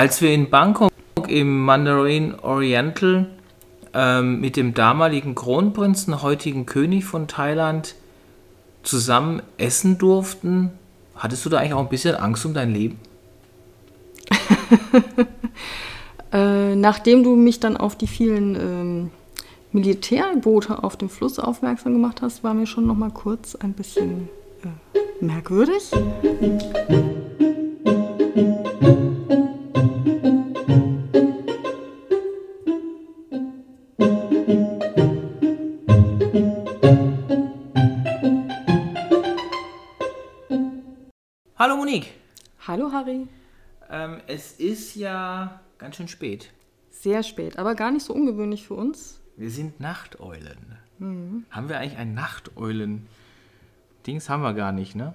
Als 0.00 0.22
wir 0.22 0.32
in 0.32 0.48
Bangkok 0.48 0.90
im 1.28 1.62
Mandarin 1.62 2.34
Oriental 2.40 3.26
ähm, 3.92 4.40
mit 4.40 4.56
dem 4.56 4.72
damaligen 4.72 5.34
Kronprinzen, 5.34 6.22
heutigen 6.22 6.64
König 6.64 7.04
von 7.04 7.28
Thailand, 7.28 7.96
zusammen 8.82 9.42
essen 9.58 9.98
durften, 9.98 10.70
hattest 11.16 11.44
du 11.44 11.50
da 11.50 11.58
eigentlich 11.58 11.74
auch 11.74 11.80
ein 11.80 11.90
bisschen 11.90 12.14
Angst 12.14 12.46
um 12.46 12.54
dein 12.54 12.72
Leben? 12.72 12.98
äh, 16.32 16.74
nachdem 16.74 17.22
du 17.22 17.36
mich 17.36 17.60
dann 17.60 17.76
auf 17.76 17.94
die 17.94 18.06
vielen 18.06 18.54
ähm, 18.54 19.10
Militärboote 19.70 20.82
auf 20.82 20.96
dem 20.96 21.10
Fluss 21.10 21.38
aufmerksam 21.38 21.92
gemacht 21.92 22.22
hast, 22.22 22.42
war 22.42 22.54
mir 22.54 22.66
schon 22.66 22.86
noch 22.86 22.96
mal 22.96 23.10
kurz 23.10 23.54
ein 23.54 23.74
bisschen 23.74 24.30
äh, 24.64 25.22
merkwürdig. 25.22 25.90
Hallo 42.70 42.92
Harry. 42.92 43.26
Ähm, 43.90 44.20
es 44.28 44.52
ist 44.52 44.94
ja 44.94 45.60
ganz 45.78 45.96
schön 45.96 46.06
spät. 46.06 46.52
Sehr 46.90 47.24
spät, 47.24 47.58
aber 47.58 47.74
gar 47.74 47.90
nicht 47.90 48.06
so 48.06 48.14
ungewöhnlich 48.14 48.64
für 48.64 48.74
uns. 48.74 49.20
Wir 49.36 49.50
sind 49.50 49.80
Nachteulen. 49.80 50.78
Mhm. 51.00 51.46
Haben 51.50 51.68
wir 51.68 51.80
eigentlich 51.80 51.98
ein 51.98 52.14
Nachteulen-Dings? 52.14 54.28
Haben 54.28 54.44
wir 54.44 54.54
gar 54.54 54.70
nicht, 54.70 54.94
ne? 54.94 55.14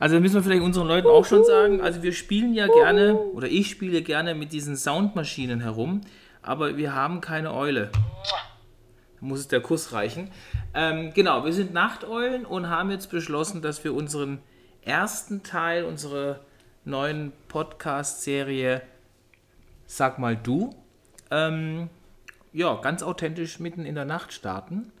Also 0.00 0.18
müssen 0.18 0.34
wir 0.34 0.42
vielleicht 0.42 0.64
unseren 0.64 0.88
Leuten 0.88 1.06
auch 1.06 1.24
schon 1.24 1.44
sagen, 1.44 1.80
also 1.80 2.02
wir 2.02 2.12
spielen 2.12 2.54
ja 2.54 2.66
gerne, 2.66 3.14
oder 3.14 3.46
ich 3.46 3.70
spiele 3.70 4.02
gerne 4.02 4.34
mit 4.34 4.52
diesen 4.52 4.76
Soundmaschinen 4.76 5.60
herum, 5.60 6.00
aber 6.42 6.76
wir 6.76 6.92
haben 6.92 7.20
keine 7.20 7.54
Eule. 7.54 7.92
Da 9.20 9.20
muss 9.20 9.38
es 9.38 9.46
der 9.46 9.60
Kuss 9.60 9.92
reichen. 9.92 10.32
Ähm, 10.74 11.12
genau, 11.14 11.44
wir 11.44 11.52
sind 11.52 11.72
Nachteulen 11.72 12.44
und 12.44 12.68
haben 12.68 12.90
jetzt 12.90 13.12
beschlossen, 13.12 13.62
dass 13.62 13.84
wir 13.84 13.94
unseren 13.94 14.40
ersten 14.82 15.44
Teil 15.44 15.84
unserer 15.84 16.40
neuen 16.86 17.32
Podcast-Serie 17.48 18.80
Sag 19.88 20.18
mal 20.18 20.36
du, 20.36 20.74
ähm, 21.30 21.88
ja, 22.52 22.74
ganz 22.76 23.02
authentisch 23.02 23.60
mitten 23.60 23.84
in 23.84 23.94
der 23.94 24.04
Nacht 24.04 24.32
starten. 24.32 24.92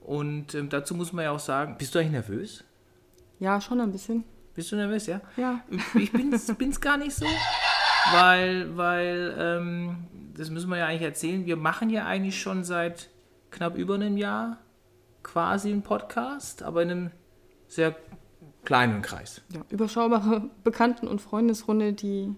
Und 0.00 0.54
ähm, 0.54 0.68
dazu 0.68 0.94
muss 0.94 1.12
man 1.12 1.24
ja 1.24 1.30
auch 1.32 1.40
sagen, 1.40 1.76
bist 1.78 1.94
du 1.94 1.98
eigentlich 1.98 2.12
nervös? 2.12 2.64
Ja, 3.38 3.60
schon 3.60 3.80
ein 3.80 3.92
bisschen. 3.92 4.24
Bist 4.54 4.72
du 4.72 4.76
nervös, 4.76 5.06
ja? 5.06 5.20
Ja. 5.36 5.60
Ich 5.94 6.12
bin's, 6.12 6.52
bin's 6.54 6.80
gar 6.80 6.96
nicht 6.96 7.14
so, 7.14 7.26
weil, 8.12 8.76
weil 8.76 9.34
ähm, 9.38 10.06
das 10.36 10.50
müssen 10.50 10.70
wir 10.70 10.78
ja 10.78 10.86
eigentlich 10.86 11.02
erzählen, 11.02 11.46
wir 11.46 11.56
machen 11.56 11.90
ja 11.90 12.06
eigentlich 12.06 12.40
schon 12.40 12.64
seit 12.64 13.08
knapp 13.50 13.76
über 13.76 13.94
einem 13.94 14.16
Jahr 14.16 14.58
quasi 15.22 15.70
einen 15.70 15.82
Podcast, 15.82 16.62
aber 16.62 16.82
in 16.82 16.90
einem 16.90 17.10
sehr 17.66 17.96
kleinen 18.64 19.02
Kreis. 19.02 19.42
Ja, 19.52 19.62
überschaubare 19.70 20.48
Bekannten- 20.62 21.08
und 21.08 21.20
Freundesrunde, 21.20 21.92
die 21.92 22.34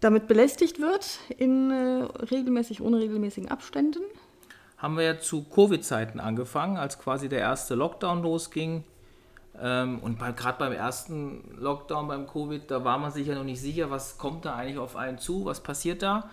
damit 0.00 0.26
belästigt 0.28 0.80
wird 0.80 1.18
in 1.36 1.70
äh, 1.70 2.04
regelmäßig 2.24 2.80
unregelmäßigen 2.80 3.50
Abständen. 3.50 4.00
Haben 4.78 4.96
wir 4.96 5.04
ja 5.04 5.18
zu 5.18 5.44
Covid-Zeiten 5.44 6.20
angefangen, 6.20 6.78
als 6.78 6.98
quasi 6.98 7.28
der 7.28 7.40
erste 7.40 7.74
Lockdown 7.74 8.22
losging. 8.22 8.84
Ähm, 9.60 9.98
und 9.98 10.18
bei, 10.18 10.32
gerade 10.32 10.58
beim 10.58 10.72
ersten 10.72 11.54
Lockdown, 11.58 12.08
beim 12.08 12.26
Covid, 12.26 12.70
da 12.70 12.82
war 12.82 12.98
man 12.98 13.10
sich 13.10 13.26
ja 13.26 13.34
noch 13.34 13.44
nicht 13.44 13.60
sicher, 13.60 13.90
was 13.90 14.16
kommt 14.16 14.46
da 14.46 14.54
eigentlich 14.54 14.78
auf 14.78 14.96
einen 14.96 15.18
zu, 15.18 15.44
was 15.44 15.62
passiert 15.62 16.02
da. 16.02 16.30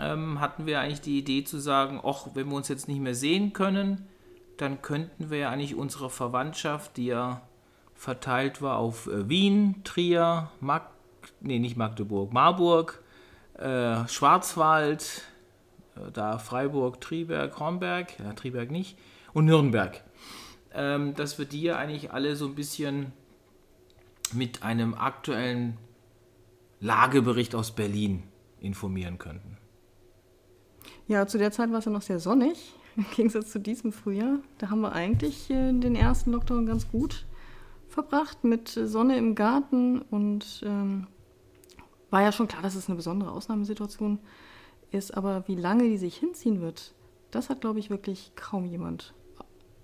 Ähm, 0.00 0.40
hatten 0.40 0.66
wir 0.66 0.80
eigentlich 0.80 1.00
die 1.00 1.18
Idee 1.18 1.44
zu 1.44 1.58
sagen, 1.58 2.00
ach, 2.04 2.26
wenn 2.34 2.48
wir 2.48 2.56
uns 2.56 2.68
jetzt 2.68 2.88
nicht 2.88 3.00
mehr 3.00 3.14
sehen 3.14 3.52
können, 3.52 4.06
dann 4.56 4.82
könnten 4.82 5.30
wir 5.30 5.38
ja 5.38 5.50
eigentlich 5.50 5.76
unsere 5.76 6.10
Verwandtschaft, 6.10 6.96
die 6.96 7.06
ja 7.06 7.42
verteilt 7.96 8.62
war 8.62 8.78
auf 8.78 9.06
äh, 9.06 9.28
Wien, 9.28 9.82
Trier, 9.84 10.50
Mag 10.60 10.90
nee, 11.40 11.58
nicht 11.58 11.76
Magdeburg, 11.76 12.32
Marburg, 12.32 13.02
äh, 13.54 14.06
Schwarzwald, 14.08 15.22
äh, 15.96 16.12
da 16.12 16.38
Freiburg, 16.38 17.00
Triberg, 17.00 17.58
Hornberg, 17.58 18.18
ja, 18.18 18.32
Triberg 18.34 18.70
nicht, 18.70 18.98
und 19.32 19.46
Nürnberg. 19.46 20.02
Ähm, 20.74 21.14
dass 21.14 21.38
wir 21.38 21.46
die 21.46 21.62
ja 21.62 21.76
eigentlich 21.76 22.12
alle 22.12 22.36
so 22.36 22.46
ein 22.46 22.54
bisschen 22.54 23.12
mit 24.32 24.62
einem 24.62 24.94
aktuellen 24.94 25.78
Lagebericht 26.80 27.54
aus 27.54 27.74
Berlin 27.74 28.24
informieren 28.60 29.18
könnten. 29.18 29.56
Ja, 31.08 31.26
zu 31.26 31.38
der 31.38 31.52
Zeit 31.52 31.70
war 31.70 31.78
es 31.78 31.84
ja 31.86 31.92
noch 31.92 32.02
sehr 32.02 32.18
sonnig, 32.18 32.74
im 32.96 33.06
Gegensatz 33.14 33.50
zu 33.50 33.58
diesem 33.58 33.92
Frühjahr. 33.92 34.40
Da 34.58 34.68
haben 34.68 34.82
wir 34.82 34.92
eigentlich 34.92 35.50
äh, 35.50 35.72
den 35.72 35.96
ersten 35.96 36.32
Lockdown 36.32 36.66
ganz 36.66 36.90
gut 36.90 37.24
verbracht 37.88 38.44
mit 38.44 38.68
Sonne 38.68 39.16
im 39.16 39.34
Garten 39.34 40.02
und 40.02 40.62
ähm, 40.64 41.06
war 42.10 42.22
ja 42.22 42.32
schon 42.32 42.48
klar, 42.48 42.62
dass 42.62 42.74
es 42.74 42.88
eine 42.88 42.96
besondere 42.96 43.30
Ausnahmesituation 43.30 44.18
ist, 44.90 45.16
aber 45.16 45.44
wie 45.46 45.54
lange 45.54 45.84
die 45.84 45.98
sich 45.98 46.16
hinziehen 46.16 46.60
wird, 46.60 46.94
das 47.30 47.50
hat, 47.50 47.60
glaube 47.60 47.78
ich, 47.78 47.90
wirklich 47.90 48.32
kaum 48.36 48.64
jemand 48.64 49.14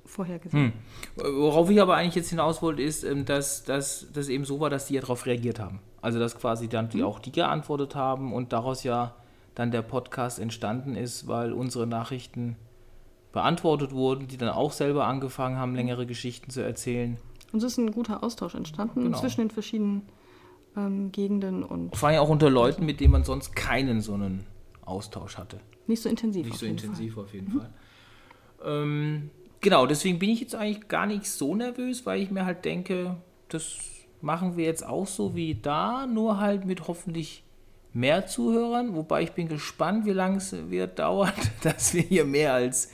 vorhergesehen. 0.04 0.72
Hm. 1.16 1.34
Worauf 1.36 1.70
ich 1.70 1.80
aber 1.80 1.96
eigentlich 1.96 2.14
jetzt 2.14 2.30
hinaus 2.30 2.62
wollte, 2.62 2.82
ist, 2.82 3.04
ähm, 3.04 3.24
dass 3.24 3.64
das 3.64 4.28
eben 4.28 4.44
so 4.44 4.60
war, 4.60 4.70
dass 4.70 4.86
die 4.86 4.94
ja 4.94 5.00
darauf 5.00 5.26
reagiert 5.26 5.58
haben. 5.58 5.80
Also 6.00 6.18
dass 6.18 6.38
quasi 6.38 6.68
dann 6.68 6.88
die, 6.88 6.98
hm. 6.98 7.06
auch 7.06 7.18
die 7.18 7.32
geantwortet 7.32 7.94
haben 7.94 8.32
und 8.32 8.52
daraus 8.52 8.82
ja 8.84 9.14
dann 9.54 9.70
der 9.70 9.82
Podcast 9.82 10.38
entstanden 10.38 10.96
ist, 10.96 11.28
weil 11.28 11.52
unsere 11.52 11.86
Nachrichten 11.86 12.56
beantwortet 13.32 13.92
wurden, 13.92 14.28
die 14.28 14.36
dann 14.36 14.48
auch 14.48 14.72
selber 14.72 15.06
angefangen 15.06 15.56
haben, 15.56 15.74
längere 15.74 16.06
Geschichten 16.06 16.50
zu 16.50 16.62
erzählen. 16.62 17.16
Und 17.52 17.58
es 17.58 17.64
ist 17.64 17.78
ein 17.78 17.92
guter 17.92 18.22
Austausch 18.22 18.54
entstanden 18.54 19.04
genau. 19.04 19.18
zwischen 19.18 19.42
den 19.42 19.50
verschiedenen 19.50 20.02
ähm, 20.76 21.12
Gegenden 21.12 21.62
und. 21.62 21.96
Vor 21.96 22.08
allem 22.08 22.20
auch 22.20 22.28
unter 22.28 22.50
Leuten, 22.50 22.86
mit 22.86 23.00
denen 23.00 23.12
man 23.12 23.24
sonst 23.24 23.54
keinen 23.54 24.00
so 24.00 24.14
einen 24.14 24.46
Austausch 24.84 25.36
hatte. 25.36 25.60
Nicht 25.86 26.02
so 26.02 26.08
intensiv. 26.08 26.46
Nicht 26.46 26.58
so 26.58 26.66
intensiv 26.66 27.14
Fall. 27.14 27.24
auf 27.24 27.34
jeden 27.34 27.52
mhm. 27.52 27.58
Fall. 27.58 27.70
Ähm, 28.64 29.30
genau, 29.60 29.86
deswegen 29.86 30.18
bin 30.18 30.30
ich 30.30 30.40
jetzt 30.40 30.54
eigentlich 30.54 30.88
gar 30.88 31.06
nicht 31.06 31.26
so 31.26 31.54
nervös, 31.54 32.06
weil 32.06 32.22
ich 32.22 32.30
mir 32.30 32.46
halt 32.46 32.64
denke, 32.64 33.16
das 33.48 33.78
machen 34.20 34.56
wir 34.56 34.64
jetzt 34.64 34.86
auch 34.86 35.06
so 35.06 35.34
wie 35.34 35.54
da, 35.54 36.06
nur 36.06 36.38
halt 36.38 36.64
mit 36.64 36.88
hoffentlich 36.88 37.44
mehr 37.92 38.26
Zuhörern. 38.26 38.94
Wobei 38.94 39.22
ich 39.22 39.32
bin 39.32 39.48
gespannt, 39.48 40.06
wie 40.06 40.12
lange 40.12 40.38
es 40.38 40.70
wird 40.70 40.98
dauern, 40.98 41.32
dass 41.62 41.94
wir 41.94 42.02
hier 42.02 42.24
mehr 42.24 42.54
als 42.54 42.90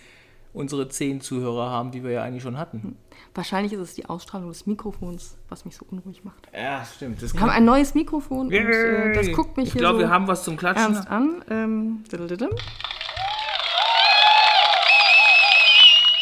unsere 0.53 0.88
zehn 0.88 1.20
Zuhörer 1.20 1.70
haben, 1.70 1.91
die 1.91 2.03
wir 2.03 2.10
ja 2.10 2.22
eigentlich 2.22 2.42
schon 2.42 2.59
hatten. 2.59 2.97
Wahrscheinlich 3.34 3.72
ist 3.72 3.81
es 3.81 3.94
die 3.94 4.06
Ausstrahlung 4.06 4.48
des 4.48 4.66
Mikrofons, 4.66 5.36
was 5.48 5.64
mich 5.64 5.76
so 5.76 5.86
unruhig 5.91 6.25
macht. 6.25 6.48
Ja, 6.54 6.84
stimmt. 6.84 7.20
Wir 7.20 7.41
haben 7.41 7.50
ein 7.50 7.64
neues 7.64 7.94
Mikrofon 7.94 8.48
und 8.48 8.53
äh, 8.53 9.12
das 9.12 9.32
guckt 9.32 9.56
mich 9.56 9.69
ich 9.69 9.72
hier 9.75 9.81
glaub, 9.81 9.94
so 9.94 10.00
wir 10.00 10.10
haben 10.10 10.26
was 10.26 10.44
zum 10.44 10.56
Klatschen. 10.56 10.94
ernst 10.94 11.09
an. 11.09 11.44
Ähm, 11.50 12.04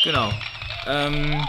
genau. 0.05 0.31
Ähm, 0.89 1.41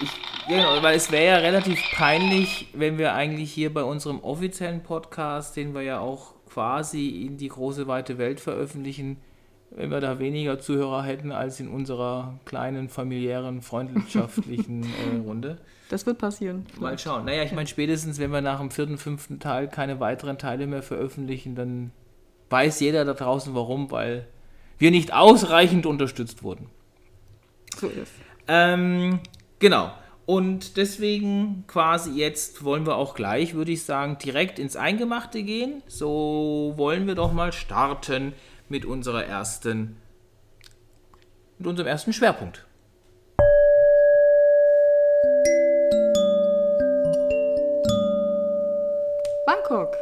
ich, 0.00 0.10
genau, 0.48 0.82
weil 0.82 0.96
es 0.96 1.10
wäre 1.10 1.26
ja 1.26 1.36
relativ 1.36 1.80
peinlich, 1.92 2.68
wenn 2.74 2.98
wir 2.98 3.14
eigentlich 3.14 3.52
hier 3.52 3.72
bei 3.72 3.82
unserem 3.82 4.20
offiziellen 4.20 4.82
Podcast, 4.82 5.56
den 5.56 5.74
wir 5.74 5.82
ja 5.82 6.00
auch 6.00 6.34
quasi 6.48 7.24
in 7.26 7.36
die 7.36 7.48
große 7.48 7.86
weite 7.86 8.18
Welt 8.18 8.40
veröffentlichen, 8.40 9.18
wenn 9.70 9.90
wir 9.90 10.00
da 10.00 10.18
weniger 10.18 10.58
Zuhörer 10.58 11.02
hätten 11.02 11.32
als 11.32 11.60
in 11.60 11.68
unserer 11.68 12.38
kleinen 12.44 12.88
familiären, 12.88 13.62
freundschaftlichen 13.62 14.82
äh, 15.14 15.18
Runde. 15.24 15.58
Das 15.90 16.06
wird 16.06 16.18
passieren. 16.18 16.66
Mal 16.78 16.98
schauen. 16.98 17.24
Naja, 17.24 17.42
ich 17.42 17.52
meine, 17.52 17.66
spätestens, 17.66 18.18
wenn 18.18 18.30
wir 18.30 18.40
nach 18.40 18.60
dem 18.60 18.70
vierten, 18.70 18.98
fünften 18.98 19.40
Teil 19.40 19.68
keine 19.68 20.00
weiteren 20.00 20.38
Teile 20.38 20.66
mehr 20.66 20.82
veröffentlichen, 20.82 21.54
dann 21.54 21.92
weiß 22.50 22.80
jeder 22.80 23.04
da 23.04 23.14
draußen 23.14 23.54
warum, 23.54 23.90
weil 23.90 24.26
wir 24.78 24.90
nicht 24.90 25.12
ausreichend 25.12 25.86
unterstützt 25.86 26.42
wurden. 26.42 26.68
So 27.76 27.88
ist. 27.88 28.12
Ähm, 28.46 29.20
genau. 29.58 29.92
Und 30.26 30.76
deswegen 30.76 31.64
quasi 31.66 32.10
jetzt 32.12 32.62
wollen 32.62 32.86
wir 32.86 32.96
auch 32.96 33.14
gleich, 33.14 33.54
würde 33.54 33.72
ich 33.72 33.84
sagen, 33.84 34.18
direkt 34.18 34.58
ins 34.58 34.76
Eingemachte 34.76 35.42
gehen. 35.42 35.82
So 35.86 36.74
wollen 36.76 37.06
wir 37.06 37.14
doch 37.14 37.32
mal 37.32 37.52
starten 37.52 38.34
mit 38.68 38.84
unserer 38.84 39.24
ersten, 39.24 39.96
mit 41.58 41.66
unserem 41.66 41.88
ersten 41.88 42.12
Schwerpunkt. 42.12 42.66
Bangkok. 49.46 49.96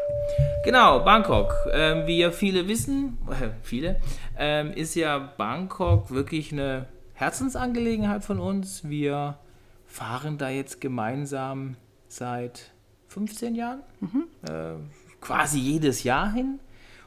Genau, 0.64 1.00
Bangkok. 1.00 1.54
Ähm, 1.72 2.06
wie 2.06 2.18
ja 2.18 2.30
viele 2.30 2.66
wissen, 2.66 3.18
äh, 3.30 3.50
viele, 3.62 4.00
ähm, 4.36 4.72
ist 4.72 4.94
ja 4.94 5.18
Bangkok 5.18 6.10
wirklich 6.10 6.52
eine 6.52 6.86
Herzensangelegenheit 7.14 8.24
von 8.24 8.40
uns. 8.40 8.88
Wir 8.88 9.38
fahren 9.86 10.38
da 10.38 10.48
jetzt 10.48 10.80
gemeinsam 10.80 11.76
seit 12.08 12.72
15 13.08 13.54
Jahren. 13.54 13.82
Mhm. 14.00 14.24
Äh, 14.48 14.74
quasi 15.20 15.58
jedes 15.58 16.02
Jahr 16.02 16.32
hin. 16.32 16.58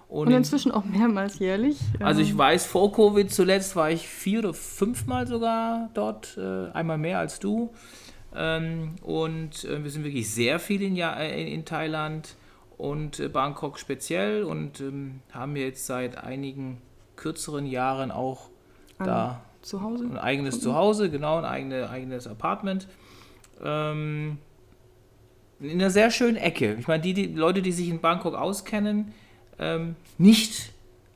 Und, 0.09 0.27
und 0.27 0.33
inzwischen 0.33 0.71
auch 0.71 0.85
mehrmals 0.85 1.37
jährlich. 1.37 1.77
Also 1.99 2.21
ich 2.21 2.31
ähm, 2.31 2.39
weiß, 2.39 2.65
vor 2.65 2.91
Covid 2.91 3.31
zuletzt 3.31 3.75
war 3.75 3.91
ich 3.91 4.07
vier 4.07 4.39
oder 4.39 4.55
fünfmal 4.55 5.27
sogar 5.27 5.91
dort, 5.93 6.35
äh, 6.35 6.71
einmal 6.71 6.97
mehr 6.97 7.19
als 7.19 7.39
du. 7.39 7.71
Ähm, 8.35 8.95
und 9.03 9.63
äh, 9.65 9.83
wir 9.83 9.91
sind 9.91 10.03
wirklich 10.03 10.31
sehr 10.33 10.59
viel 10.59 10.81
in, 10.81 10.95
ja 10.95 11.13
in, 11.13 11.63
Thailand 11.63 12.35
und 12.77 13.19
äh, 13.19 13.27
Bangkok 13.27 13.77
speziell 13.77 14.43
und 14.43 14.81
ähm, 14.81 15.21
haben 15.31 15.55
jetzt 15.55 15.85
seit 15.85 16.17
einigen 16.17 16.81
kürzeren 17.15 17.67
Jahren 17.67 18.09
auch 18.09 18.49
An 18.97 19.05
da 19.05 19.41
Zuhause? 19.61 20.05
ein 20.05 20.17
eigenes 20.17 20.57
mhm. 20.57 20.61
Zuhause, 20.61 21.11
genau, 21.11 21.37
ein 21.37 21.45
eigene, 21.45 21.87
eigenes 21.87 22.25
Apartment. 22.25 22.87
Ähm, 23.63 24.39
in 25.59 25.71
einer 25.71 25.91
sehr 25.91 26.09
schönen 26.09 26.37
Ecke. 26.37 26.77
Ich 26.79 26.87
meine, 26.87 27.03
die, 27.03 27.13
die 27.13 27.27
Leute, 27.27 27.61
die 27.61 27.71
sich 27.71 27.89
in 27.89 27.99
Bangkok 27.99 28.33
auskennen, 28.33 29.13
ähm, 29.59 29.95
nicht 30.17 30.71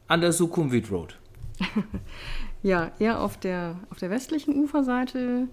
an 0.08 0.22
der 0.22 0.32
Sukhumvit 0.34 0.92
Road. 0.92 1.18
ja, 2.64 2.92
eher 3.00 3.22
auf 3.22 3.38
der, 3.38 3.78
auf 3.90 3.98
der 3.98 4.10
westlichen 4.10 4.56
Uferseite. 4.56 5.48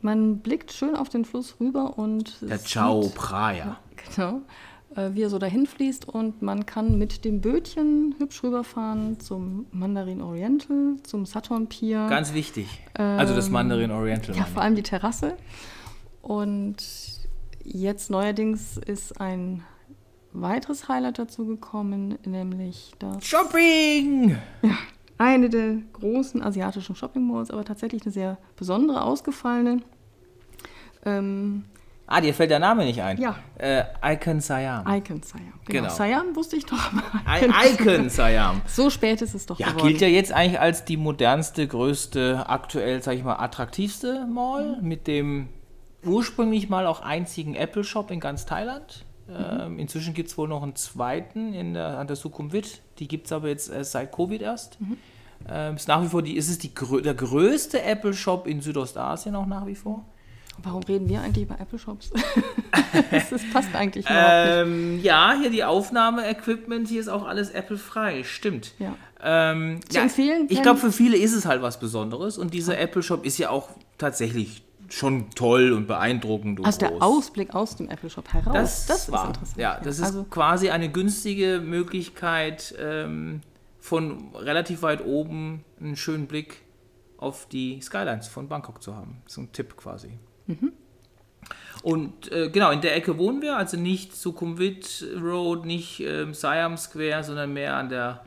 Man 0.00 0.38
blickt 0.38 0.72
schön 0.72 0.96
auf 0.96 1.08
den 1.08 1.24
Fluss 1.24 1.56
rüber 1.60 1.98
und. 1.98 2.36
Der 2.42 2.62
Chao 2.62 3.02
Phraya. 3.02 3.78
Genau. 4.14 4.42
Äh, 4.94 5.14
wie 5.14 5.22
er 5.22 5.30
so 5.30 5.38
dahin 5.38 5.66
fließt 5.66 6.08
und 6.08 6.42
man 6.42 6.66
kann 6.66 6.98
mit 6.98 7.24
dem 7.24 7.40
Bötchen 7.40 8.14
hübsch 8.18 8.42
rüberfahren 8.44 9.18
zum 9.18 9.66
Mandarin 9.72 10.20
Oriental, 10.20 10.96
zum 11.02 11.26
Saturn 11.26 11.68
Pier. 11.68 12.06
Ganz 12.08 12.32
wichtig. 12.32 12.68
also 12.94 13.34
das 13.34 13.50
Mandarin 13.50 13.90
Oriental. 13.90 14.36
Ja, 14.36 14.44
vor 14.44 14.62
allem 14.62 14.76
die 14.76 14.82
Terrasse. 14.82 15.36
Und 16.22 16.76
jetzt 17.64 18.10
neuerdings 18.10 18.76
ist 18.76 19.20
ein 19.20 19.62
weiteres 20.34 20.88
Highlight 20.88 21.18
dazu 21.18 21.46
gekommen, 21.46 22.18
nämlich 22.26 22.92
das 22.98 23.24
Shopping! 23.24 24.36
Ja, 24.62 24.76
eine 25.16 25.48
der 25.48 25.76
großen 25.92 26.42
asiatischen 26.42 26.96
Shopping 26.96 27.26
Malls, 27.26 27.50
aber 27.50 27.64
tatsächlich 27.64 28.02
eine 28.02 28.12
sehr 28.12 28.38
besondere, 28.56 29.02
ausgefallene. 29.02 29.80
Ähm, 31.06 31.64
ah, 32.06 32.20
dir 32.20 32.34
fällt 32.34 32.50
der 32.50 32.58
Name 32.58 32.84
nicht 32.84 33.00
ein. 33.00 33.18
Ja. 33.20 33.36
Äh, 33.58 33.84
Icon 34.04 34.40
Siam. 34.40 34.84
Icon 34.88 35.22
Siam. 35.22 35.52
Genau. 35.66 35.88
Genau. 35.88 35.88
Siam 35.94 36.34
wusste 36.34 36.56
ich 36.56 36.66
doch. 36.66 36.92
Icon, 37.26 37.54
Icon 37.72 38.08
Siam. 38.08 38.60
So 38.66 38.90
spät 38.90 39.22
ist 39.22 39.34
es 39.34 39.46
doch 39.46 39.58
Ja, 39.60 39.68
geworden. 39.68 39.86
gilt 39.88 40.00
ja 40.00 40.08
jetzt 40.08 40.32
eigentlich 40.32 40.58
als 40.60 40.84
die 40.84 40.96
modernste, 40.96 41.68
größte, 41.68 42.48
aktuell, 42.48 43.02
sag 43.02 43.14
ich 43.14 43.22
mal, 43.22 43.36
attraktivste 43.36 44.26
Mall 44.26 44.78
mit 44.82 45.06
dem 45.06 45.48
ursprünglich 46.04 46.68
mal 46.68 46.86
auch 46.86 47.00
einzigen 47.00 47.54
Apple 47.54 47.84
Shop 47.84 48.10
in 48.10 48.18
ganz 48.20 48.46
Thailand. 48.46 49.04
Ähm, 49.28 49.78
inzwischen 49.78 50.12
gibt 50.12 50.28
es 50.28 50.36
wohl 50.36 50.48
noch 50.48 50.62
einen 50.62 50.76
zweiten 50.76 51.54
in 51.54 51.74
der, 51.74 51.98
an 51.98 52.06
der 52.06 52.16
Sukhumvit. 52.16 52.82
Die 52.98 53.08
gibt 53.08 53.26
es 53.26 53.32
aber 53.32 53.48
jetzt 53.48 53.70
erst 53.70 53.92
seit 53.92 54.12
Covid 54.12 54.42
erst. 54.42 54.78
Ähm, 55.48 55.76
ist 55.76 55.88
nach 55.88 56.02
wie 56.02 56.08
vor 56.08 56.22
die, 56.22 56.36
ist 56.36 56.48
es 56.48 56.58
die, 56.58 56.72
der 57.02 57.14
größte 57.14 57.82
Apple 57.82 58.14
Shop 58.14 58.46
in 58.46 58.60
Südostasien 58.60 59.34
auch 59.34 59.46
nach 59.46 59.66
wie 59.66 59.74
vor. 59.74 60.04
Warum 60.62 60.82
reden 60.84 61.08
wir 61.08 61.20
eigentlich 61.20 61.44
über 61.44 61.60
Apple 61.60 61.78
Shops? 61.78 62.10
das, 63.10 63.30
das 63.30 63.42
passt 63.52 63.74
eigentlich 63.74 64.06
überhaupt 64.06 64.66
nicht. 64.66 64.76
Ähm, 64.76 65.00
ja, 65.02 65.34
hier 65.38 65.50
die 65.50 65.64
Aufnahme-Equipment, 65.64 66.88
hier 66.88 67.00
ist 67.00 67.08
auch 67.08 67.26
alles 67.26 67.50
Apple-frei, 67.50 68.22
stimmt. 68.22 68.72
Ja. 68.78 68.94
Ähm, 69.22 69.80
Zu 69.88 69.96
ja, 69.96 70.02
empfehlen, 70.02 70.46
Ich 70.48 70.62
glaube, 70.62 70.78
für 70.78 70.92
viele 70.92 71.16
ist 71.16 71.34
es 71.34 71.44
halt 71.44 71.60
was 71.60 71.80
Besonderes 71.80 72.38
und 72.38 72.54
dieser 72.54 72.78
Apple 72.78 73.02
Shop 73.02 73.24
ist 73.26 73.38
ja 73.38 73.50
auch 73.50 73.70
tatsächlich 73.98 74.62
schon 74.94 75.30
toll 75.30 75.72
und 75.72 75.86
beeindruckend. 75.86 76.60
Und 76.60 76.66
Also 76.66 76.78
der 76.78 76.90
groß. 76.90 77.02
Ausblick 77.02 77.54
aus 77.54 77.76
dem 77.76 77.88
Apple 77.88 78.10
Shop 78.10 78.32
heraus, 78.32 78.54
Das, 78.54 78.86
das, 78.86 79.12
war, 79.12 79.24
ist 79.24 79.28
interessant. 79.28 79.60
Ja, 79.60 79.80
das 79.82 79.98
ist 79.98 80.04
also, 80.04 80.24
quasi 80.24 80.70
eine 80.70 80.90
günstige 80.90 81.60
Möglichkeit, 81.64 82.74
ähm, 82.78 83.40
von 83.80 84.34
relativ 84.34 84.82
weit 84.82 85.04
oben 85.04 85.64
einen 85.78 85.96
schönen 85.96 86.26
Blick 86.26 86.62
auf 87.18 87.46
die 87.48 87.80
Skylines 87.82 88.28
von 88.28 88.48
Bangkok 88.48 88.82
zu 88.82 88.96
haben. 88.96 89.22
So 89.26 89.42
ein 89.42 89.52
Tipp 89.52 89.76
quasi. 89.76 90.18
Und 91.82 92.32
äh, 92.32 92.48
genau, 92.48 92.70
in 92.70 92.80
der 92.80 92.96
Ecke 92.96 93.18
wohnen 93.18 93.42
wir, 93.42 93.56
also 93.58 93.76
nicht 93.76 94.16
Sukhumvit 94.16 95.06
Road, 95.20 95.66
nicht 95.66 96.00
ähm, 96.00 96.32
Siam 96.32 96.78
Square, 96.78 97.24
sondern 97.24 97.52
mehr 97.52 97.76
an 97.76 97.90
der, 97.90 98.24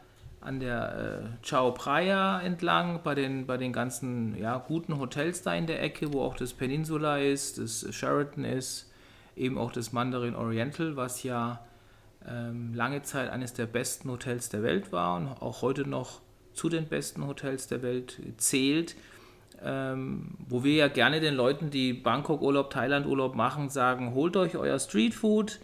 an 0.48 0.62
der 0.62 1.30
äh, 1.42 1.46
Chao 1.46 1.76
Phraya 1.76 2.40
entlang, 2.40 3.02
bei 3.04 3.14
den, 3.14 3.46
bei 3.46 3.58
den 3.58 3.74
ganzen 3.74 4.38
ja, 4.38 4.58
guten 4.58 4.98
Hotels 4.98 5.42
da 5.42 5.54
in 5.54 5.68
der 5.68 5.84
Ecke, 5.84 6.14
wo 6.14 6.22
auch 6.22 6.38
das 6.38 6.54
Peninsula 6.54 7.18
ist, 7.18 7.58
das 7.58 7.86
Sheraton 7.94 8.46
ist, 8.46 8.90
eben 9.36 9.58
auch 9.58 9.74
das 9.74 9.92
Mandarin 9.92 10.36
Oriental, 10.36 10.96
was 10.96 11.24
ja 11.24 11.60
ähm, 12.26 12.74
lange 12.74 13.02
Zeit 13.02 13.30
eines 13.30 13.54
der 13.54 13.66
besten 13.66 14.10
Hotels 14.10 14.48
der 14.48 14.64
Welt 14.64 14.94
war 14.94 15.18
und 15.18 15.28
auch 15.28 15.62
heute 15.62 15.88
noch 15.88 16.22
zu 16.54 16.70
den 16.70 16.88
besten 16.88 17.28
Hotels 17.28 17.68
der 17.68 17.82
Welt 17.82 18.18
zählt. 18.38 18.96
Ähm, 19.62 20.36
wo 20.48 20.64
wir 20.64 20.76
ja 20.76 20.88
gerne 20.88 21.20
den 21.20 21.34
Leuten, 21.34 21.72
die 21.72 21.92
Bangkok-Urlaub, 21.92 22.70
Thailand-Urlaub 22.70 23.36
machen, 23.36 23.70
sagen, 23.70 24.14
holt 24.14 24.38
euch 24.38 24.56
euer 24.56 24.80
Streetfood, 24.80 25.60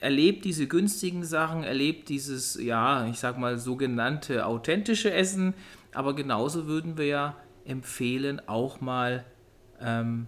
erlebt 0.00 0.44
diese 0.44 0.66
günstigen 0.66 1.24
Sachen, 1.24 1.62
erlebt 1.64 2.08
dieses, 2.08 2.60
ja, 2.62 3.06
ich 3.06 3.18
sag 3.18 3.38
mal, 3.38 3.56
sogenannte 3.58 4.46
authentische 4.46 5.12
Essen, 5.12 5.54
aber 5.94 6.14
genauso 6.14 6.66
würden 6.66 6.98
wir 6.98 7.06
ja 7.06 7.36
empfehlen, 7.64 8.40
auch 8.46 8.80
mal 8.80 9.24
ähm, 9.80 10.26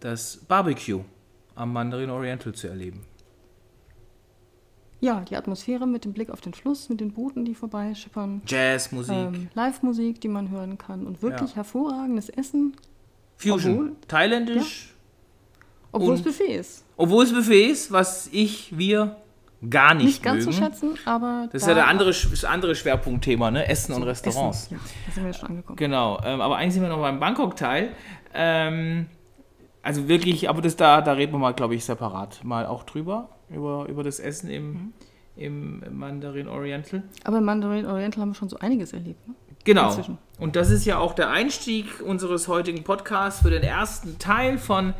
das 0.00 0.38
Barbecue 0.38 1.04
am 1.54 1.72
Mandarin 1.72 2.10
Oriental 2.10 2.54
zu 2.54 2.68
erleben. 2.68 3.02
ja, 5.00 5.20
die 5.20 5.34
Atmosphäre 5.36 5.84
mit 5.86 6.04
dem 6.04 6.12
Blick 6.12 6.30
auf 6.30 6.40
den 6.40 6.54
Fluss, 6.54 6.88
mit 6.88 7.00
den 7.00 7.12
Booten, 7.12 7.44
die 7.44 7.54
vorbeischippern. 7.56 8.40
Jazzmusik, 8.46 9.12
Ähm, 9.14 9.48
Live-Musik, 9.54 10.20
die 10.20 10.28
man 10.28 10.50
hören 10.50 10.78
kann. 10.78 11.06
Und 11.08 11.22
wirklich 11.22 11.50
Ja. 11.50 11.56
hervorragendes 11.56 12.28
Essen, 12.28 12.76
Fusion, 13.36 13.72
obwohl- 13.72 13.96
thailändisch, 14.06 14.91
obwohl 15.92 16.14
es 16.14 16.22
Buffet 16.22 16.44
ist. 16.54 16.84
obwohl 16.96 17.24
es 17.24 17.32
Buffet 17.32 17.66
ist, 17.66 17.92
was 17.92 18.28
ich, 18.32 18.76
wir 18.76 19.16
gar 19.68 19.94
nicht, 19.94 20.06
Nicht 20.06 20.22
ganz 20.24 20.44
mögen. 20.44 20.56
zu 20.56 20.62
schätzen, 20.64 20.90
aber 21.04 21.48
Das 21.52 21.62
ist 21.62 21.68
ja 21.68 21.74
der 21.74 21.86
andere, 21.86 22.10
das 22.10 22.44
andere 22.44 22.74
Schwerpunktthema, 22.74 23.50
ne? 23.52 23.68
Essen 23.68 23.92
und 23.92 24.02
Essen. 24.02 24.08
Restaurants. 24.26 24.68
Ja, 24.70 24.78
da 25.06 25.12
sind 25.12 25.24
wir 25.24 25.32
schon 25.32 25.48
angekommen. 25.50 25.76
Genau, 25.76 26.20
ähm, 26.24 26.40
aber 26.40 26.56
eigentlich 26.56 26.74
sind 26.74 26.82
wir 26.82 26.88
noch 26.88 26.98
beim 27.00 27.20
Bangkok-Teil. 27.20 27.90
Ähm, 28.34 29.06
also 29.82 30.08
wirklich, 30.08 30.48
aber 30.48 30.62
das 30.62 30.74
da, 30.76 31.00
da 31.00 31.12
reden 31.12 31.32
wir 31.32 31.38
mal, 31.38 31.52
glaube 31.54 31.74
ich, 31.74 31.84
separat 31.84 32.42
mal 32.44 32.66
auch 32.66 32.82
drüber, 32.84 33.28
über, 33.50 33.86
über 33.88 34.02
das 34.02 34.18
Essen 34.20 34.50
im, 34.50 34.72
Mhm. 34.72 34.92
im 35.36 35.82
Mandarin 35.98 36.48
Oriental. 36.48 37.02
Aber 37.24 37.38
im 37.38 37.44
Mandarin 37.44 37.86
Oriental 37.86 38.22
haben 38.22 38.30
wir 38.30 38.34
schon 38.34 38.48
so 38.48 38.58
einiges 38.58 38.92
erlebt. 38.92 39.26
Ne? 39.28 39.34
Genau. 39.64 39.86
Inzwischen. 39.90 40.18
Und 40.40 40.56
das 40.56 40.70
ist 40.70 40.84
ja 40.86 40.98
auch 40.98 41.14
der 41.14 41.30
Einstieg 41.30 42.00
unseres 42.04 42.48
heutigen 42.48 42.82
Podcasts 42.82 43.42
für 43.42 43.50
den 43.50 43.62
ersten 43.62 44.18
Teil 44.18 44.58
von 44.58 44.92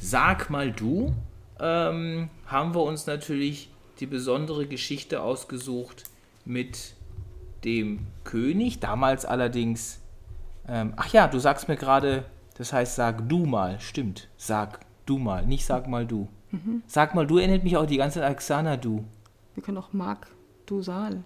Sag 0.00 0.50
mal 0.50 0.72
du. 0.72 1.14
Ähm, 1.58 2.30
haben 2.46 2.74
wir 2.74 2.82
uns 2.82 3.06
natürlich 3.06 3.70
die 4.00 4.06
besondere 4.06 4.66
Geschichte 4.66 5.22
ausgesucht 5.22 6.04
mit 6.46 6.94
dem 7.64 8.06
König, 8.24 8.80
damals 8.80 9.26
allerdings. 9.26 10.00
Ähm, 10.66 10.94
ach 10.96 11.12
ja, 11.12 11.28
du 11.28 11.38
sagst 11.38 11.68
mir 11.68 11.76
gerade, 11.76 12.24
das 12.56 12.72
heißt, 12.72 12.96
sag 12.96 13.28
du 13.28 13.44
mal, 13.44 13.78
stimmt. 13.78 14.28
Sag 14.38 14.80
du 15.04 15.18
mal, 15.18 15.44
nicht 15.44 15.66
sag 15.66 15.86
mal 15.86 16.06
du. 16.06 16.28
Mhm. 16.50 16.82
Sag 16.86 17.14
mal 17.14 17.26
du 17.26 17.38
erinnert 17.38 17.62
mich 17.64 17.76
auch 17.76 17.86
die 17.86 17.98
ganze 17.98 18.20
Zeit 18.20 18.28
an 18.28 18.36
Xana 18.36 18.76
du. 18.78 19.04
Wir 19.54 19.62
können 19.62 19.78
auch 19.78 19.92
Mark 19.92 20.28
du 20.64 20.80
Saal. 20.80 21.22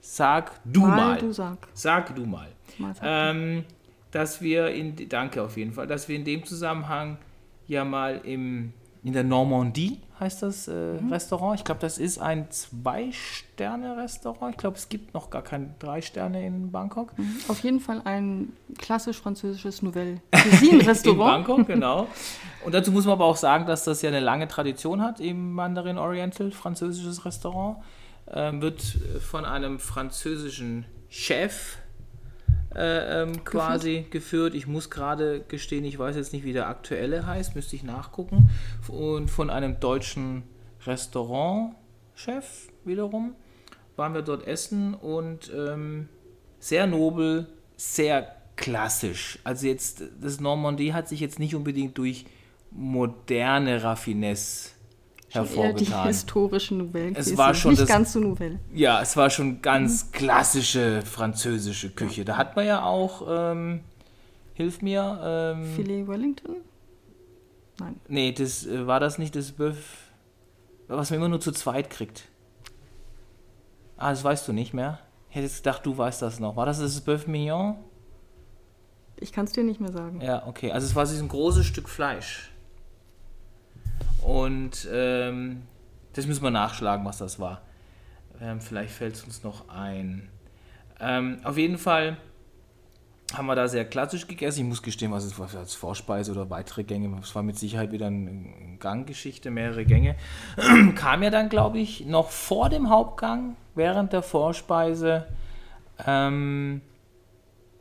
Sag 0.00 0.60
du 0.64 0.80
mal. 0.86 1.18
du 1.18 1.32
sag. 1.32 1.68
Sag 1.74 2.14
du 2.16 2.24
mal. 2.24 2.48
Mal 2.78 2.94
sag 2.94 3.04
ähm, 3.04 3.64
dass 4.10 4.40
wir 4.40 4.68
in, 4.68 5.08
danke 5.08 5.42
auf 5.42 5.56
jeden 5.56 5.72
Fall, 5.72 5.86
dass 5.86 6.08
wir 6.08 6.16
in 6.16 6.24
dem 6.24 6.44
Zusammenhang 6.44 7.18
ja 7.66 7.84
mal 7.84 8.20
im, 8.24 8.72
in 9.02 9.12
der 9.12 9.24
Normandie, 9.24 10.00
heißt 10.22 10.42
das 10.42 10.68
äh, 10.68 10.98
Restaurant, 11.10 11.58
ich 11.58 11.64
glaube, 11.64 11.80
das 11.80 11.98
ist 11.98 12.18
ein 12.18 12.48
Zwei-Sterne-Restaurant, 12.50 14.52
ich 14.52 14.58
glaube, 14.58 14.76
es 14.76 14.88
gibt 14.88 15.14
noch 15.14 15.30
gar 15.30 15.42
keine 15.42 15.74
drei 15.78 16.00
Sterne 16.00 16.46
in 16.46 16.70
Bangkok. 16.70 17.14
du. 17.16 17.24
Auf 17.48 17.58
jeden 17.60 17.80
Fall 17.80 18.00
ein 18.04 18.52
klassisch 18.78 19.20
französisches 19.20 19.82
Nouvelle 19.82 20.20
In 20.30 20.30
Cuisine-Restaurant. 20.30 21.46
Bangkok, 21.46 21.66
genau. 21.66 22.06
Und 22.64 22.74
dazu 22.74 22.92
muss 22.92 23.04
man 23.04 23.14
aber 23.14 23.24
auch 23.24 23.36
sagen, 23.36 23.66
dass 23.66 23.84
das 23.84 24.02
ja 24.02 24.08
eine 24.08 24.20
lange 24.20 24.46
Tradition 24.48 25.02
hat 25.02 25.20
im 25.20 25.52
Mandarin 25.52 25.98
Oriental, 25.98 26.52
französisches 26.52 27.24
Restaurant. 27.24 27.78
Ähm, 28.30 28.62
wird 28.62 28.80
von 29.20 29.44
einem 29.44 29.80
französischen 29.80 30.84
Chef 31.08 31.78
äh, 32.74 33.22
ähm, 33.22 33.44
quasi 33.44 34.06
geführt. 34.10 34.54
Ich 34.54 34.66
muss 34.66 34.90
gerade 34.90 35.40
gestehen, 35.48 35.84
ich 35.84 35.98
weiß 35.98 36.16
jetzt 36.16 36.32
nicht, 36.32 36.44
wie 36.44 36.52
der 36.52 36.68
aktuelle 36.68 37.26
heißt, 37.26 37.54
müsste 37.54 37.76
ich 37.76 37.82
nachgucken. 37.82 38.50
Und 38.88 39.30
von 39.30 39.50
einem 39.50 39.80
deutschen 39.80 40.42
Restaurantchef 40.86 42.68
wiederum 42.84 43.34
waren 43.96 44.14
wir 44.14 44.22
dort 44.22 44.46
essen 44.46 44.94
und 44.94 45.50
ähm, 45.54 46.08
sehr 46.58 46.86
nobel, 46.86 47.46
sehr 47.76 48.36
klassisch. 48.56 49.38
Also 49.44 49.66
jetzt, 49.66 50.02
das 50.20 50.40
Normandie 50.40 50.92
hat 50.92 51.08
sich 51.08 51.20
jetzt 51.20 51.38
nicht 51.38 51.54
unbedingt 51.54 51.98
durch 51.98 52.26
moderne 52.70 53.82
Raffinesse 53.82 54.71
Eher 55.34 55.72
die 55.72 55.86
historische 55.86 56.74
Nouvelle. 56.74 57.16
Es 57.16 57.36
war 57.36 57.54
schon 57.54 57.70
nicht 57.70 57.82
das, 57.82 57.88
ganz 57.88 58.12
so 58.12 58.20
Nouvelle. 58.20 58.58
Ja, 58.74 59.00
es 59.00 59.16
war 59.16 59.30
schon 59.30 59.62
ganz 59.62 60.12
klassische 60.12 61.02
französische 61.02 61.90
Küche. 61.90 62.24
Da 62.24 62.36
hat 62.36 62.54
man 62.54 62.66
ja 62.66 62.84
auch, 62.84 63.26
ähm, 63.28 63.80
hilf 64.54 64.82
mir. 64.82 65.20
Ähm, 65.22 65.64
Filet 65.74 66.06
Wellington? 66.06 66.56
Nein. 67.80 68.00
Nee, 68.08 68.32
das 68.32 68.66
äh, 68.66 68.86
war 68.86 69.00
das 69.00 69.18
nicht 69.18 69.34
das 69.34 69.52
Böff, 69.52 70.10
was 70.88 71.10
man 71.10 71.18
immer 71.18 71.28
nur 71.28 71.40
zu 71.40 71.52
zweit 71.52 71.88
kriegt. 71.88 72.28
Ah, 73.96 74.10
das 74.10 74.22
weißt 74.22 74.46
du 74.48 74.52
nicht 74.52 74.74
mehr. 74.74 74.98
Ich 75.30 75.36
hätte 75.36 75.48
gedacht, 75.48 75.86
du 75.86 75.96
weißt 75.96 76.20
das 76.20 76.40
noch. 76.40 76.56
War 76.56 76.66
das 76.66 76.78
das 76.78 77.06
Bœuf 77.06 77.26
Mignon? 77.26 77.76
Ich 79.16 79.32
kann 79.32 79.46
es 79.46 79.52
dir 79.52 79.64
nicht 79.64 79.80
mehr 79.80 79.92
sagen. 79.92 80.20
Ja, 80.20 80.46
okay. 80.46 80.72
Also 80.72 80.86
es 80.86 80.94
war 80.94 81.06
so 81.06 81.22
ein 81.22 81.28
großes 81.28 81.64
Stück 81.64 81.88
Fleisch. 81.88 82.51
Und 84.22 84.88
ähm, 84.92 85.62
das 86.12 86.26
müssen 86.26 86.42
wir 86.42 86.50
nachschlagen, 86.50 87.04
was 87.04 87.18
das 87.18 87.38
war. 87.40 87.62
Ähm, 88.40 88.60
vielleicht 88.60 88.92
fällt 88.92 89.14
es 89.14 89.24
uns 89.24 89.42
noch 89.42 89.68
ein. 89.68 90.28
Ähm, 91.00 91.40
auf 91.44 91.58
jeden 91.58 91.78
Fall 91.78 92.16
haben 93.34 93.46
wir 93.46 93.54
da 93.54 93.66
sehr 93.66 93.84
klassisch 93.84 94.26
gegessen. 94.26 94.60
Ich 94.60 94.66
muss 94.66 94.82
gestehen, 94.82 95.10
was 95.10 95.24
es 95.24 95.38
war 95.38 95.48
als 95.56 95.74
Vorspeise 95.74 96.32
oder 96.32 96.50
weitere 96.50 96.84
Gänge. 96.84 97.18
Es 97.22 97.34
war 97.34 97.42
mit 97.42 97.58
Sicherheit 97.58 97.92
wieder 97.92 98.06
eine 98.06 98.76
Ganggeschichte, 98.78 99.50
mehrere 99.50 99.84
Gänge. 99.84 100.16
Kam 100.94 101.22
ja 101.22 101.30
dann, 101.30 101.48
glaube 101.48 101.78
ich, 101.78 102.06
noch 102.06 102.30
vor 102.30 102.68
dem 102.68 102.90
Hauptgang, 102.90 103.56
während 103.74 104.12
der 104.12 104.22
Vorspeise, 104.22 105.26
ähm, 106.06 106.82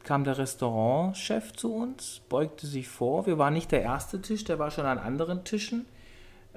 kam 0.03 0.23
der 0.23 0.37
Restaurantchef 0.37 1.53
zu 1.53 1.73
uns, 1.75 2.21
beugte 2.27 2.65
sich 2.65 2.87
vor. 2.87 3.27
Wir 3.27 3.37
waren 3.37 3.53
nicht 3.53 3.71
der 3.71 3.83
erste 3.83 4.21
Tisch, 4.21 4.43
der 4.43 4.57
war 4.57 4.71
schon 4.71 4.85
an 4.85 4.97
anderen 4.97 5.43
Tischen. 5.43 5.85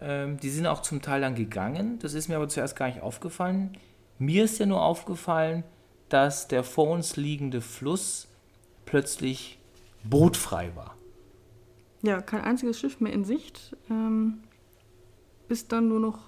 Ähm, 0.00 0.38
die 0.38 0.50
sind 0.50 0.66
auch 0.66 0.82
zum 0.82 1.02
Teil 1.02 1.20
dann 1.20 1.34
gegangen. 1.34 1.98
Das 2.00 2.14
ist 2.14 2.28
mir 2.28 2.36
aber 2.36 2.48
zuerst 2.48 2.76
gar 2.76 2.86
nicht 2.86 3.00
aufgefallen. 3.00 3.76
Mir 4.18 4.44
ist 4.44 4.58
ja 4.58 4.66
nur 4.66 4.82
aufgefallen, 4.82 5.64
dass 6.08 6.48
der 6.48 6.64
vor 6.64 6.90
uns 6.90 7.16
liegende 7.16 7.60
Fluss 7.60 8.28
plötzlich 8.86 9.58
bootfrei 10.04 10.70
war. 10.74 10.94
Ja, 12.02 12.20
kein 12.20 12.42
einziges 12.42 12.78
Schiff 12.78 13.00
mehr 13.00 13.12
in 13.12 13.24
Sicht, 13.24 13.74
ähm, 13.90 14.42
bis 15.48 15.68
dann 15.68 15.88
nur 15.88 16.00
noch 16.00 16.18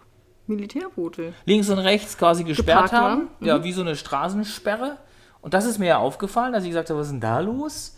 Militärboote. 0.46 1.34
Links 1.44 1.68
und 1.68 1.78
rechts 1.78 2.16
quasi 2.16 2.44
gesperrt 2.44 2.92
haben. 2.92 3.28
Mhm. 3.40 3.46
Ja, 3.46 3.62
wie 3.62 3.72
so 3.72 3.82
eine 3.82 3.96
Straßensperre. 3.96 4.96
Und 5.42 5.54
das 5.54 5.66
ist 5.66 5.78
mir 5.78 5.86
ja 5.86 5.98
aufgefallen, 5.98 6.52
dass 6.52 6.64
ich 6.64 6.70
gesagt 6.70 6.90
habe, 6.90 7.00
was 7.00 7.08
ist 7.08 7.12
denn 7.12 7.20
da 7.20 7.40
los? 7.40 7.95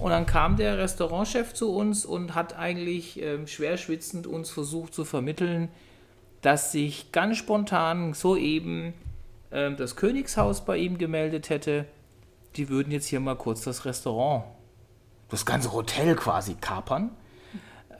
Und 0.00 0.10
dann 0.10 0.24
kam 0.24 0.56
der 0.56 0.78
Restaurantchef 0.78 1.52
zu 1.52 1.74
uns 1.74 2.06
und 2.06 2.34
hat 2.34 2.56
eigentlich 2.56 3.20
ähm, 3.20 3.46
schwer 3.46 3.76
schwitzend 3.76 4.26
uns 4.26 4.48
versucht 4.48 4.94
zu 4.94 5.04
vermitteln, 5.04 5.68
dass 6.40 6.72
sich 6.72 7.12
ganz 7.12 7.36
spontan 7.36 8.14
soeben 8.14 8.94
ähm, 9.52 9.76
das 9.76 9.96
Königshaus 9.96 10.64
bei 10.64 10.78
ihm 10.78 10.96
gemeldet 10.96 11.50
hätte. 11.50 11.84
Die 12.56 12.70
würden 12.70 12.90
jetzt 12.92 13.06
hier 13.06 13.20
mal 13.20 13.36
kurz 13.36 13.62
das 13.62 13.84
Restaurant, 13.84 14.44
das 15.28 15.44
ganze 15.44 15.72
Hotel 15.72 16.16
quasi 16.16 16.54
kapern, 16.54 17.10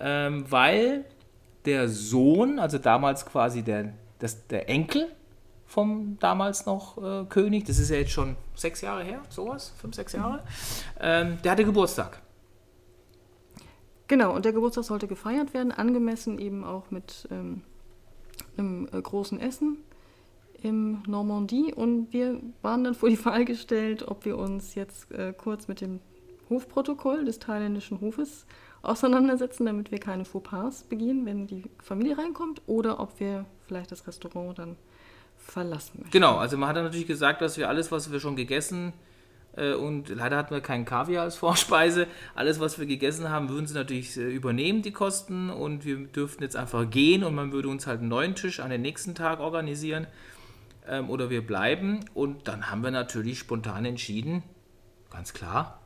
ähm, 0.01 0.51
weil 0.51 1.05
der 1.67 1.91
Sohn, 1.91 2.59
also 2.59 2.79
damals 2.79 3.27
quasi 3.27 3.63
der, 3.63 3.93
das, 4.19 4.47
der 4.47 4.71
Enkel 4.71 5.09
vom 5.71 6.19
damals 6.19 6.67
noch 6.67 6.99
äh, 6.99 7.25
König, 7.27 7.65
das 7.65 7.79
ist 7.79 7.91
ja 7.91 7.97
jetzt 7.97 8.11
schon 8.11 8.35
sechs 8.57 8.81
Jahre 8.81 9.05
her, 9.05 9.23
sowas, 9.29 9.73
fünf, 9.79 9.95
sechs 9.95 10.13
Jahre, 10.13 10.43
ähm, 11.01 11.39
der 11.45 11.53
hatte 11.53 11.65
Geburtstag. 11.65 12.21
Genau, 14.09 14.35
und 14.35 14.45
der 14.45 14.53
Geburtstag 14.53 14.83
sollte 14.83 15.07
gefeiert 15.07 15.55
werden, 15.55 15.71
angemessen 15.71 16.41
eben 16.41 16.65
auch 16.65 16.91
mit 16.91 17.29
ähm, 17.31 17.63
einem 18.57 18.89
äh, 18.93 19.01
großen 19.01 19.39
Essen 19.39 19.77
im 20.61 21.05
Normandie. 21.07 21.73
Und 21.73 22.13
wir 22.13 22.41
waren 22.63 22.83
dann 22.83 22.95
vor 22.95 23.09
die 23.09 23.25
Wahl 23.25 23.45
gestellt, 23.45 24.09
ob 24.09 24.25
wir 24.25 24.39
uns 24.39 24.75
jetzt 24.75 25.13
äh, 25.13 25.33
kurz 25.33 25.69
mit 25.69 25.81
dem 25.81 26.01
Hofprotokoll 26.49 27.25
des 27.25 27.39
thailändischen 27.39 28.01
Hofes 28.01 28.45
auseinandersetzen, 28.83 29.67
damit 29.67 29.93
wir 29.93 30.01
keine 30.01 30.25
Fauxpas 30.25 30.83
begehen, 30.83 31.25
wenn 31.25 31.47
die 31.47 31.63
Familie 31.81 32.19
reinkommt, 32.19 32.63
oder 32.67 32.99
ob 32.99 33.21
wir 33.21 33.47
vielleicht 33.69 33.93
das 33.93 34.09
Restaurant 34.09 34.59
dann 34.59 34.77
verlassen 35.41 35.99
möchten. 35.99 36.11
Genau, 36.11 36.37
also 36.37 36.57
man 36.57 36.69
hat 36.69 36.77
natürlich 36.77 37.07
gesagt, 37.07 37.43
dass 37.43 37.59
wir 37.59 37.69
alles, 37.69 37.91
was 37.91 38.13
wir 38.13 38.21
schon 38.21 38.37
gegessen 38.37 38.93
äh, 39.57 39.73
und 39.73 40.09
leider 40.09 40.37
hatten 40.37 40.55
wir 40.55 40.61
keinen 40.61 40.85
Kaviar 40.85 41.25
als 41.25 41.37
Vorspeise, 41.39 42.07
alles, 42.35 42.61
was 42.61 42.79
wir 42.79 42.87
gegessen 42.87 43.29
haben, 43.31 43.49
würden 43.49 43.67
sie 43.67 43.75
natürlich 43.75 44.17
äh, 44.17 44.23
übernehmen, 44.23 44.83
die 44.83 44.93
Kosten, 44.93 45.51
und 45.51 45.85
wir 45.85 45.99
dürften 46.07 46.43
jetzt 46.43 46.57
einfach 46.57 46.89
gehen 46.89 47.25
und 47.25 47.35
man 47.35 47.53
würde 47.53 47.69
uns 47.69 47.87
halt 47.87 48.01
einen 48.01 48.09
neuen 48.09 48.35
Tisch 48.35 48.61
an 48.61 48.71
den 48.71 48.83
nächsten 48.83 49.15
Tag 49.15 49.41
organisieren 49.41 50.07
ähm, 50.89 51.11
oder 51.11 51.31
wir 51.31 51.47
bleiben. 51.47 52.01
Und 52.15 52.49
dann 52.49 52.71
haben 52.71 52.83
wir 52.83 52.91
natürlich 52.91 53.39
spontan 53.39 53.85
entschieden, 53.85 54.43
ganz 55.11 55.33
klar. 55.33 55.81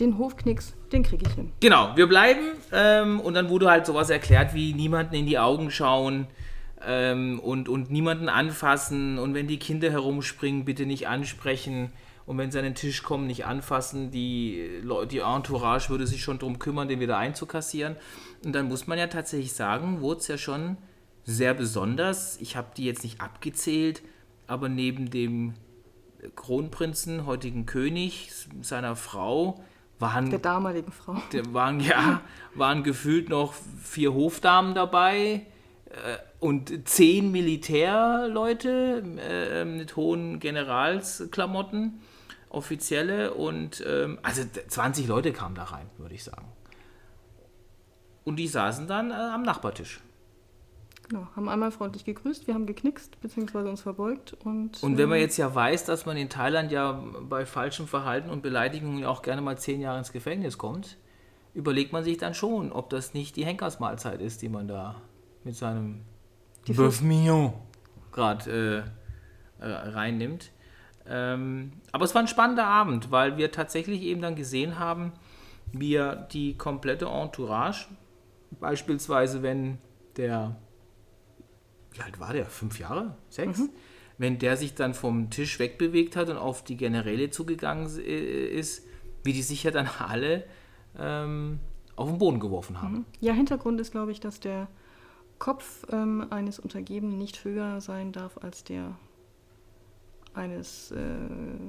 Den 0.00 0.18
Hofknicks, 0.18 0.74
den 0.92 1.02
kriege 1.02 1.24
ich 1.26 1.34
hin. 1.34 1.52
Genau, 1.60 1.96
wir 1.96 2.06
bleiben. 2.06 2.40
Ähm, 2.72 3.20
und 3.20 3.34
dann 3.34 3.48
wurde 3.48 3.70
halt 3.70 3.86
sowas 3.86 4.10
erklärt 4.10 4.54
wie 4.54 4.72
niemanden 4.72 5.14
in 5.14 5.26
die 5.26 5.38
Augen 5.38 5.70
schauen 5.70 6.28
ähm, 6.86 7.40
und, 7.40 7.68
und 7.68 7.90
niemanden 7.90 8.28
anfassen. 8.28 9.18
Und 9.18 9.34
wenn 9.34 9.48
die 9.48 9.58
Kinder 9.58 9.90
herumspringen, 9.90 10.64
bitte 10.64 10.86
nicht 10.86 11.08
ansprechen 11.08 11.92
und 12.26 12.36
wenn 12.36 12.50
sie 12.50 12.58
an 12.58 12.64
den 12.64 12.74
Tisch 12.74 13.02
kommen, 13.02 13.26
nicht 13.26 13.46
anfassen. 13.46 14.10
Die, 14.10 14.82
die 15.10 15.18
Entourage 15.18 15.88
würde 15.88 16.06
sich 16.06 16.22
schon 16.22 16.38
darum 16.38 16.58
kümmern, 16.58 16.86
den 16.86 17.00
wieder 17.00 17.16
einzukassieren. 17.16 17.96
Und 18.44 18.52
dann 18.52 18.68
muss 18.68 18.86
man 18.86 18.98
ja 18.98 19.06
tatsächlich 19.06 19.54
sagen, 19.54 20.02
wurde 20.02 20.20
es 20.20 20.28
ja 20.28 20.38
schon 20.38 20.76
sehr 21.24 21.54
besonders. 21.54 22.38
Ich 22.40 22.54
habe 22.54 22.68
die 22.76 22.84
jetzt 22.84 23.02
nicht 23.02 23.20
abgezählt, 23.20 24.02
aber 24.46 24.68
neben 24.68 25.10
dem 25.10 25.54
Kronprinzen, 26.36 27.26
heutigen 27.26 27.64
König, 27.66 28.30
seiner 28.60 28.94
Frau, 28.94 29.64
waren. 29.98 30.30
Der 30.30 30.38
damaligen 30.38 30.92
Frau. 30.92 31.16
Der 31.32 31.52
waren, 31.52 31.80
ja, 31.80 32.20
waren 32.54 32.82
gefühlt 32.82 33.28
noch 33.28 33.54
vier 33.82 34.14
Hofdamen 34.14 34.74
dabei 34.74 35.46
äh, 35.86 36.18
und 36.40 36.88
zehn 36.88 37.32
Militärleute 37.32 39.02
äh, 39.20 39.64
mit 39.64 39.96
hohen 39.96 40.40
Generalsklamotten 40.40 42.00
offizielle 42.50 43.34
und 43.34 43.84
ähm, 43.86 44.18
also 44.22 44.42
20 44.68 45.06
Leute 45.06 45.32
kamen 45.32 45.54
da 45.54 45.64
rein, 45.64 45.90
würde 45.98 46.14
ich 46.14 46.24
sagen. 46.24 46.46
Und 48.24 48.36
die 48.36 48.48
saßen 48.48 48.86
dann 48.86 49.10
äh, 49.10 49.14
am 49.14 49.42
Nachbartisch. 49.42 50.00
Genau, 51.08 51.26
haben 51.34 51.48
einmal 51.48 51.70
freundlich 51.70 52.04
gegrüßt, 52.04 52.46
wir 52.46 52.54
haben 52.54 52.66
geknickst 52.66 53.20
bzw. 53.20 53.68
uns 53.68 53.80
verbeugt. 53.80 54.34
Und, 54.44 54.82
und 54.82 54.98
wenn 54.98 55.08
man 55.08 55.16
ähm, 55.16 55.22
jetzt 55.22 55.38
ja 55.38 55.54
weiß, 55.54 55.86
dass 55.86 56.04
man 56.04 56.18
in 56.18 56.28
Thailand 56.28 56.70
ja 56.70 57.02
bei 57.22 57.46
falschem 57.46 57.86
Verhalten 57.86 58.28
und 58.28 58.42
Beleidigungen 58.42 59.04
auch 59.04 59.22
gerne 59.22 59.40
mal 59.40 59.56
zehn 59.56 59.80
Jahre 59.80 59.98
ins 59.98 60.12
Gefängnis 60.12 60.58
kommt, 60.58 60.98
überlegt 61.54 61.92
man 61.92 62.04
sich 62.04 62.18
dann 62.18 62.34
schon, 62.34 62.72
ob 62.72 62.90
das 62.90 63.14
nicht 63.14 63.36
die 63.36 63.46
Henkersmahlzeit 63.46 64.20
ist, 64.20 64.42
die 64.42 64.50
man 64.50 64.68
da 64.68 65.00
mit 65.44 65.56
seinem 65.56 66.02
Bœuf 66.66 67.02
Mignon 67.02 67.54
gerade 68.12 68.84
äh, 69.60 69.64
äh, 69.64 69.72
reinnimmt. 69.72 70.50
Ähm, 71.06 71.72
aber 71.90 72.04
es 72.04 72.14
war 72.14 72.22
ein 72.22 72.28
spannender 72.28 72.66
Abend, 72.66 73.10
weil 73.10 73.38
wir 73.38 73.50
tatsächlich 73.50 74.02
eben 74.02 74.20
dann 74.20 74.36
gesehen 74.36 74.78
haben, 74.78 75.12
wie 75.72 76.00
die 76.32 76.56
komplette 76.56 77.06
Entourage, 77.06 77.86
beispielsweise 78.60 79.42
wenn 79.42 79.78
der, 80.16 80.56
wie 81.98 82.02
alt 82.02 82.20
war 82.20 82.32
der? 82.32 82.46
Fünf 82.46 82.78
Jahre? 82.78 83.16
Sechs? 83.28 83.58
Mhm. 83.58 83.70
Wenn 84.16 84.38
der 84.38 84.56
sich 84.56 84.74
dann 84.74 84.94
vom 84.94 85.30
Tisch 85.30 85.58
wegbewegt 85.58 86.16
hat 86.16 86.28
und 86.28 86.36
auf 86.36 86.64
die 86.64 86.76
Generäle 86.76 87.30
zugegangen 87.30 87.86
ist, 87.86 88.84
wie 89.24 89.32
die 89.32 89.42
sich 89.42 89.62
ja 89.64 89.70
dann 89.70 89.88
alle 89.98 90.44
ähm, 90.98 91.58
auf 91.96 92.08
den 92.08 92.18
Boden 92.18 92.40
geworfen 92.40 92.80
haben. 92.80 92.94
Mhm. 92.94 93.04
Ja, 93.20 93.32
Hintergrund 93.32 93.80
ist, 93.80 93.92
glaube 93.92 94.12
ich, 94.12 94.20
dass 94.20 94.40
der 94.40 94.68
Kopf 95.38 95.84
ähm, 95.90 96.26
eines 96.30 96.58
Untergebenen 96.58 97.18
nicht 97.18 97.44
höher 97.44 97.80
sein 97.80 98.12
darf 98.12 98.38
als 98.38 98.64
der 98.64 98.96
eines 100.34 100.92
äh, 100.92 100.96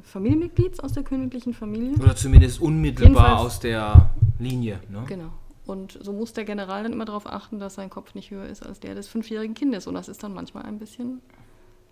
Familienmitglieds 0.04 0.80
aus 0.80 0.94
der 0.94 1.04
königlichen 1.04 1.54
Familie. 1.54 1.96
Oder 1.96 2.16
zumindest 2.16 2.62
unmittelbar 2.62 3.10
Jedenfalls, 3.10 3.42
aus 3.42 3.60
der 3.60 4.14
Linie. 4.38 4.80
Ne? 4.90 5.04
Genau. 5.08 5.32
Und 5.70 6.00
so 6.02 6.14
muss 6.14 6.34
der 6.34 6.46
General 6.46 6.82
dann 6.82 6.94
immer 6.94 7.06
darauf 7.06 7.28
achten, 7.28 7.60
dass 7.60 7.76
sein 7.76 7.92
Kopf 7.92 8.16
nicht 8.16 8.32
höher 8.32 8.48
ist 8.48 8.66
als 8.66 8.80
der 8.80 8.96
des 8.96 9.08
fünfjährigen 9.08 9.54
Kindes. 9.54 9.86
Und 9.86 9.94
das 9.94 10.10
ist 10.10 10.24
dann 10.24 10.34
manchmal 10.34 10.64
ein 10.64 10.80
bisschen 10.80 11.22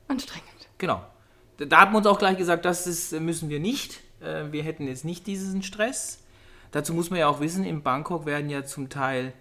anstrengend. 0.08 0.68
Genau. 0.80 1.04
Da 1.58 1.82
hat 1.82 1.90
man 1.90 1.98
uns 1.98 2.08
auch 2.08 2.18
gleich 2.18 2.38
gesagt, 2.38 2.66
das 2.66 2.88
ist, 2.88 3.12
müssen 3.20 3.50
wir 3.50 3.60
nicht. 3.60 4.02
Äh, 4.20 4.52
wir 4.52 4.64
hätten 4.64 4.88
jetzt 4.88 5.06
nicht 5.06 5.28
diesen 5.28 5.62
Stress. 5.62 6.24
Dazu 6.72 6.94
muss 6.96 7.12
man 7.12 7.20
ja 7.20 7.28
auch 7.28 7.40
wissen, 7.40 7.64
in 7.64 7.84
Bangkok 7.84 8.26
werden 8.26 8.50
ja 8.50 8.66
zum 8.66 8.90
Teil 8.90 9.34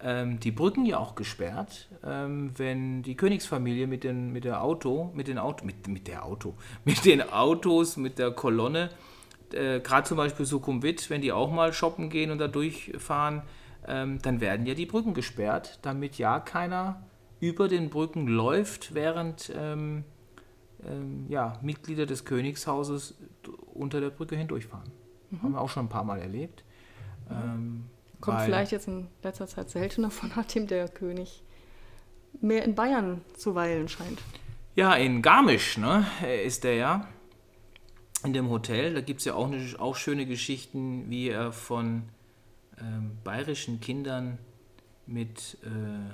ähm, 0.00 0.40
die 0.40 0.50
Brücken 0.50 0.86
ja 0.86 0.98
auch 0.98 1.14
gesperrt, 1.14 1.88
ähm, 2.02 2.50
wenn 2.56 3.02
die 3.02 3.14
Königsfamilie 3.14 3.86
mit, 3.86 4.04
den, 4.04 4.32
mit 4.32 4.44
der 4.44 4.62
Auto, 4.62 5.10
mit 5.14 5.28
den 5.28 5.38
Auto, 5.38 5.66
mit, 5.66 5.86
mit 5.86 6.08
der 6.08 6.24
Auto, 6.24 6.54
mit 6.84 7.04
den 7.04 7.22
Autos, 7.30 7.98
mit 7.98 8.18
der 8.18 8.30
Kolonne 8.30 8.88
äh, 9.54 9.80
gerade 9.80 10.08
zum 10.08 10.16
Beispiel 10.16 10.46
Sukhumvit, 10.46 11.10
wenn 11.10 11.20
die 11.20 11.32
auch 11.32 11.50
mal 11.50 11.72
shoppen 11.72 12.08
gehen 12.08 12.30
und 12.30 12.38
da 12.38 12.48
durchfahren, 12.48 13.42
ähm, 13.86 14.20
dann 14.22 14.40
werden 14.40 14.66
ja 14.66 14.74
die 14.74 14.86
Brücken 14.86 15.14
gesperrt, 15.14 15.78
damit 15.82 16.18
ja 16.18 16.40
keiner 16.40 17.02
über 17.40 17.68
den 17.68 17.90
Brücken 17.90 18.28
läuft, 18.28 18.94
während 18.94 19.52
ähm, 19.56 20.04
ähm, 20.86 21.26
ja, 21.28 21.58
Mitglieder 21.62 22.06
des 22.06 22.24
Königshauses 22.24 23.14
unter 23.74 24.00
der 24.00 24.10
Brücke 24.10 24.36
hindurchfahren. 24.36 24.90
Mhm. 25.30 25.42
Haben 25.42 25.52
wir 25.52 25.60
auch 25.60 25.68
schon 25.68 25.86
ein 25.86 25.88
paar 25.88 26.04
Mal 26.04 26.20
erlebt. 26.20 26.64
Ähm, 27.30 27.84
Kommt 28.20 28.42
vielleicht 28.42 28.70
jetzt 28.70 28.86
in 28.86 29.08
letzter 29.22 29.48
Zeit 29.48 29.70
seltener 29.70 30.10
von, 30.10 30.30
nachdem 30.36 30.68
der 30.68 30.88
König 30.88 31.42
mehr 32.40 32.64
in 32.64 32.74
Bayern 32.74 33.20
zu 33.34 33.54
weilen 33.54 33.88
scheint. 33.88 34.20
Ja, 34.74 34.94
in 34.94 35.20
Garmisch 35.20 35.76
ne, 35.76 36.06
ist 36.44 36.64
der 36.64 36.76
ja. 36.76 37.08
In 38.24 38.32
dem 38.32 38.48
Hotel. 38.50 38.94
Da 38.94 39.00
gibt 39.00 39.18
es 39.18 39.26
ja 39.26 39.34
auch, 39.34 39.50
eine, 39.50 39.60
auch 39.80 39.96
schöne 39.96 40.26
Geschichten, 40.26 41.10
wie 41.10 41.28
er 41.28 41.50
von 41.50 42.04
ähm, 42.82 43.18
bayerischen 43.22 43.80
Kindern 43.80 44.38
mit 45.06 45.58
äh, 45.62 46.12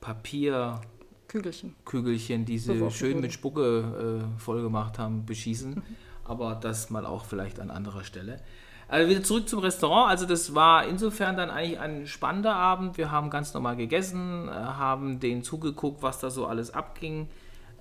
Papier. 0.00 0.80
Kügelchen. 1.28 1.76
Kügelchen, 1.84 2.44
die 2.44 2.58
sie 2.58 2.90
schön 2.90 3.12
wurde. 3.12 3.20
mit 3.22 3.32
Spucke 3.32 4.24
äh, 4.36 4.40
vollgemacht 4.40 4.98
haben, 4.98 5.26
beschießen. 5.26 5.74
Mhm. 5.74 5.82
Aber 6.24 6.54
das 6.54 6.90
mal 6.90 7.06
auch 7.06 7.24
vielleicht 7.24 7.60
an 7.60 7.70
anderer 7.70 8.04
Stelle. 8.04 8.40
Also 8.88 9.08
wieder 9.08 9.22
zurück 9.22 9.48
zum 9.48 9.60
Restaurant. 9.60 10.10
Also 10.10 10.26
das 10.26 10.54
war 10.54 10.86
insofern 10.86 11.36
dann 11.36 11.48
eigentlich 11.48 11.78
ein 11.78 12.08
spannender 12.08 12.56
Abend. 12.56 12.98
Wir 12.98 13.12
haben 13.12 13.30
ganz 13.30 13.54
normal 13.54 13.76
gegessen, 13.76 14.48
äh, 14.48 14.50
haben 14.50 15.20
denen 15.20 15.44
zugeguckt, 15.44 16.02
was 16.02 16.18
da 16.18 16.30
so 16.30 16.46
alles 16.46 16.74
abging. 16.74 17.28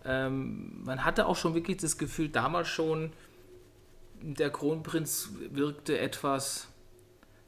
Ähm, 0.06 0.84
man 0.84 1.04
hatte 1.04 1.26
auch 1.26 1.36
schon 1.36 1.56
wirklich 1.56 1.78
das 1.78 1.98
Gefühl, 1.98 2.30
damals 2.30 2.68
schon, 2.68 3.12
der 4.22 4.52
Kronprinz 4.52 5.32
wirkte 5.52 5.98
etwas 5.98 6.69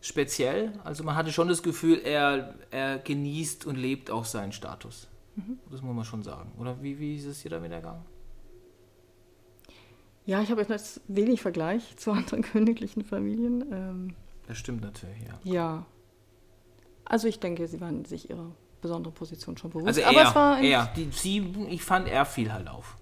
speziell. 0.01 0.73
Also 0.83 1.03
man 1.03 1.15
hatte 1.15 1.31
schon 1.31 1.47
das 1.47 1.63
Gefühl, 1.63 1.99
er, 2.03 2.55
er 2.71 2.97
genießt 2.97 3.65
und 3.65 3.77
lebt 3.77 4.11
auch 4.11 4.25
seinen 4.25 4.51
Status. 4.51 5.07
Mhm. 5.35 5.59
Das 5.69 5.81
muss 5.81 5.95
man 5.95 6.03
schon 6.03 6.23
sagen. 6.23 6.51
Oder 6.59 6.81
wie, 6.81 6.99
wie 6.99 7.15
ist 7.15 7.25
es 7.25 7.41
dir 7.41 7.51
damit 7.51 7.71
ergangen? 7.71 8.03
Ja, 10.25 10.41
ich 10.41 10.51
habe 10.51 10.61
jetzt 10.61 11.01
wenig 11.07 11.41
Vergleich 11.41 11.95
zu 11.97 12.11
anderen 12.11 12.41
königlichen 12.41 13.03
Familien. 13.03 13.65
Ähm, 13.71 14.15
das 14.47 14.57
stimmt 14.57 14.81
natürlich, 14.81 15.21
ja. 15.23 15.39
Ja. 15.51 15.85
Also 17.05 17.27
ich 17.27 17.39
denke, 17.39 17.67
sie 17.67 17.79
waren 17.81 18.05
sich 18.05 18.29
ihrer 18.29 18.51
besonderen 18.81 19.13
Position 19.13 19.57
schon 19.57 19.71
bewusst. 19.71 19.87
Also 19.87 20.01
er, 20.01 20.35
aber 20.35 20.59
er. 20.61 20.91
Die, 20.95 21.09
sie, 21.11 21.39
ich 21.69 21.83
fand, 21.83 22.07
er 22.07 22.25
fiel 22.25 22.51
halt 22.51 22.67
auf. 22.67 22.97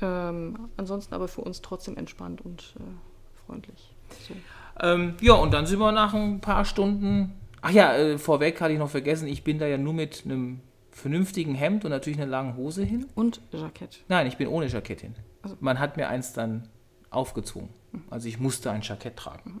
Ähm, 0.00 0.68
ansonsten 0.76 1.14
aber 1.14 1.28
für 1.28 1.42
uns 1.42 1.60
trotzdem 1.60 1.96
entspannt 1.96 2.40
und 2.40 2.74
äh, 2.78 3.46
freundlich. 3.46 3.94
So. 4.26 4.34
Ähm, 4.82 5.14
ja, 5.20 5.34
und 5.34 5.52
dann 5.52 5.66
sind 5.66 5.78
wir 5.78 5.92
nach 5.92 6.14
ein 6.14 6.40
paar 6.40 6.64
Stunden. 6.64 7.38
Ach 7.62 7.70
ja, 7.70 7.94
äh, 7.94 8.18
vorweg 8.18 8.60
hatte 8.60 8.72
ich 8.72 8.78
noch 8.78 8.90
vergessen, 8.90 9.28
ich 9.28 9.44
bin 9.44 9.58
da 9.58 9.66
ja 9.66 9.78
nur 9.78 9.92
mit 9.92 10.22
einem 10.24 10.60
vernünftigen 10.90 11.54
Hemd 11.54 11.84
und 11.84 11.90
natürlich 11.90 12.20
einer 12.20 12.30
langen 12.30 12.56
Hose 12.56 12.84
hin. 12.84 13.06
Und 13.14 13.40
Jackett. 13.52 14.00
Nein, 14.08 14.26
ich 14.26 14.36
bin 14.36 14.48
ohne 14.48 14.66
Jackett 14.66 15.00
hin. 15.00 15.14
Also. 15.42 15.56
Man 15.60 15.78
hat 15.78 15.96
mir 15.96 16.08
eins 16.08 16.32
dann 16.32 16.68
aufgezwungen. 17.10 17.70
Also 18.08 18.28
ich 18.28 18.38
musste 18.38 18.70
ein 18.70 18.82
Jackett 18.82 19.16
tragen. 19.16 19.54
Mhm. 19.54 19.60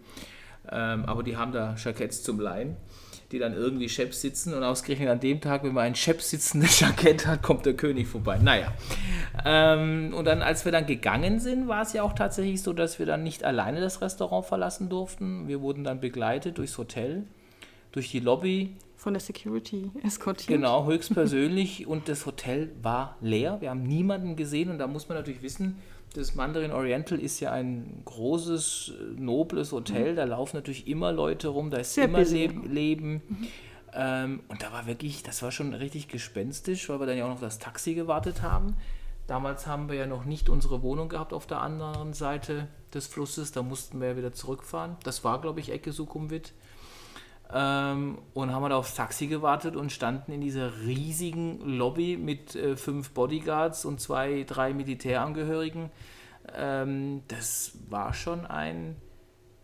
Ähm, 0.70 1.04
aber 1.06 1.22
die 1.22 1.36
haben 1.36 1.52
da 1.52 1.74
Jacketts 1.76 2.22
zum 2.22 2.38
Leihen, 2.38 2.76
die 3.32 3.38
dann 3.38 3.54
irgendwie 3.54 3.88
Chefs 3.88 4.20
sitzen 4.20 4.54
und 4.54 4.64
ausgerechnet 4.64 5.08
an 5.08 5.20
dem 5.20 5.40
Tag, 5.40 5.62
wenn 5.62 5.72
man 5.72 5.84
ein 5.84 5.94
Chef 5.94 6.20
sitzendes 6.20 6.80
Jackett 6.80 7.26
hat, 7.26 7.42
kommt 7.42 7.64
der 7.64 7.74
König 7.74 8.08
vorbei. 8.08 8.38
Naja. 8.38 8.72
Ähm, 9.44 10.12
und 10.14 10.24
dann, 10.24 10.42
als 10.42 10.64
wir 10.64 10.72
dann 10.72 10.86
gegangen 10.86 11.38
sind, 11.38 11.68
war 11.68 11.82
es 11.82 11.92
ja 11.92 12.02
auch 12.02 12.12
tatsächlich 12.12 12.62
so, 12.62 12.72
dass 12.72 12.98
wir 12.98 13.06
dann 13.06 13.22
nicht 13.22 13.44
alleine 13.44 13.80
das 13.80 14.00
Restaurant 14.00 14.46
verlassen 14.46 14.88
durften. 14.88 15.46
Wir 15.46 15.60
wurden 15.60 15.84
dann 15.84 16.00
begleitet 16.00 16.58
durchs 16.58 16.76
Hotel, 16.76 17.24
durch 17.92 18.10
die 18.10 18.20
Lobby. 18.20 18.76
Von 18.96 19.14
der 19.14 19.20
Security 19.20 19.90
eskortiert. 20.04 20.48
Genau, 20.48 20.86
höchstpersönlich. 20.86 21.86
und 21.86 22.08
das 22.08 22.26
Hotel 22.26 22.70
war 22.82 23.16
leer. 23.22 23.56
Wir 23.60 23.70
haben 23.70 23.82
niemanden 23.84 24.36
gesehen 24.36 24.68
und 24.68 24.78
da 24.78 24.86
muss 24.86 25.08
man 25.08 25.16
natürlich 25.16 25.40
wissen, 25.40 25.78
das 26.14 26.34
Mandarin 26.34 26.72
Oriental 26.72 27.18
ist 27.18 27.40
ja 27.40 27.52
ein 27.52 28.02
großes, 28.04 28.92
nobles 29.16 29.72
Hotel. 29.72 30.12
Mhm. 30.12 30.16
Da 30.16 30.24
laufen 30.24 30.56
natürlich 30.56 30.88
immer 30.88 31.12
Leute 31.12 31.48
rum, 31.48 31.70
da 31.70 31.78
ist 31.78 31.94
Sehr 31.94 32.04
immer 32.04 32.22
Leben. 32.22 32.72
Leben. 32.72 33.22
Mhm. 33.28 33.48
Ähm, 33.92 34.40
und 34.48 34.62
da 34.62 34.72
war 34.72 34.86
wirklich, 34.86 35.22
das 35.22 35.42
war 35.42 35.50
schon 35.50 35.74
richtig 35.74 36.08
gespenstisch, 36.08 36.88
weil 36.88 37.00
wir 37.00 37.06
dann 37.06 37.16
ja 37.16 37.24
auch 37.24 37.30
noch 37.30 37.40
das 37.40 37.58
Taxi 37.58 37.94
gewartet 37.94 38.42
haben. 38.42 38.76
Damals 39.26 39.66
haben 39.66 39.88
wir 39.88 39.96
ja 39.96 40.06
noch 40.06 40.24
nicht 40.24 40.48
unsere 40.48 40.82
Wohnung 40.82 41.08
gehabt 41.08 41.32
auf 41.32 41.46
der 41.46 41.60
anderen 41.60 42.12
Seite 42.12 42.66
des 42.92 43.06
Flusses. 43.06 43.52
Da 43.52 43.62
mussten 43.62 44.00
wir 44.00 44.08
ja 44.08 44.16
wieder 44.16 44.32
zurückfahren. 44.32 44.96
Das 45.04 45.22
war, 45.22 45.40
glaube 45.40 45.60
ich, 45.60 45.70
Ecke 45.70 45.92
Sukhumvit. 45.92 46.52
Ähm, 47.52 48.18
und 48.32 48.52
haben 48.52 48.62
wir 48.62 48.68
da 48.68 48.76
aufs 48.76 48.94
Taxi 48.94 49.26
gewartet 49.26 49.74
und 49.74 49.90
standen 49.90 50.32
in 50.32 50.40
dieser 50.40 50.82
riesigen 50.82 51.60
Lobby 51.60 52.16
mit 52.16 52.54
äh, 52.54 52.76
fünf 52.76 53.10
Bodyguards 53.10 53.84
und 53.84 54.00
zwei, 54.00 54.44
drei 54.44 54.72
Militärangehörigen. 54.72 55.90
Ähm, 56.54 57.22
das 57.26 57.72
war 57.88 58.14
schon 58.14 58.46
ein, 58.46 58.96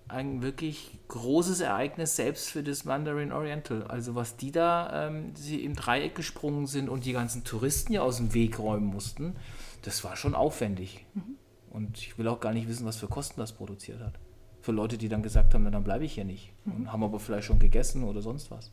ein 0.08 0.42
wirklich 0.42 0.98
großes 1.08 1.60
Ereignis, 1.60 2.16
selbst 2.16 2.48
für 2.48 2.64
das 2.64 2.84
Mandarin 2.84 3.30
Oriental. 3.30 3.84
Also 3.84 4.16
was 4.16 4.36
die 4.36 4.50
da, 4.50 5.06
ähm, 5.06 5.36
sie 5.36 5.64
im 5.64 5.76
Dreieck 5.76 6.16
gesprungen 6.16 6.66
sind 6.66 6.88
und 6.88 7.04
die 7.04 7.12
ganzen 7.12 7.44
Touristen 7.44 7.92
ja 7.92 8.02
aus 8.02 8.16
dem 8.16 8.34
Weg 8.34 8.58
räumen 8.58 8.86
mussten, 8.86 9.36
das 9.82 10.02
war 10.02 10.16
schon 10.16 10.34
aufwendig. 10.34 11.06
Mhm. 11.14 11.36
Und 11.70 11.98
ich 11.98 12.18
will 12.18 12.26
auch 12.26 12.40
gar 12.40 12.52
nicht 12.52 12.68
wissen, 12.68 12.86
was 12.86 12.96
für 12.96 13.06
Kosten 13.06 13.38
das 13.38 13.52
produziert 13.52 14.00
hat 14.00 14.18
für 14.66 14.72
Leute, 14.72 14.98
die 14.98 15.08
dann 15.08 15.22
gesagt 15.22 15.54
haben, 15.54 15.62
na, 15.62 15.70
dann 15.70 15.84
bleibe 15.84 16.04
ich 16.04 16.14
hier 16.14 16.24
nicht. 16.24 16.52
Mhm. 16.64 16.72
Und 16.74 16.92
haben 16.92 17.04
aber 17.04 17.20
vielleicht 17.20 17.46
schon 17.46 17.60
gegessen 17.60 18.02
oder 18.02 18.20
sonst 18.20 18.50
was. 18.50 18.72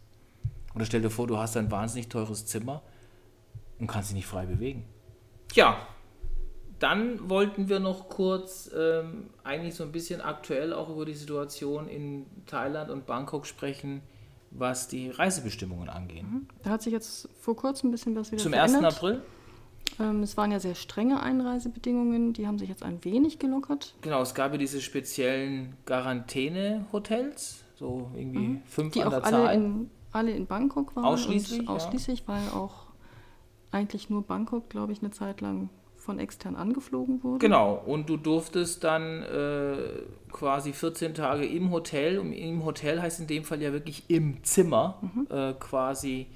Oder 0.73 0.86
stell 0.86 1.01
dir 1.01 1.12
vor, 1.12 1.27
du 1.27 1.38
hast 1.38 1.56
ein 1.56 1.69
wahnsinnig 1.69 2.10
teures 2.10 2.47
Zimmer 2.47 2.82
und 3.79 3.86
kannst 3.86 4.10
dich 4.10 4.15
nicht 4.15 4.25
frei 4.25 4.47
bewegen. 4.47 4.86
Tja, 5.49 5.77
dann 6.79 7.29
wollten 7.29 7.69
wir 7.69 7.79
noch 7.79 8.10
kurz 8.10 8.71
ähm, 8.75 9.29
eigentlich 9.43 9.75
so 9.75 9.84
ein 9.84 9.91
bisschen 9.91 10.19
aktuell 10.19 10.73
auch 10.73 10.89
über 10.89 11.06
die 11.06 11.13
Situation 11.13 11.88
in 11.88 12.25
Thailand 12.47 12.89
und 12.89 13.06
Bangkok 13.06 13.45
sprechen, 13.45 14.01
was 14.49 14.88
die 14.88 15.12
Reisebestimmungen 15.12 15.89
angeht. 15.89 16.23
Mhm. 16.23 16.47
Da 16.63 16.71
hat 16.71 16.82
sich 16.82 16.91
jetzt 16.91 17.29
vor 17.39 17.56
kurzem 17.56 17.89
ein 17.89 17.91
bisschen 17.91 18.15
was 18.15 18.32
wieder 18.32 18.41
Zum 18.41 18.53
verändert. 18.53 18.84
1. 18.84 18.95
April? 18.95 19.21
Ähm, 19.99 20.23
es 20.23 20.38
waren 20.38 20.51
ja 20.51 20.60
sehr 20.60 20.75
strenge 20.75 21.21
Einreisebedingungen, 21.21 22.34
die 22.34 22.47
haben 22.47 22.60
sich 22.60 22.69
jetzt 22.69 22.84
ein 22.84 23.03
wenig 23.03 23.39
gelockert. 23.39 23.95
Genau, 24.01 24.21
es 24.21 24.34
gab 24.34 24.51
ja 24.51 24.58
diese 24.58 24.82
speziellen 24.82 25.75
Quarantäne-Hotels, 25.86 27.63
so 27.75 28.12
irgendwie 28.15 28.39
mhm. 28.39 28.62
fünf 28.65 28.93
die 28.93 29.03
an 29.03 29.10
der 29.10 29.23
alle 29.25 29.32
Zahl. 29.32 29.56
In, 29.56 29.89
alle 30.12 30.32
in 30.32 30.45
Bangkok 30.45 30.95
waren. 30.95 31.06
Ausschließlich? 31.06 31.67
ausschließlich, 31.67 32.19
ja. 32.21 32.27
weil 32.27 32.49
auch 32.49 32.88
eigentlich 33.71 34.10
nur 34.10 34.23
Bangkok, 34.23 34.69
glaube 34.69 34.93
ich, 34.93 35.01
eine 35.01 35.12
Zeit 35.12 35.41
lang 35.41 35.69
von 36.03 36.19
extern 36.19 36.56
angeflogen 36.56 37.23
wurde. 37.23 37.39
Genau, 37.39 37.82
und 37.86 38.10
du 38.10 38.17
durftest 38.17 38.84
dann 38.84 39.23
äh, 39.23 39.77
quasi 40.32 40.73
14 40.73 41.13
Tage 41.13 41.45
im 41.45 41.71
Hotel, 41.71 42.19
und 42.19 42.34
im 42.34 42.65
Hotel 42.65 43.01
heißt 43.01 43.21
in 43.21 43.27
dem 43.27 43.45
Fall 43.45 43.62
ja 43.62 43.71
wirklich 43.71 44.10
im 44.10 44.43
Zimmer, 44.43 44.99
mhm. 45.01 45.27
äh, 45.29 45.53
quasi 45.53 46.27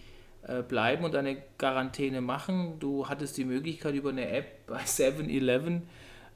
bleiben 0.67 1.03
und 1.03 1.15
eine 1.15 1.37
Quarantäne 1.57 2.21
machen. 2.21 2.79
Du 2.79 3.09
hattest 3.09 3.37
die 3.37 3.45
Möglichkeit 3.45 3.95
über 3.95 4.09
eine 4.09 4.29
App 4.29 4.65
bei 4.67 4.81
7-Eleven 4.85 5.83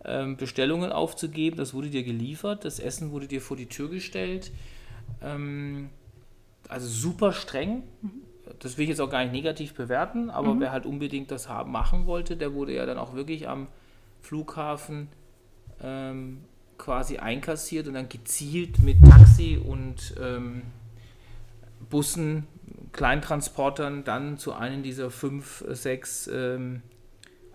ähm, 0.06 0.38
Bestellungen 0.38 0.92
aufzugeben. 0.92 1.58
Das 1.58 1.74
wurde 1.74 1.90
dir 1.90 2.04
geliefert. 2.04 2.66
Das 2.66 2.80
Essen 2.80 3.12
wurde 3.12 3.28
dir 3.28 3.42
vor 3.42 3.58
die 3.58 3.68
Tür 3.68 3.90
gestellt. 3.90 4.52
Ähm, 5.22 5.90
also 6.68 6.88
super 6.88 7.34
streng. 7.34 7.84
Das 8.60 8.78
will 8.78 8.84
ich 8.84 8.90
jetzt 8.90 9.02
auch 9.02 9.10
gar 9.10 9.24
nicht 9.24 9.32
negativ 9.32 9.74
bewerten, 9.74 10.30
aber 10.30 10.54
mhm. 10.54 10.60
wer 10.60 10.72
halt 10.72 10.86
unbedingt 10.86 11.32
das 11.32 11.48
haben, 11.48 11.72
machen 11.72 12.06
wollte, 12.06 12.36
der 12.36 12.54
wurde 12.54 12.74
ja 12.74 12.86
dann 12.86 12.98
auch 12.98 13.14
wirklich 13.14 13.48
am 13.48 13.68
Flughafen 14.22 15.08
ähm, 15.82 16.40
quasi 16.78 17.18
einkassiert 17.18 17.88
und 17.88 17.94
dann 17.94 18.10
gezielt 18.10 18.80
mit 18.80 18.98
Taxi 19.04 19.60
und 19.64 20.16
ähm, 20.22 20.64
Bussen 21.90 22.48
Kleintransportern 22.94 24.04
dann 24.04 24.38
zu 24.38 24.54
einem 24.54 24.84
dieser 24.84 25.12
fünf, 25.12 25.64
sechs 25.70 26.28
ähm, 26.28 26.82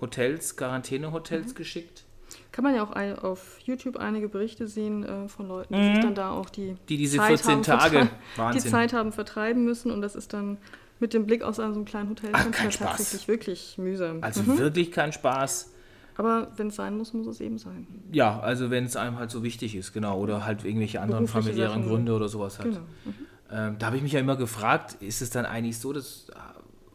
Hotels, 0.00 0.56
Quarantänehotels 0.56 1.48
mhm. 1.48 1.54
geschickt. 1.54 2.04
Kann 2.52 2.64
man 2.64 2.74
ja 2.74 2.82
auch 2.82 3.22
auf 3.22 3.58
YouTube 3.60 3.98
einige 3.98 4.28
Berichte 4.28 4.66
sehen 4.66 5.04
äh, 5.04 5.28
von 5.28 5.46
Leuten, 5.46 5.74
die 5.74 5.80
mhm. 5.80 5.94
sich 5.94 6.04
dann 6.04 6.14
da 6.14 6.30
auch 6.30 6.48
die, 6.48 6.76
die 6.88 6.96
diese 6.96 7.18
Zeit 7.18 7.40
14 7.40 7.62
Tage 7.62 8.08
die 8.54 8.58
Zeit 8.58 8.92
haben 8.92 9.12
vertreiben 9.12 9.64
müssen 9.64 9.90
und 9.90 10.00
das 10.00 10.16
ist 10.16 10.32
dann 10.32 10.58
mit 10.98 11.12
dem 11.12 11.26
Blick 11.26 11.42
aus 11.42 11.60
einem 11.60 11.74
so 11.74 11.84
kleinen 11.84 12.08
Hotel 12.08 12.30
Ach, 12.32 12.50
kein 12.50 12.72
Spaß. 12.72 12.96
tatsächlich 12.96 13.28
wirklich 13.28 13.76
mühsam. 13.78 14.22
Also 14.22 14.42
mhm. 14.42 14.58
wirklich 14.58 14.90
kein 14.90 15.12
Spaß. 15.12 15.72
Aber 16.16 16.50
wenn 16.56 16.68
es 16.68 16.76
sein 16.76 16.96
muss, 16.96 17.12
muss 17.12 17.26
es 17.26 17.40
eben 17.40 17.58
sein. 17.58 17.86
Ja, 18.10 18.40
also 18.40 18.70
wenn 18.70 18.86
es 18.86 18.96
einem 18.96 19.18
halt 19.18 19.30
so 19.30 19.42
wichtig 19.42 19.76
ist, 19.76 19.92
genau. 19.92 20.18
Oder 20.18 20.46
halt 20.46 20.64
irgendwelche 20.64 21.00
anderen 21.02 21.28
familiären 21.28 21.82
Sachen. 21.82 21.88
Gründe 21.88 22.14
oder 22.14 22.28
sowas 22.28 22.58
hat. 22.58 22.66
Genau. 22.66 22.80
Mhm. 23.04 23.14
Ähm, 23.50 23.78
da 23.78 23.86
habe 23.86 23.96
ich 23.96 24.02
mich 24.02 24.12
ja 24.12 24.20
immer 24.20 24.36
gefragt, 24.36 24.96
ist 25.00 25.22
es 25.22 25.30
dann 25.30 25.46
eigentlich 25.46 25.78
so, 25.78 25.92
das 25.92 26.28
äh, 26.30 26.34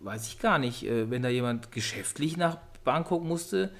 weiß 0.01 0.27
ich 0.27 0.39
gar 0.39 0.59
nicht, 0.59 0.85
äh, 0.85 1.09
wenn 1.09 1.21
da 1.21 1.29
jemand 1.29 1.71
geschäftlich 1.71 2.35
nach 2.37 2.57
Bangkok 2.83 3.23
musste, 3.23 3.71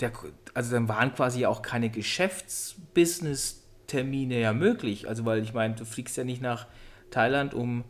der, 0.00 0.10
also 0.54 0.72
dann 0.72 0.88
waren 0.88 1.14
quasi 1.14 1.46
auch 1.46 1.62
keine 1.62 1.90
Geschäftsbusiness-Termine 1.90 4.40
ja 4.40 4.52
möglich. 4.52 5.08
Also 5.08 5.24
weil 5.24 5.40
ich 5.42 5.54
meine, 5.54 5.74
du 5.74 5.84
fliegst 5.84 6.16
ja 6.16 6.22
nicht 6.24 6.42
nach 6.42 6.66
Thailand, 7.10 7.54
um 7.54 7.84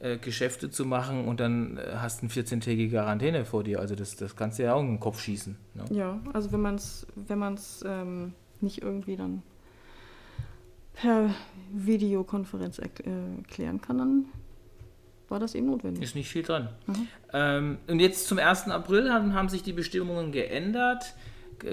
äh, 0.00 0.18
Geschäfte 0.18 0.70
zu 0.70 0.84
machen 0.84 1.26
und 1.26 1.40
dann 1.40 1.78
äh, 1.78 1.96
hast 1.96 2.22
du 2.22 2.26
eine 2.26 2.32
14-tägige 2.32 2.90
Quarantäne 2.90 3.44
vor 3.44 3.64
dir. 3.64 3.80
Also 3.80 3.96
das, 3.96 4.16
das 4.16 4.36
kannst 4.36 4.58
du 4.58 4.64
ja 4.64 4.74
auch 4.74 4.80
in 4.80 4.88
den 4.88 5.00
Kopf 5.00 5.20
schießen. 5.20 5.56
Ne? 5.74 5.84
Ja, 5.90 6.20
also 6.32 6.52
wenn 6.52 6.60
man 6.60 6.74
es 6.76 7.06
wenn 7.16 7.38
man's, 7.38 7.82
ähm, 7.86 8.34
nicht 8.60 8.82
irgendwie 8.82 9.16
dann 9.16 9.42
per 10.94 11.30
Videokonferenz 11.72 12.78
erklären 12.78 13.80
kann, 13.80 13.98
dann 13.98 14.24
war 15.28 15.40
das 15.40 15.54
eben 15.54 15.66
notwendig. 15.66 16.02
Ist 16.02 16.14
nicht 16.14 16.28
viel 16.28 16.42
dran. 16.42 16.68
Mhm. 16.86 17.08
Ähm, 17.32 17.78
und 17.88 18.00
jetzt 18.00 18.28
zum 18.28 18.38
1. 18.38 18.68
April 18.68 19.12
haben, 19.12 19.34
haben 19.34 19.48
sich 19.48 19.62
die 19.62 19.72
Bestimmungen 19.72 20.32
geändert. 20.32 21.14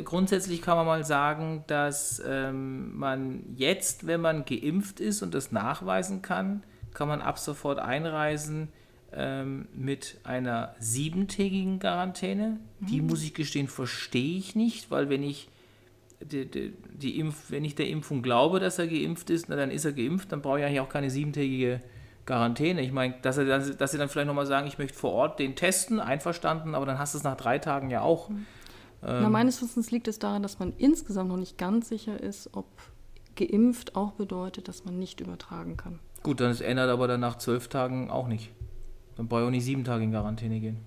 Grundsätzlich 0.04 0.62
kann 0.62 0.78
man 0.78 0.86
mal 0.86 1.04
sagen, 1.04 1.64
dass 1.68 2.22
ähm, 2.26 2.98
man 2.98 3.44
jetzt, 3.56 4.08
wenn 4.08 4.22
man 4.22 4.46
geimpft 4.46 5.00
ist 5.00 5.22
und 5.22 5.34
das 5.34 5.52
nachweisen 5.52 6.22
kann, 6.22 6.64
kann 6.94 7.08
man 7.08 7.22
ab 7.22 7.40
sofort 7.40 7.80
einreisen 7.80 8.70
ähm, 9.14 9.68
mit 9.74 10.20
einer 10.24 10.76
siebentägigen 10.80 11.80
Quarantäne. 11.80 12.60
Mhm. 12.80 12.86
Die 12.88 13.02
muss 13.02 13.24
ich 13.24 13.34
gestehen, 13.34 13.68
verstehe 13.68 14.38
ich 14.38 14.56
nicht, 14.56 14.92
weil 14.92 15.10
wenn 15.10 15.24
ich 15.24 15.50
die, 16.24 16.50
die, 16.50 16.74
die 16.94 17.20
Impf, 17.20 17.52
wenn 17.52 17.66
ich 17.66 17.76
der 17.76 17.88
Impfung 17.88 18.22
glaube, 18.22 18.60
dass 18.60 18.80
er 18.80 18.88
geimpft 18.88 19.30
ist, 19.30 19.50
na, 19.50 19.56
dann 19.56 19.72
ist 19.72 19.86
er 19.86 19.94
geimpft, 19.94 20.32
dann 20.32 20.42
brauche 20.42 20.60
ich 20.60 20.66
eigentlich 20.66 20.80
auch 20.80 20.90
keine 20.90 21.10
siebentägige 21.10 21.82
Quarantäne. 22.26 22.82
Ich 22.82 22.92
meine, 22.92 23.16
dass, 23.22 23.38
er, 23.38 23.60
dass 23.60 23.92
sie 23.92 23.98
dann 23.98 24.10
vielleicht 24.10 24.28
nochmal 24.28 24.46
sagen, 24.46 24.68
ich 24.68 24.78
möchte 24.78 24.98
vor 24.98 25.12
Ort 25.12 25.40
den 25.40 25.56
testen, 25.56 26.00
einverstanden, 26.00 26.76
aber 26.76 26.86
dann 26.86 27.00
hast 27.00 27.14
du 27.14 27.18
es 27.18 27.24
nach 27.24 27.38
drei 27.38 27.60
Tagen 27.60 27.90
ja 27.90 28.02
auch. 28.02 28.30
Mhm. 28.30 28.46
Ähm, 29.04 29.24
na, 29.24 29.30
meines 29.30 29.62
Wissens 29.62 29.92
liegt 29.92 30.08
es 30.08 30.20
daran, 30.20 30.44
dass 30.44 30.60
man 30.60 30.74
insgesamt 30.78 31.30
noch 31.30 31.38
nicht 31.38 31.58
ganz 31.58 31.90
sicher 31.90 32.20
ist, 32.20 32.50
ob 32.54 32.66
geimpft 33.36 33.96
auch 33.96 34.12
bedeutet, 34.12 34.68
dass 34.68 34.86
man 34.86 35.00
nicht 35.00 35.20
übertragen 35.22 35.78
kann. 35.78 36.00
Gut, 36.24 36.40
dann 36.40 36.56
ändert 36.60 36.90
aber 36.90 37.08
dann 37.08 37.20
nach 37.20 37.38
zwölf 37.38 37.68
Tagen 37.68 38.12
auch 38.12 38.28
nicht. 38.28 38.52
Dann 39.16 39.28
brauche 39.28 39.42
ich 39.42 39.48
auch 39.48 39.52
nicht 39.52 39.66
sieben 39.66 39.84
Tage 39.84 40.04
in 40.04 40.12
Quarantäne 40.12 40.60
gehen. 40.60 40.78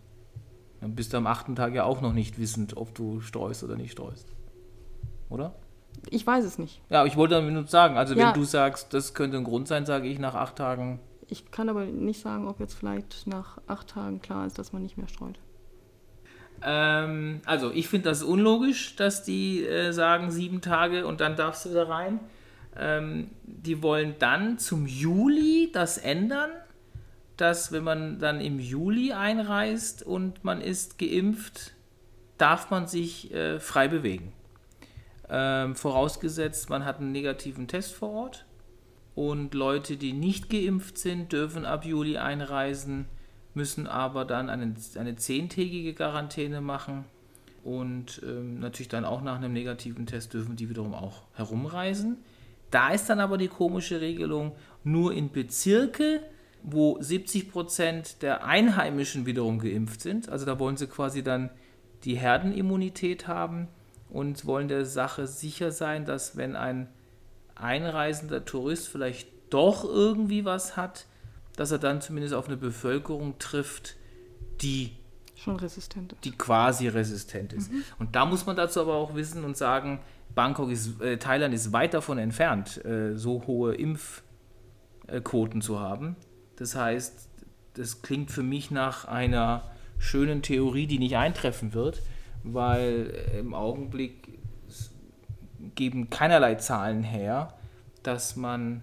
Dann 0.80 0.94
bist 0.94 1.12
du 1.12 1.16
am 1.16 1.26
achten 1.26 1.56
Tag 1.56 1.74
ja 1.74 1.84
auch 1.84 2.00
noch 2.00 2.12
nicht 2.12 2.38
wissend, 2.38 2.76
ob 2.76 2.94
du 2.94 3.20
streust 3.20 3.64
oder 3.64 3.76
nicht 3.76 3.92
streust. 3.92 4.28
Oder? 5.28 5.54
Ich 6.10 6.26
weiß 6.26 6.44
es 6.44 6.58
nicht. 6.58 6.80
Ja, 6.90 7.00
aber 7.00 7.08
ich 7.08 7.16
wollte 7.16 7.40
nur 7.40 7.66
sagen, 7.66 7.96
also 7.96 8.14
ja. 8.14 8.26
wenn 8.26 8.34
du 8.34 8.44
sagst, 8.44 8.92
das 8.92 9.14
könnte 9.14 9.36
ein 9.36 9.44
Grund 9.44 9.68
sein, 9.68 9.86
sage 9.86 10.08
ich 10.08 10.18
nach 10.18 10.34
acht 10.34 10.56
Tagen. 10.56 11.00
Ich 11.28 11.50
kann 11.50 11.68
aber 11.68 11.84
nicht 11.84 12.20
sagen, 12.20 12.48
ob 12.48 12.60
jetzt 12.60 12.74
vielleicht 12.74 13.26
nach 13.26 13.58
acht 13.66 13.88
Tagen 13.88 14.20
klar 14.20 14.46
ist, 14.46 14.58
dass 14.58 14.72
man 14.72 14.82
nicht 14.82 14.98
mehr 14.98 15.08
streut. 15.08 15.38
Ähm, 16.62 17.40
also 17.44 17.70
ich 17.70 17.88
finde 17.88 18.10
das 18.10 18.22
unlogisch, 18.22 18.96
dass 18.96 19.22
die 19.22 19.64
äh, 19.64 19.92
sagen 19.92 20.30
sieben 20.30 20.60
Tage 20.60 21.06
und 21.06 21.20
dann 21.20 21.36
darfst 21.36 21.66
du 21.66 21.70
da 21.70 21.84
rein. 21.84 22.20
Ähm, 22.76 23.30
die 23.44 23.82
wollen 23.82 24.16
dann 24.18 24.58
zum 24.58 24.86
Juli 24.86 25.70
das 25.72 25.98
ändern, 25.98 26.50
dass 27.36 27.72
wenn 27.72 27.84
man 27.84 28.18
dann 28.18 28.40
im 28.40 28.58
Juli 28.58 29.12
einreist 29.12 30.02
und 30.02 30.44
man 30.44 30.60
ist 30.60 30.98
geimpft, 30.98 31.72
darf 32.38 32.70
man 32.70 32.86
sich 32.86 33.32
äh, 33.32 33.60
frei 33.60 33.88
bewegen. 33.88 34.32
Ähm, 35.28 35.74
vorausgesetzt, 35.74 36.70
man 36.70 36.84
hat 36.84 37.00
einen 37.00 37.12
negativen 37.12 37.68
Test 37.68 37.92
vor 37.92 38.10
Ort. 38.10 38.46
Und 39.14 39.54
Leute, 39.54 39.96
die 39.96 40.12
nicht 40.12 40.50
geimpft 40.50 40.98
sind, 40.98 41.32
dürfen 41.32 41.64
ab 41.64 41.84
Juli 41.84 42.18
einreisen, 42.18 43.06
müssen 43.54 43.86
aber 43.86 44.24
dann 44.24 44.50
eine, 44.50 44.74
eine 44.98 45.16
zehntägige 45.16 45.94
Quarantäne 45.94 46.60
machen. 46.60 47.04
Und 47.62 48.20
ähm, 48.24 48.58
natürlich 48.58 48.88
dann 48.88 49.04
auch 49.04 49.22
nach 49.22 49.36
einem 49.36 49.52
negativen 49.52 50.06
Test 50.06 50.34
dürfen 50.34 50.56
die 50.56 50.68
wiederum 50.68 50.94
auch 50.94 51.22
herumreisen. 51.34 52.18
Da 52.70 52.90
ist 52.90 53.08
dann 53.08 53.20
aber 53.20 53.38
die 53.38 53.48
komische 53.48 54.00
Regelung, 54.00 54.52
nur 54.82 55.14
in 55.14 55.30
Bezirke, 55.30 56.20
wo 56.62 57.00
70 57.00 57.50
Prozent 57.50 58.22
der 58.22 58.44
Einheimischen 58.44 59.26
wiederum 59.26 59.60
geimpft 59.60 60.00
sind. 60.00 60.28
Also 60.28 60.44
da 60.44 60.58
wollen 60.58 60.76
sie 60.76 60.88
quasi 60.88 61.22
dann 61.22 61.50
die 62.02 62.16
Herdenimmunität 62.16 63.28
haben 63.28 63.68
und 64.14 64.46
wollen 64.46 64.68
der 64.68 64.86
Sache 64.86 65.26
sicher 65.26 65.72
sein, 65.72 66.04
dass 66.04 66.36
wenn 66.36 66.54
ein 66.54 66.88
einreisender 67.56 68.44
Tourist 68.44 68.88
vielleicht 68.88 69.28
doch 69.50 69.84
irgendwie 69.84 70.44
was 70.44 70.76
hat, 70.76 71.06
dass 71.56 71.72
er 71.72 71.78
dann 71.78 72.00
zumindest 72.00 72.32
auf 72.32 72.46
eine 72.46 72.56
Bevölkerung 72.56 73.40
trifft, 73.40 73.96
die 74.62 74.92
schon 75.34 75.56
resistent 75.56 76.12
ist. 76.12 76.24
Die 76.24 76.30
quasi 76.30 76.86
resistent 76.86 77.52
ist. 77.52 77.72
Mhm. 77.72 77.82
Und 77.98 78.14
da 78.14 78.24
muss 78.24 78.46
man 78.46 78.54
dazu 78.54 78.80
aber 78.80 78.94
auch 78.94 79.16
wissen 79.16 79.44
und 79.44 79.56
sagen, 79.56 79.98
Bangkok 80.32 80.70
ist, 80.70 81.00
äh, 81.00 81.16
Thailand 81.18 81.52
ist 81.52 81.72
weit 81.72 81.92
davon 81.92 82.18
entfernt, 82.18 82.84
äh, 82.84 83.16
so 83.16 83.42
hohe 83.48 83.74
Impfquoten 83.74 85.60
zu 85.60 85.80
haben. 85.80 86.14
Das 86.54 86.76
heißt, 86.76 87.28
das 87.74 88.02
klingt 88.02 88.30
für 88.30 88.44
mich 88.44 88.70
nach 88.70 89.06
einer 89.06 89.72
schönen 89.98 90.42
Theorie, 90.42 90.86
die 90.86 91.00
nicht 91.00 91.16
eintreffen 91.16 91.74
wird, 91.74 92.00
weil 92.44 93.12
im 93.38 93.54
Augenblick 93.54 94.38
geben 95.74 96.10
keinerlei 96.10 96.54
Zahlen 96.56 97.02
her, 97.02 97.54
dass 98.02 98.36
man 98.36 98.82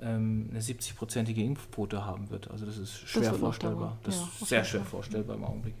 ähm, 0.00 0.48
eine 0.50 0.60
70-prozentige 0.60 1.42
Impfquote 1.42 2.04
haben 2.04 2.30
wird. 2.30 2.50
Also 2.50 2.66
das 2.66 2.78
ist 2.78 2.94
schwer 3.08 3.30
das 3.30 3.38
vorstellbar. 3.38 3.98
Das 4.02 4.16
ja, 4.16 4.22
ist 4.22 4.48
sehr 4.48 4.64
schwer 4.64 4.80
vorstellbar 4.82 5.36
im 5.36 5.44
Augenblick. 5.44 5.74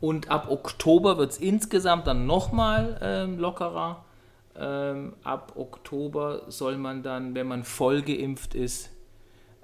Und 0.00 0.30
ab 0.30 0.50
Oktober 0.50 1.18
wird 1.18 1.32
es 1.32 1.38
insgesamt 1.38 2.06
dann 2.06 2.26
nochmal 2.26 2.98
ähm, 3.02 3.38
lockerer. 3.38 4.04
Ähm, 4.56 5.14
ab 5.22 5.52
Oktober 5.56 6.42
soll 6.48 6.78
man 6.78 7.02
dann, 7.02 7.34
wenn 7.34 7.46
man 7.46 7.64
voll 7.64 8.02
geimpft 8.02 8.54
ist, 8.54 8.90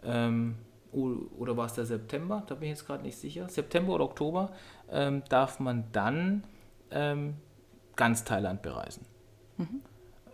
ähm, 0.04 0.56
oder 0.96 1.56
war 1.56 1.66
es 1.66 1.74
der 1.74 1.86
September? 1.86 2.42
Da 2.46 2.54
bin 2.54 2.64
ich 2.64 2.78
jetzt 2.78 2.86
gerade 2.86 3.02
nicht 3.02 3.18
sicher. 3.18 3.48
September 3.48 3.94
oder 3.94 4.04
Oktober 4.04 4.52
ähm, 4.90 5.22
darf 5.28 5.60
man 5.60 5.84
dann 5.92 6.44
ähm, 6.90 7.34
ganz 7.96 8.24
Thailand 8.24 8.62
bereisen. 8.62 9.04
Mhm. 9.58 9.80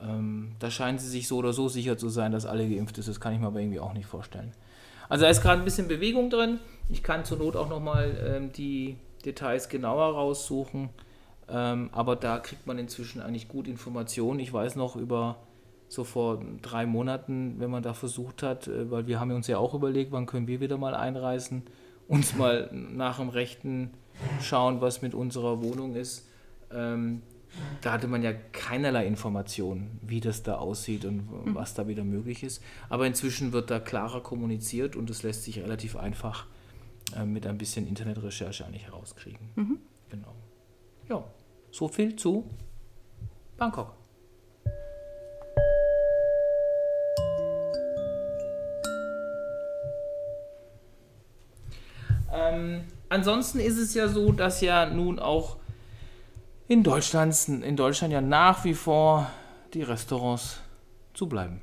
Ähm, 0.01 0.53
da 0.59 0.71
scheinen 0.71 0.99
sie 0.99 1.09
sich 1.09 1.29
so 1.29 1.39
oder 1.39 1.53
so 1.53 1.69
sicher 1.69 1.97
zu 1.97 2.09
sein, 2.09 2.33
dass 2.33 2.47
alle 2.47 2.69
geimpft 2.69 2.97
sind. 2.97 3.09
Das 3.09 3.21
kann 3.21 3.33
ich 3.33 3.41
mir 3.41 3.47
aber 3.47 3.61
irgendwie 3.61 3.81
auch 3.81 3.93
nicht 3.93 4.07
vorstellen. 4.07 4.53
Also 5.09 5.25
da 5.25 5.31
ist 5.31 5.43
gerade 5.43 5.61
ein 5.61 5.65
bisschen 5.65 5.89
Bewegung 5.89 6.31
drin. 6.31 6.59
Ich 6.89 7.03
kann 7.03 7.25
zur 7.25 7.39
Not 7.39 7.57
auch 7.57 7.69
nochmal 7.69 8.17
ähm, 8.25 8.53
die 8.53 8.97
Details 9.25 9.69
genauer 9.69 10.15
raussuchen. 10.15 10.91
Ähm, 11.49 11.91
aber 11.93 12.17
da 12.17 12.39
kriegt 12.39 12.67
man 12.67 12.79
inzwischen 12.79 13.21
eigentlich 13.21 13.49
gut 13.49 13.69
Informationen. 13.69 14.41
Ich 14.41 14.53
weiß 14.53 14.77
noch 14.77 14.97
über 14.97 15.37
so 15.93 16.05
vor 16.05 16.43
drei 16.63 16.87
Monaten, 16.87 17.57
wenn 17.59 17.71
man 17.71 17.83
da 17.83 17.93
versucht 17.93 18.43
hat, 18.43 18.67
äh, 18.67 18.91
weil 18.91 19.07
wir 19.07 19.21
haben 19.21 19.31
uns 19.33 19.47
ja 19.47 19.59
auch 19.59 19.75
überlegt, 19.75 20.11
wann 20.11 20.27
können 20.27 20.47
wir 20.47 20.61
wieder 20.61 20.79
mal 20.79 20.95
einreisen, 20.95 21.63
uns 22.09 22.35
mal 22.37 22.71
nach 22.73 23.19
dem 23.19 23.29
Rechten 23.29 23.91
schauen, 24.41 24.81
was 24.81 25.03
mit 25.03 25.15
unserer 25.15 25.63
Wohnung 25.63 25.95
ist. 25.95 26.29
Ähm, 26.73 27.23
da 27.83 27.93
hatte 27.93 28.09
man 28.09 28.23
ja 28.23 28.33
keinerlei 28.53 29.07
Informationen, 29.07 30.01
wie 30.01 30.21
das 30.21 30.43
da 30.43 30.57
aussieht 30.57 31.05
und 31.05 31.31
mhm. 31.31 31.55
was 31.55 31.75
da 31.75 31.87
wieder 31.87 32.05
möglich 32.05 32.43
ist. 32.43 32.63
Aber 32.89 33.07
inzwischen 33.07 33.53
wird 33.53 33.71
da 33.71 33.79
klarer 33.79 34.23
kommuniziert 34.23 34.97
und 34.97 35.11
es 35.11 35.23
lässt 35.23 35.45
sich 35.45 35.59
relativ 35.59 35.97
einfach 35.97 36.47
äh, 37.15 37.27
mit 37.27 37.47
ein 37.47 37.59
bisschen 37.59 37.87
Internetrecherche 37.87 38.65
eigentlich 38.65 38.87
herauskriegen. 38.87 39.51
Mhm. 39.57 39.79
Genau. 40.09 40.35
Ja, 41.11 41.25
so 41.71 41.89
viel 41.89 42.17
zu 42.17 42.49
Bangkok. 43.59 44.02
Ähm, 52.33 52.85
ansonsten 53.09 53.61
ist 53.61 53.79
es 53.79 53.95
ja 53.95 54.09
so, 54.09 54.33
dass 54.33 54.61
ja 54.61 54.87
nun 54.87 55.19
auch 55.19 55.57
in 56.69 56.83
Deutschland, 56.83 57.37
in 57.49 57.77
Deutschland 57.77 58.13
ja 58.13 58.21
nach 58.21 58.65
wie 58.65 58.75
vor 58.75 59.31
die 59.75 59.83
Restaurants 59.83 60.61
zu 61.13 61.29
bleiben. 61.29 61.61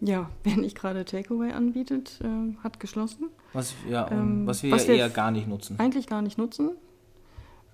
Ja, 0.00 0.30
wer 0.42 0.56
nicht 0.56 0.76
gerade 0.76 1.04
Takeaway 1.04 1.52
anbietet, 1.52 2.20
äh, 2.22 2.56
hat 2.62 2.80
geschlossen. 2.80 3.30
Was, 3.52 3.74
ja, 3.88 4.10
ähm, 4.10 4.46
was 4.46 4.62
wir 4.62 4.72
was 4.72 4.86
ja 4.86 4.94
wir 4.94 4.98
eher 4.98 5.10
gar 5.10 5.30
nicht 5.30 5.48
nutzen. 5.48 5.78
Eigentlich 5.78 6.06
gar 6.06 6.22
nicht 6.22 6.38
nutzen. 6.38 6.70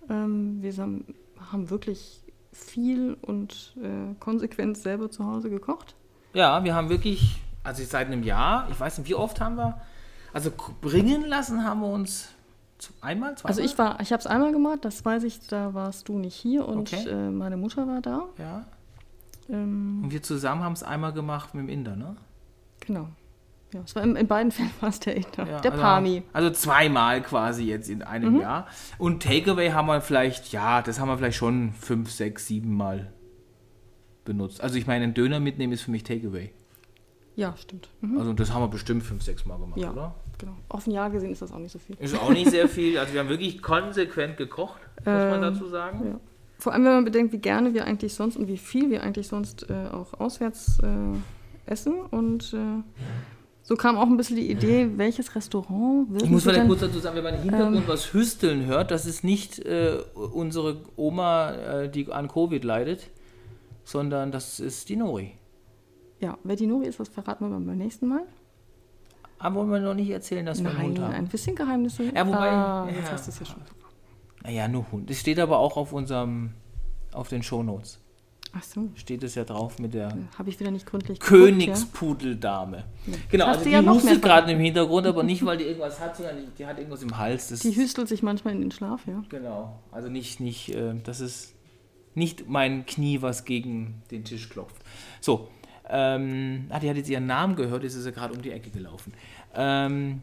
Ähm, 0.09 0.59
wir 0.61 0.77
haben, 0.77 1.14
haben, 1.51 1.71
wirklich 1.71 2.21
viel 2.53 3.17
und 3.23 3.75
äh, 3.83 4.14
konsequent 4.21 4.77
selber 4.77 5.11
zu 5.11 5.25
Hause 5.25 5.51
gekocht. 5.51 5.95
Ja, 6.35 6.62
wir 6.62 6.75
haben 6.75 6.90
wirklich, 6.90 7.40
also 7.62 7.83
seit 7.85 8.07
einem 8.09 8.23
Jahr, 8.23 8.69
ich 8.71 8.79
weiß 8.79 8.99
nicht, 8.99 9.09
wie 9.09 9.14
oft 9.14 9.40
haben 9.40 9.57
wir, 9.57 9.81
also 10.35 10.51
bringen 10.81 11.25
lassen 11.25 11.64
haben 11.64 11.81
wir 11.81 11.88
uns 11.88 12.29
einmal, 13.01 13.37
zweimal? 13.37 13.51
Also 13.51 13.62
ich 13.62 13.79
war, 13.79 14.01
ich 14.01 14.12
habe 14.12 14.20
es 14.20 14.27
einmal 14.27 14.53
gemacht, 14.53 14.81
das 14.83 15.05
weiß 15.05 15.23
ich, 15.23 15.47
da 15.47 15.75
warst 15.75 16.09
du 16.09 16.18
nicht 16.18 16.35
hier 16.35 16.66
und 16.66 16.92
okay. 16.92 17.09
äh, 17.09 17.31
meine 17.31 17.57
Mutter 17.57 17.87
war 17.87 18.01
da. 18.01 18.25
Ja. 18.38 18.66
Ähm, 19.49 20.01
und 20.03 20.12
wir 20.12 20.23
zusammen 20.23 20.62
haben 20.62 20.73
es 20.73 20.83
einmal 20.83 21.12
gemacht 21.12 21.55
mit 21.55 21.64
dem 21.64 21.68
Inder, 21.68 21.97
ne? 21.97 22.16
Genau. 22.81 23.09
Ja, 23.73 23.81
es 23.85 23.94
war 23.94 24.03
in, 24.03 24.16
in 24.16 24.27
beiden 24.27 24.53
Fällen 24.53 24.70
war 24.81 24.88
es 24.88 25.01
der 25.01 25.16
Inder, 25.16 25.49
Ja, 25.49 25.61
der 25.61 25.73
also, 25.73 25.83
Pami. 25.83 26.23
Also 26.33 26.51
zweimal 26.51 27.23
quasi 27.23 27.64
jetzt 27.64 27.88
in 27.88 28.03
einem 28.03 28.40
Jahr. 28.40 28.66
Und 28.99 29.23
Takeaway 29.23 29.70
haben 29.70 29.87
wir 29.87 30.01
vielleicht, 30.01 30.53
ja, 30.53 30.83
das 30.83 31.01
haben 31.01 31.09
wir 31.09 31.18
vielleicht 31.18 31.38
schon 31.38 31.73
fünf, 31.73 32.11
sechs, 32.11 32.47
sieben 32.47 32.77
Mal 32.77 33.12
benutzt. 34.25 34.61
Also 34.61 34.77
ich 34.79 34.87
meine, 34.87 35.05
einen 35.05 35.14
Döner 35.14 35.40
mitnehmen 35.40 35.73
ist 35.73 35.83
für 35.83 35.90
mich 35.90 36.05
Takeaway. 36.05 36.51
Ja, 37.37 37.57
stimmt. 37.57 37.88
Mhm. 38.01 38.18
Also 38.18 38.33
das 38.33 38.53
haben 38.53 38.62
wir 38.62 38.68
bestimmt 38.68 39.03
fünf, 39.03 39.23
sechs 39.23 39.44
Mal 39.44 39.59
gemacht, 39.59 39.79
Ja, 39.79 39.90
oder? 39.90 40.14
Genau. 40.44 40.57
Auf 40.68 40.87
ein 40.87 40.90
Jahr 40.92 41.11
gesehen 41.11 41.30
ist 41.33 41.42
das 41.42 41.52
auch 41.52 41.59
nicht 41.59 41.72
so 41.72 41.78
viel. 41.78 41.96
Ist 41.98 42.18
auch 42.20 42.30
nicht 42.30 42.50
sehr 42.50 42.68
viel. 42.68 42.98
Also 42.98 43.12
wir 43.12 43.20
haben 43.20 43.28
wirklich 43.28 43.62
konsequent 43.62 44.37
gekocht, 44.37 44.80
muss 44.98 45.07
man 45.07 45.35
Ähm, 45.35 45.40
dazu 45.40 45.66
sagen. 45.66 46.07
ja. 46.07 46.20
Vor 46.59 46.72
allem, 46.72 46.85
wenn 46.85 46.92
man 46.92 47.04
bedenkt, 47.04 47.33
wie 47.33 47.38
gerne 47.38 47.74
wir 47.74 47.85
eigentlich 47.85 48.14
sonst 48.14 48.37
und 48.37 48.48
wie 48.48 48.57
viel 48.57 48.90
wir 48.90 49.02
eigentlich 49.02 49.28
sonst 49.28 49.68
äh, 49.68 49.88
auch 49.92 50.14
auswärts 50.20 50.78
äh, 50.83 51.70
essen. 51.70 51.94
Und 52.11 52.54
äh, 52.54 52.83
so 53.62 53.74
kam 53.76 53.96
auch 53.98 54.07
ein 54.07 54.16
bisschen 54.16 54.37
die 54.37 54.50
Idee, 54.50 54.88
welches 54.96 55.35
Restaurant 55.35 56.11
würden 56.11 56.24
Ich 56.24 56.30
muss 56.30 56.44
vielleicht 56.44 56.66
kurz 56.66 56.80
dazu 56.80 56.98
sagen, 57.00 57.16
wenn 57.16 57.24
man 57.24 57.35
im 57.35 57.42
Hintergrund 57.42 57.76
Ähm. 57.76 57.83
was 57.87 58.12
hüsteln 58.14 58.66
hört, 58.66 58.90
das 58.90 59.04
ist 59.04 59.24
nicht 59.24 59.59
äh, 59.59 59.98
unsere 60.14 60.83
Oma, 60.96 61.52
äh, 61.52 61.88
die 61.90 62.11
an 62.12 62.28
Covid 62.28 62.62
leidet, 62.64 63.11
sondern 63.85 64.30
das 64.33 64.61
ist 64.61 64.88
die 64.88 64.96
Nori. 64.96 65.33
Ja, 66.20 66.38
wer 66.44 66.57
die 66.57 66.66
Nori 66.66 66.87
ist, 66.87 67.00
das 67.00 67.09
verraten 67.09 67.44
wir 67.44 67.50
beim 67.59 67.76
nächsten 67.76 68.07
Mal. 68.09 68.22
Aber 69.44 69.57
wollen 69.57 69.70
wir 69.70 69.80
noch 69.80 69.94
nicht 69.94 70.11
erzählen, 70.11 70.46
dass 70.46 70.62
wir 70.62 70.70
einen 70.70 70.83
Hund 70.83 70.98
haben? 71.00 71.12
ein 71.12 71.28
bisschen 71.28 71.54
Geheimnisse. 71.54 72.04
Ja, 72.14 72.26
wobei- 72.26 72.50
Ah, 72.50 72.88
ja. 72.90 72.96
jetzt 72.96 73.12
hast 73.12 73.26
du 73.26 73.30
es 73.33 73.38
ja 73.40 73.46
schon. 73.46 73.62
Naja, 74.42 74.68
nur 74.68 74.90
Hund. 74.90 75.11
Es 75.11 75.20
steht 75.20 75.38
aber 75.38 75.59
auch 75.59 75.76
auf 75.76 75.92
unserem, 75.92 76.50
auf 77.12 77.28
den 77.28 77.42
Shownotes. 77.42 78.00
Ach 78.57 78.62
so, 78.62 78.88
Steht 78.94 79.22
es 79.24 79.35
ja 79.35 79.42
drauf 79.44 79.78
mit 79.80 79.94
der 79.94 80.16
habe 80.38 80.48
ich 80.48 80.61
wieder 80.61 80.70
nicht 80.70 80.87
gründlich 80.87 81.18
geguckt, 81.18 81.40
ja? 81.40 81.46
Königspudeldame. 81.48 82.85
Genau, 83.30 83.46
also 83.46 83.64
die 83.64 83.70
ja 83.70 83.83
hustet 83.85 84.22
gerade 84.22 84.52
im 84.52 84.61
Hintergrund, 84.61 85.07
aber 85.07 85.22
nicht, 85.24 85.44
weil 85.46 85.57
die 85.59 85.64
irgendwas 85.64 85.98
hat, 86.00 86.16
sondern 86.16 86.37
die, 86.38 86.46
die 86.59 86.64
hat 86.66 86.78
irgendwas 86.78 87.02
im 87.02 87.16
Hals. 87.18 87.48
Das 87.48 87.61
Die 87.61 87.74
hüstelt 87.74 88.09
sich 88.09 88.22
manchmal 88.22 88.54
in 88.54 88.61
den 88.61 88.70
Schlaf, 88.70 89.07
ja. 89.07 89.22
Genau, 89.28 89.80
also 89.90 90.09
nicht, 90.09 90.40
nicht, 90.40 90.74
äh, 90.74 90.94
das 91.02 91.20
ist 91.20 91.54
nicht 92.14 92.48
mein 92.48 92.87
Knie, 92.87 93.22
was 93.22 93.44
gegen 93.44 94.02
den 94.12 94.24
Tisch 94.24 94.48
klopft. 94.48 94.76
So, 95.20 95.48
ähm, 95.88 96.66
ah, 96.70 96.79
die 96.79 96.88
hat 96.88 96.97
jetzt 96.97 97.11
ihren 97.11 97.27
Namen 97.27 97.57
gehört, 97.57 97.83
jetzt 97.83 97.94
ist 97.94 98.05
sie 98.05 98.12
gerade 98.12 98.35
um 98.35 98.42
die 98.42 98.51
Ecke 98.51 98.70
gelaufen. 98.70 99.12
Ähm, 99.55 100.23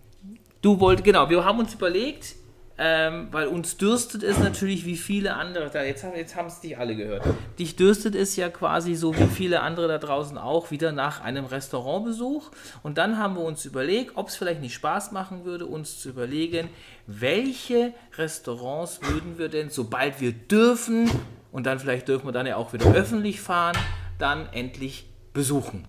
du 0.61 0.79
wolltest, 0.79 1.05
genau, 1.05 1.29
wir 1.29 1.43
haben 1.45 1.59
uns 1.59 1.73
überlegt, 1.73 2.35
ähm, 2.83 3.27
weil 3.29 3.45
uns 3.45 3.77
dürstet 3.77 4.23
es 4.23 4.39
natürlich 4.39 4.85
wie 4.85 4.97
viele 4.97 5.35
andere, 5.35 5.69
da, 5.69 5.83
jetzt, 5.83 6.03
jetzt 6.15 6.35
haben 6.35 6.47
es 6.47 6.61
dich 6.61 6.79
alle 6.79 6.95
gehört, 6.95 7.23
dich 7.59 7.75
dürstet 7.75 8.15
es 8.15 8.35
ja 8.35 8.49
quasi 8.49 8.95
so 8.95 9.15
wie 9.15 9.27
viele 9.27 9.61
andere 9.61 9.87
da 9.87 9.99
draußen 9.99 10.35
auch 10.39 10.71
wieder 10.71 10.91
nach 10.91 11.21
einem 11.21 11.45
Restaurantbesuch 11.45 12.49
und 12.81 12.97
dann 12.97 13.19
haben 13.19 13.35
wir 13.35 13.43
uns 13.43 13.65
überlegt, 13.65 14.13
ob 14.15 14.29
es 14.29 14.35
vielleicht 14.35 14.61
nicht 14.61 14.73
Spaß 14.73 15.11
machen 15.11 15.45
würde, 15.45 15.67
uns 15.67 15.99
zu 15.99 16.09
überlegen, 16.09 16.69
welche 17.05 17.93
Restaurants 18.17 18.99
würden 19.03 19.37
wir 19.37 19.49
denn, 19.49 19.69
sobald 19.69 20.19
wir 20.19 20.31
dürfen 20.31 21.11
und 21.51 21.67
dann 21.67 21.77
vielleicht 21.77 22.07
dürfen 22.07 22.27
wir 22.27 22.31
dann 22.31 22.47
ja 22.47 22.55
auch 22.55 22.73
wieder 22.73 22.91
öffentlich 22.95 23.41
fahren, 23.41 23.77
dann 24.17 24.49
endlich 24.53 25.10
besuchen. 25.33 25.87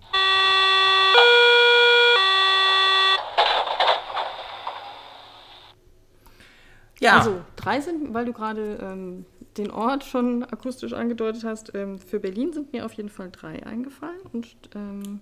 Ja, 7.01 7.19
Also, 7.19 7.41
drei 7.57 7.81
sind, 7.81 8.15
weil 8.15 8.25
du 8.25 8.33
gerade 8.33 8.79
ähm, 8.81 9.27
den 9.57 9.71
Ort 9.73 10.05
schon 10.05 10.45
akustisch 10.45 10.93
angedeutet 10.93 11.43
hast, 11.45 11.75
ähm, 11.75 11.99
für 11.99 12.21
Berlin 12.21 12.53
sind 12.53 12.73
mir 12.73 12.87
auf 12.87 12.93
jeden 12.93 13.09
Fall 13.09 13.31
drei 13.33 13.67
eingefallen. 13.67 14.21
Und 14.33 14.47
ähm, 14.77 15.19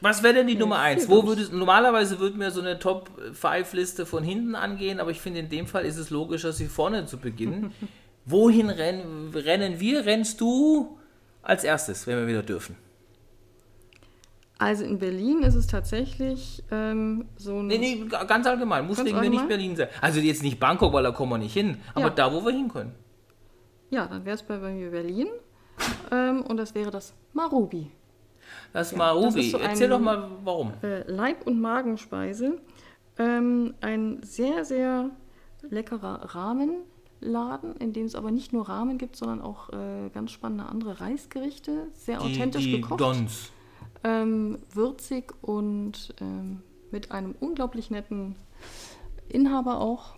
Was 0.00 0.22
wäre 0.22 0.34
denn 0.34 0.46
die 0.46 0.56
Nummer 0.56 0.76
vier, 0.76 0.84
1? 0.84 1.08
Wo 1.10 1.26
würdest, 1.26 1.52
normalerweise 1.52 2.18
würde 2.18 2.38
mir 2.38 2.50
so 2.50 2.62
eine 2.62 2.78
Top-5-Liste 2.78 4.06
von 4.06 4.24
hinten 4.24 4.54
angehen, 4.54 4.98
aber 4.98 5.10
ich 5.10 5.20
finde, 5.20 5.40
in 5.40 5.50
dem 5.50 5.66
Fall 5.66 5.84
ist 5.84 5.98
es 5.98 6.08
logischer, 6.08 6.52
sie 6.52 6.66
vorne 6.66 7.04
zu 7.04 7.18
beginnen. 7.18 7.72
Wohin 8.24 8.70
rennen, 8.70 9.32
rennen 9.34 9.78
wir? 9.78 10.04
Rennst 10.06 10.40
du 10.40 10.98
als 11.42 11.62
erstes, 11.62 12.06
wenn 12.06 12.16
wir 12.16 12.26
wieder 12.26 12.42
dürfen? 12.42 12.74
Also 14.58 14.84
in 14.84 14.98
Berlin 14.98 15.42
ist 15.42 15.54
es 15.54 15.66
tatsächlich 15.66 16.62
ähm, 16.70 17.26
so 17.36 17.58
ein. 17.58 17.66
Nee, 17.66 17.78
nee, 17.78 18.04
ga- 18.08 18.24
ganz 18.24 18.46
allgemein. 18.46 18.86
Muss 18.86 18.96
Ganz 18.96 19.08
wegen 19.10 19.20
mir 19.20 19.30
nicht? 19.30 19.48
Berlin 19.48 19.76
sein. 19.76 19.88
Also 20.00 20.20
jetzt 20.20 20.42
nicht 20.42 20.58
Bangkok, 20.58 20.92
weil 20.92 21.02
da 21.02 21.10
kommen 21.12 21.32
wir 21.32 21.38
nicht 21.38 21.52
hin. 21.54 21.78
Aber 21.94 22.06
Ja. 22.06 22.10
da, 22.10 22.32
wo 22.32 22.44
wir 22.44 22.52
hin 22.52 22.68
können. 22.68 22.94
Ja, 23.90 24.06
dann 24.06 24.24
wäre 24.24 24.34
es 24.36 24.42
bei, 24.42 24.58
mir 24.58 24.90
Berlin. 24.90 25.28
Ähm, 26.10 26.42
und 26.42 26.56
das 26.56 26.74
wäre 26.74 26.90
das 26.90 27.14
Marubi. 27.34 27.90
Das 28.72 28.92
Ja, 28.92 28.98
Marubi. 28.98 29.42
das 29.42 29.50
so 29.50 29.58
Erzähl 29.58 29.84
ein- 29.86 29.90
doch 29.90 30.00
mal, 30.00 30.30
warum. 30.44 30.72
Äh, 30.82 31.02
Leib- 31.10 31.46
und 31.46 31.60
Magenspeise. 31.60 32.58
Ähm, 33.18 33.74
ein 33.80 34.22
sehr, 34.22 34.64
sehr 34.64 35.10
leckerer 35.68 36.34
Rahmenladen, 36.34 37.76
in 37.76 37.92
dem 37.92 38.06
es 38.06 38.14
aber 38.14 38.30
nicht 38.30 38.52
nur 38.52 38.68
Rahmen 38.68 38.98
gibt, 38.98 39.16
sondern 39.16 39.40
auch 39.42 39.70
äh, 39.70 40.10
ganz 40.12 40.30
spannende 40.32 40.64
andere 40.66 41.00
Reisgerichte. 41.00 41.88
Sehr 41.94 42.20
authentisch 42.20 42.64
die, 42.64 42.72
die 42.76 42.80
gekocht. 42.80 43.00
Dons. 43.00 43.50
Ähm, 44.06 44.58
würzig 44.72 45.32
und 45.42 46.14
ähm, 46.20 46.62
mit 46.92 47.10
einem 47.10 47.34
unglaublich 47.40 47.90
netten 47.90 48.36
Inhaber 49.28 49.80
auch. 49.80 50.14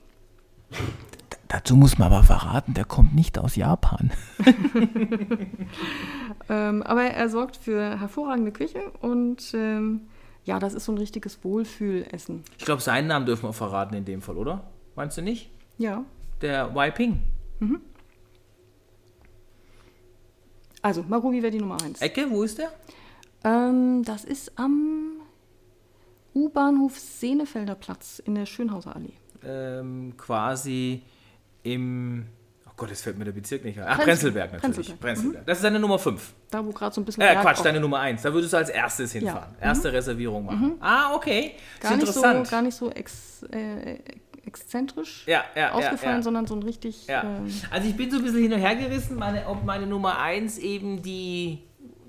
Dazu 1.49 1.75
muss 1.77 1.97
man 1.97 2.13
aber 2.13 2.23
verraten, 2.25 2.75
der 2.75 2.85
kommt 2.85 3.15
nicht 3.15 3.39
aus 3.39 3.57
Japan. 3.57 4.13
Ähm, 6.51 6.83
aber 6.83 7.03
er 7.05 7.29
sorgt 7.29 7.57
für 7.57 7.99
hervorragende 8.01 8.53
Küche 8.53 8.81
und 9.03 9.53
ähm, 9.55 10.03
ja, 10.45 10.59
das 10.59 10.73
ist 10.73 10.87
so 10.87 10.93
ein 10.93 10.99
richtiges 10.99 11.45
Wohlfühlessen. 11.45 12.43
Ich 12.57 12.65
glaube, 12.65 12.81
seinen 12.81 13.07
Namen 13.07 13.27
dürfen 13.27 13.43
wir 13.49 13.53
verraten 13.53 13.95
in 13.95 14.05
dem 14.07 14.23
Fall, 14.23 14.37
oder? 14.39 14.65
Meinst 14.97 15.19
du 15.19 15.23
nicht? 15.23 15.51
Ja, 15.77 16.05
Der 16.41 16.75
Wai 16.75 16.91
Ping. 16.91 17.23
also 20.81 21.03
Marubi 21.03 21.43
wäre 21.43 21.51
die 21.53 21.59
Nummer 21.61 21.77
eins. 21.83 22.01
Ecke, 22.01 22.31
wo 22.31 22.43
ist 22.43 22.57
der? 22.59 22.71
Ähm, 23.45 24.03
das 24.05 24.25
ist 24.25 24.59
am 24.59 25.21
U-Bahnhof 26.35 26.99
Senefelder 26.99 27.75
Platz 27.75 28.21
in 28.25 28.35
der 28.35 28.47
Schönhauser 28.47 28.95
Allee. 28.97 29.13
ähm, 29.45 30.15
quasi 30.17 31.03
im. 31.63 32.27
Oh 32.67 32.71
Gott, 32.77 32.91
jetzt 32.91 33.03
fällt 33.03 33.19
mir 33.19 33.25
der 33.25 33.33
Bezirk 33.33 33.65
nicht 33.65 33.79
ein. 33.79 33.87
Ach, 33.89 33.99
Prenzl- 33.99 34.05
Prenzlberg 34.05 34.53
natürlich. 34.53 34.77
Prenzlberg. 34.89 35.01
Prenzlberg. 35.01 35.47
Das 35.47 35.59
ist 35.59 35.65
deine 35.65 35.81
Nummer 35.81 35.99
5. 35.99 36.33
Da, 36.51 36.65
wo 36.65 36.71
gerade 36.71 36.95
so 36.95 37.01
ein 37.01 37.05
bisschen. 37.05 37.23
Äh, 37.23 37.27
Berg 37.33 37.43
Quatsch, 37.43 37.65
deine 37.65 37.81
Nummer 37.81 37.99
1. 38.01 38.23
Da 38.23 38.33
würdest 38.33 38.53
du 38.53 38.57
als 38.57 38.69
erstes 38.69 39.13
hinfahren. 39.13 39.55
Ja. 39.61 39.67
Erste 39.67 39.93
Reservierung 39.93 40.47
machen. 40.47 40.75
Ah, 40.81 41.15
okay. 41.15 41.55
gar 41.81 41.93
ist 41.95 42.01
nicht, 42.03 42.13
so, 42.13 42.21
gar 42.23 42.63
nicht 42.63 42.75
so 42.77 42.91
ex, 42.91 43.43
äh, 43.51 43.99
exzentrisch 44.47 45.25
ja, 45.27 45.45
ja, 45.57 45.73
ausgefallen, 45.73 46.17
ja, 46.19 46.23
sondern 46.23 46.47
so 46.47 46.55
ein 46.55 46.63
richtig. 46.63 47.05
Ähm, 47.09 47.49
Also 47.71 47.89
ich 47.89 47.97
bin 47.97 48.11
so 48.11 48.19
ein 48.19 48.23
bisschen 48.23 48.41
hin 48.43 48.53
und 48.53 48.61
her 48.61 48.77
gerissen, 48.77 49.17
meine, 49.17 49.47
ob 49.47 49.65
meine 49.65 49.87
Nummer 49.87 50.19
1 50.21 50.59
eben 50.59 51.03
die, 51.03 51.59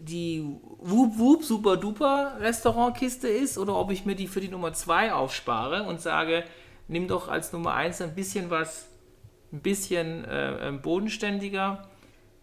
die 0.09 0.43
Whoop 0.79 1.17
Whoop 1.17 1.43
Super 1.43 1.77
Duper 1.77 2.37
Restaurantkiste 2.39 3.27
ist 3.27 3.57
oder 3.57 3.75
ob 3.75 3.91
ich 3.91 4.05
mir 4.05 4.15
die 4.15 4.27
für 4.27 4.41
die 4.41 4.49
Nummer 4.49 4.73
2 4.73 5.13
aufspare 5.13 5.83
und 5.83 6.01
sage, 6.01 6.43
nimm 6.87 7.07
doch 7.07 7.29
als 7.29 7.53
Nummer 7.53 7.73
1 7.73 8.01
ein 8.01 8.15
bisschen 8.15 8.49
was, 8.49 8.89
ein 9.53 9.61
bisschen 9.61 10.25
äh, 10.25 10.67
ähm, 10.67 10.81
bodenständiger, 10.81 11.87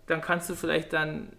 dann 0.06 0.20
kannst 0.20 0.48
du 0.48 0.54
vielleicht 0.54 0.92
dann 0.92 1.32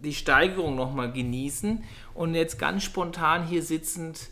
die 0.00 0.14
Steigerung 0.14 0.76
nochmal 0.76 1.12
genießen 1.12 1.84
und 2.14 2.34
jetzt 2.34 2.58
ganz 2.58 2.82
spontan 2.82 3.46
hier 3.46 3.62
sitzend, 3.62 4.30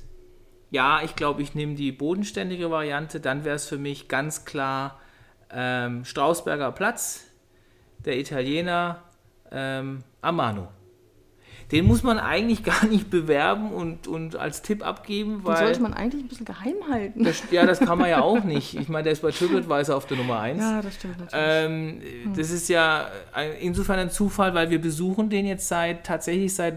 ja, 0.71 1.03
ich 1.03 1.15
glaube, 1.15 1.43
ich 1.43 1.55
nehme 1.55 1.75
die 1.75 1.93
bodenständige 1.93 2.71
Variante, 2.71 3.21
dann 3.21 3.45
wäre 3.45 3.57
es 3.57 3.67
für 3.67 3.79
mich 3.79 4.09
ganz 4.09 4.45
klar 4.45 4.99
ähm, 5.51 6.05
Strausberger 6.05 6.73
Platz, 6.73 7.27
der 8.05 8.19
Italiener 8.19 9.03
ähm, 9.51 10.05
Amano. 10.21 10.69
Den 11.71 11.87
muss 11.87 12.03
man 12.03 12.19
eigentlich 12.19 12.63
gar 12.65 12.87
nicht 12.87 13.11
bewerben 13.11 13.73
und, 13.73 14.09
und 14.09 14.37
als 14.37 14.63
Tipp 14.63 14.87
abgeben, 14.87 15.39
den 15.39 15.45
weil. 15.45 15.57
sollte 15.59 15.83
man 15.83 15.93
eigentlich 15.93 16.25
ein 16.25 16.29
bisschen 16.29 16.47
geheim 16.47 16.77
halten. 16.91 17.25
das, 17.25 17.43
ja, 17.51 17.67
das 17.67 17.81
kann 17.81 17.99
man 17.99 18.09
ja 18.09 18.23
auch 18.23 18.43
nicht. 18.45 18.75
Ich 18.75 18.89
meine, 18.89 19.05
der 19.05 19.13
ist 19.13 19.21
bei 19.23 19.31
TripAdvisor 19.31 19.95
auf 19.97 20.07
der 20.07 20.17
Nummer 20.17 20.41
1. 20.41 20.61
ja, 20.61 20.81
das 20.81 20.95
stimmt 20.95 21.19
natürlich. 21.21 21.45
Ähm, 21.47 22.01
Das 22.35 22.51
ist 22.51 22.69
ja 22.69 23.09
ein, 23.35 23.53
insofern 23.61 23.99
ein 23.99 24.11
Zufall, 24.11 24.55
weil 24.55 24.71
wir 24.71 24.81
besuchen 24.81 25.29
den 25.29 25.45
jetzt 25.47 25.69
seit 25.69 26.05
tatsächlich 26.05 26.55
seit 26.55 26.77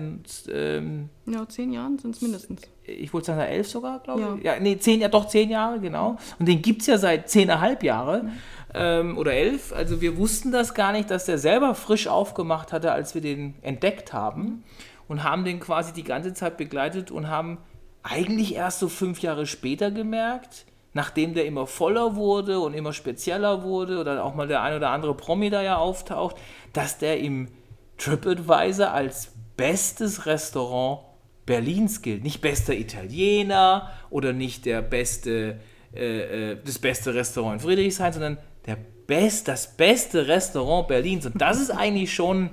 ähm, 0.51 1.09
ja, 1.25 1.47
zehn 1.47 1.71
Jahren 1.71 1.97
sind 1.97 2.15
es 2.15 2.21
mindestens. 2.21 2.61
ich 2.83 3.13
wollte 3.13 3.27
sagen, 3.27 3.39
elf 3.41 3.69
sogar, 3.69 3.99
glaube 3.99 4.21
Ja. 4.21 4.35
ich. 4.35 4.43
Ja, 4.43 4.59
nee, 4.59 4.77
zehn, 4.77 4.99
ja 4.99 5.07
doch, 5.07 5.27
zehn 5.27 5.49
Jahre, 5.49 5.79
genau. 5.79 6.17
Und 6.39 6.47
den 6.47 6.61
gibt 6.61 6.81
es 6.81 6.87
ja 6.87 6.97
seit 6.97 7.29
zehneinhalb 7.29 7.83
Jahre 7.83 8.25
ähm, 8.73 9.17
oder 9.17 9.33
elf. 9.33 9.73
Also 9.73 10.01
wir 10.01 10.17
wussten 10.17 10.51
das 10.51 10.73
gar 10.73 10.91
nicht, 10.91 11.11
dass 11.11 11.25
der 11.25 11.37
selber 11.37 11.75
frisch 11.75 12.07
aufgemacht 12.07 12.71
hatte, 12.73 12.91
als 12.91 13.13
wir 13.15 13.21
den 13.21 13.55
entdeckt 13.61 14.13
haben. 14.13 14.63
Und 15.07 15.23
haben 15.23 15.43
den 15.43 15.59
quasi 15.59 15.91
die 15.91 16.05
ganze 16.05 16.33
Zeit 16.33 16.55
begleitet 16.55 17.11
und 17.11 17.27
haben 17.27 17.57
eigentlich 18.01 18.55
erst 18.55 18.79
so 18.79 18.87
fünf 18.87 19.21
Jahre 19.21 19.45
später 19.45 19.91
gemerkt, 19.91 20.65
nachdem 20.93 21.33
der 21.33 21.45
immer 21.45 21.67
voller 21.67 22.15
wurde 22.15 22.59
und 22.59 22.73
immer 22.73 22.93
spezieller 22.93 23.63
wurde 23.63 23.99
oder 23.99 24.23
auch 24.23 24.35
mal 24.35 24.47
der 24.47 24.61
ein 24.61 24.75
oder 24.75 24.89
andere 24.89 25.13
Promi 25.13 25.49
da 25.49 25.61
ja 25.61 25.75
auftaucht, 25.77 26.37
dass 26.71 26.97
der 26.97 27.19
im 27.19 27.49
TripAdvisor 27.97 28.91
als 28.91 29.33
bestes 29.57 30.25
Restaurant 30.25 31.01
Berlins 31.45 32.01
gilt. 32.01 32.23
Nicht 32.23 32.41
bester 32.41 32.73
Italiener 32.73 33.91
oder 34.09 34.33
nicht 34.33 34.65
der 34.65 34.81
beste, 34.81 35.59
äh, 35.93 36.51
äh, 36.51 36.57
das 36.63 36.79
beste 36.79 37.13
Restaurant 37.13 37.55
in 37.55 37.59
Friedrichshain, 37.59 38.13
sondern 38.13 38.37
der 38.65 38.77
best, 39.07 39.47
das 39.47 39.75
beste 39.75 40.27
Restaurant 40.27 40.87
Berlins. 40.87 41.25
Und 41.25 41.41
das 41.41 41.59
ist 41.59 41.71
eigentlich 41.71 42.13
schon 42.13 42.51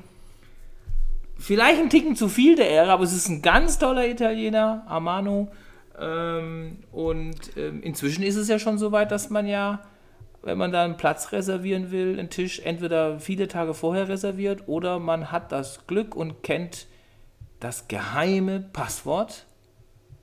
vielleicht 1.38 1.80
ein 1.80 1.90
Ticken 1.90 2.16
zu 2.16 2.28
viel 2.28 2.56
der 2.56 2.68
Ehre, 2.68 2.90
aber 2.90 3.04
es 3.04 3.12
ist 3.12 3.28
ein 3.28 3.42
ganz 3.42 3.78
toller 3.78 4.08
Italiener, 4.08 4.84
Amano. 4.88 5.48
Ähm, 5.98 6.78
und 6.92 7.56
ähm, 7.56 7.82
inzwischen 7.82 8.22
ist 8.22 8.36
es 8.36 8.48
ja 8.48 8.58
schon 8.58 8.78
so 8.78 8.92
weit, 8.92 9.10
dass 9.10 9.30
man 9.30 9.46
ja, 9.46 9.82
wenn 10.42 10.58
man 10.58 10.72
da 10.72 10.84
einen 10.84 10.96
Platz 10.96 11.32
reservieren 11.32 11.90
will, 11.90 12.18
einen 12.18 12.30
Tisch 12.30 12.60
entweder 12.60 13.20
viele 13.20 13.48
Tage 13.48 13.74
vorher 13.74 14.08
reserviert 14.08 14.66
oder 14.66 14.98
man 14.98 15.32
hat 15.32 15.52
das 15.52 15.86
Glück 15.86 16.14
und 16.14 16.42
kennt 16.42 16.86
das 17.60 17.88
geheime 17.88 18.60
Passwort, 18.60 19.46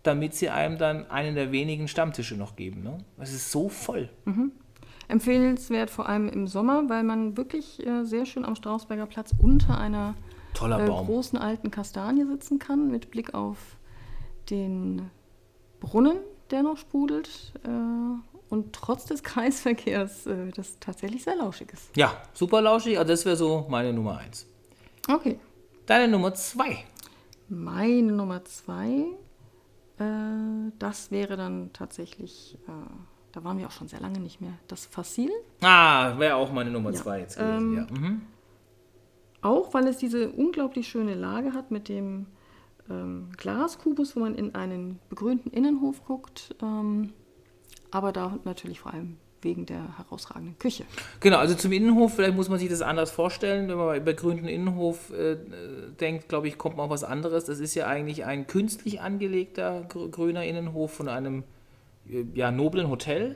damit 0.03 0.35
sie 0.35 0.49
einem 0.49 0.77
dann 0.77 1.09
einen 1.09 1.35
der 1.35 1.51
wenigen 1.51 1.87
Stammtische 1.87 2.35
noch 2.35 2.55
geben. 2.55 2.83
Ne? 2.83 2.97
Es 3.17 3.33
ist 3.33 3.51
so 3.51 3.69
voll. 3.69 4.09
Mhm. 4.25 4.51
Empfehlenswert 5.07 5.89
vor 5.89 6.07
allem 6.09 6.29
im 6.29 6.47
Sommer, 6.47 6.89
weil 6.89 7.03
man 7.03 7.37
wirklich 7.37 7.85
äh, 7.85 8.03
sehr 8.03 8.25
schön 8.25 8.45
am 8.45 8.55
Strausberger 8.55 9.05
Platz 9.05 9.31
unter 9.41 9.77
einer 9.77 10.15
äh, 10.55 10.87
großen 10.87 11.37
alten 11.37 11.71
Kastanie 11.71 12.25
sitzen 12.25 12.59
kann, 12.59 12.89
mit 12.89 13.11
Blick 13.11 13.33
auf 13.33 13.77
den 14.49 15.09
Brunnen, 15.79 16.17
der 16.51 16.63
noch 16.63 16.77
sprudelt. 16.77 17.53
Äh, 17.63 17.69
und 18.49 18.73
trotz 18.73 19.05
des 19.05 19.23
Kreisverkehrs 19.23 20.27
äh, 20.27 20.51
das 20.55 20.79
tatsächlich 20.79 21.23
sehr 21.23 21.35
lauschig 21.35 21.73
ist. 21.73 21.95
Ja, 21.95 22.13
super 22.33 22.61
lauschig. 22.61 22.97
Also 22.97 23.11
das 23.11 23.25
wäre 23.25 23.35
so 23.35 23.65
meine 23.69 23.91
Nummer 23.91 24.17
eins. 24.17 24.47
Okay. 25.07 25.39
Deine 25.85 26.07
Nummer 26.07 26.33
zwei. 26.33 26.83
Meine 27.47 28.11
Nummer 28.11 28.43
zwei, 28.45 29.05
äh, 29.99 30.71
das 30.79 31.11
wäre 31.11 31.37
dann 31.37 31.71
tatsächlich, 31.73 32.57
äh, 32.67 32.71
da 33.35 33.43
waren 33.43 33.57
wir 33.59 33.67
auch 33.67 33.71
schon 33.71 33.89
sehr 33.89 33.99
lange 33.99 34.19
nicht 34.19 34.39
mehr, 34.39 34.53
das 34.69 34.85
Fassil. 34.85 35.29
Ah, 35.61 36.17
wäre 36.17 36.35
auch 36.35 36.53
meine 36.53 36.71
Nummer 36.71 36.91
Ja. 36.91 36.95
zwei 36.95 37.19
jetzt 37.19 37.37
gewesen. 37.37 37.57
Ähm, 37.57 37.75
ja. 37.75 37.99
Mhm. 37.99 38.21
Auch 39.41 39.73
weil 39.73 39.87
es 39.87 39.97
diese 39.97 40.31
unglaublich 40.31 40.87
schöne 40.87 41.13
Lage 41.15 41.53
hat 41.53 41.69
mit 41.69 41.89
dem 41.89 42.27
ähm, 42.89 43.27
Glaskubus, 43.37 44.15
wo 44.15 44.21
man 44.21 44.35
in 44.35 44.55
einen 44.55 44.99
begrünten 45.09 45.51
Innenhof 45.51 46.03
guckt. 46.05 46.55
Ähm, 46.63 47.11
aber 47.91 48.13
da 48.13 48.39
natürlich 48.45 48.79
vor 48.79 48.93
allem 48.93 49.17
wegen 49.41 49.65
der 49.65 49.97
herausragenden 49.97 50.57
Küche. 50.57 50.85
Genau, 51.19 51.37
also 51.37 51.55
zum 51.55 51.71
Innenhof, 51.73 52.15
vielleicht 52.15 52.35
muss 52.35 52.49
man 52.49 52.57
sich 52.57 52.69
das 52.69 52.81
anders 52.81 53.11
vorstellen. 53.11 53.67
Wenn 53.67 53.77
man 53.77 53.87
bei 53.87 53.99
begrünten 53.99 54.47
Innenhof 54.47 55.11
äh, 55.11 55.37
denkt, 55.99 56.29
glaube 56.29 56.47
ich, 56.47 56.57
kommt 56.57 56.77
man 56.77 56.85
auf 56.85 56.91
was 56.91 57.03
anderes. 57.03 57.43
Das 57.45 57.59
ist 57.59 57.75
ja 57.75 57.85
eigentlich 57.85 58.23
ein 58.25 58.47
künstlich 58.47 59.01
angelegter 59.01 59.81
gr 59.89 60.07
grüner 60.07 60.45
Innenhof 60.45 60.93
von 60.93 61.09
einem 61.09 61.43
ja, 62.33 62.51
noblen 62.51 62.89
Hotel, 62.89 63.35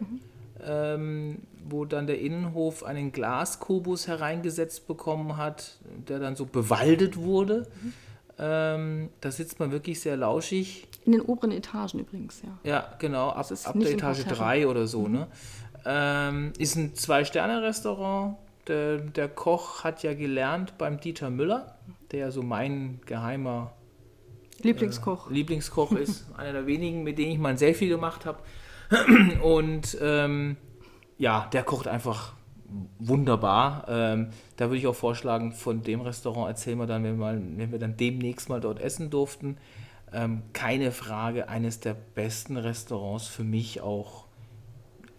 ähm, 0.64 1.40
wo 1.68 1.86
dann 1.86 2.08
der 2.08 2.20
Innenhof 2.20 2.84
einen 2.84 3.12
Glaskubus 3.12 4.08
hereingesetzt 4.08 4.88
bekommen 4.88 5.38
hat, 5.38 5.80
der 6.08 6.20
dann 6.20 6.36
so 6.36 6.46
bewaldet 6.46 7.18
wurde. 7.18 7.68
Ähm, 8.38 9.10
da 9.20 9.32
sitzt 9.32 9.60
man 9.60 9.72
wirklich 9.72 10.00
sehr 10.00 10.16
lauschig. 10.16 10.88
In 11.06 11.12
den 11.12 11.22
oberen 11.22 11.52
Etagen 11.52 12.00
übrigens, 12.00 12.42
ja. 12.42 12.70
Ja, 12.70 12.94
genau, 12.98 13.30
ab, 13.30 13.52
ist 13.52 13.68
ab 13.68 13.76
der 13.78 13.92
Etage 13.92 14.24
Parterre. 14.24 14.36
3 14.36 14.68
oder 14.68 14.88
so, 14.88 15.08
ne? 15.08 15.28
Ähm, 15.86 16.54
ist 16.58 16.76
ein 16.76 16.96
Zwei-Sterne-Restaurant. 16.96 18.38
Der, 18.68 18.98
der 18.98 19.28
Koch 19.28 19.84
hat 19.84 20.04
ja 20.04 20.14
gelernt 20.14 20.78
beim 20.78 21.00
Dieter 21.00 21.30
Müller, 21.30 21.76
der 22.12 22.20
ja 22.20 22.32
so 22.32 22.44
mein 22.44 23.02
geheimer 23.06 23.74
Lieblingskoch. 24.62 25.30
Lieblingskoch 25.30 25.92
ist. 25.94 26.26
Einer 26.38 26.54
der 26.54 26.68
wenigen, 26.68 27.04
mit 27.04 27.18
denen 27.18 27.32
ich 27.32 27.40
mal 27.40 27.58
sehr 27.58 27.74
viel 27.74 27.90
gemacht 27.90 28.26
habe. 28.26 28.40
Und 29.44 29.98
ähm, 30.02 30.58
ja, 31.18 31.48
der 31.52 31.64
kocht 31.64 31.88
einfach 31.88 32.34
wunderbar. 33.00 33.86
Ähm, 33.88 34.30
da 34.58 34.66
würde 34.66 34.78
ich 34.78 34.88
auch 34.88 34.96
vorschlagen, 34.96 35.52
von 35.52 35.82
dem 35.82 36.02
Restaurant 36.02 36.48
erzählen 36.48 36.78
wir 36.78 36.88
dann, 36.88 37.04
wenn 37.04 37.18
wir, 37.18 37.26
mal, 37.26 37.42
wenn 37.56 37.72
wir 37.72 37.80
dann 37.80 37.98
demnächst 37.98 38.50
mal 38.50 38.62
dort 38.62 38.80
essen 38.80 39.10
durften. 39.10 39.58
Ähm, 40.12 40.44
keine 40.54 40.92
Frage, 40.92 41.50
eines 41.50 41.80
der 41.80 41.94
besten 41.94 42.58
Restaurants 42.58 43.28
für 43.28 43.44
mich 43.44 43.82
auch, 43.82 44.26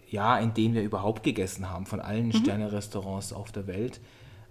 ja, 0.09 0.39
in 0.39 0.55
denen 0.55 0.75
wir 0.75 0.83
überhaupt 0.83 1.23
gegessen 1.23 1.71
haben, 1.71 1.87
von 1.87 2.01
allen 2.01 2.33
Sterne-Restaurants 2.33 3.33
auf 3.33 3.53
der 3.53 3.67
Welt. 3.67 4.01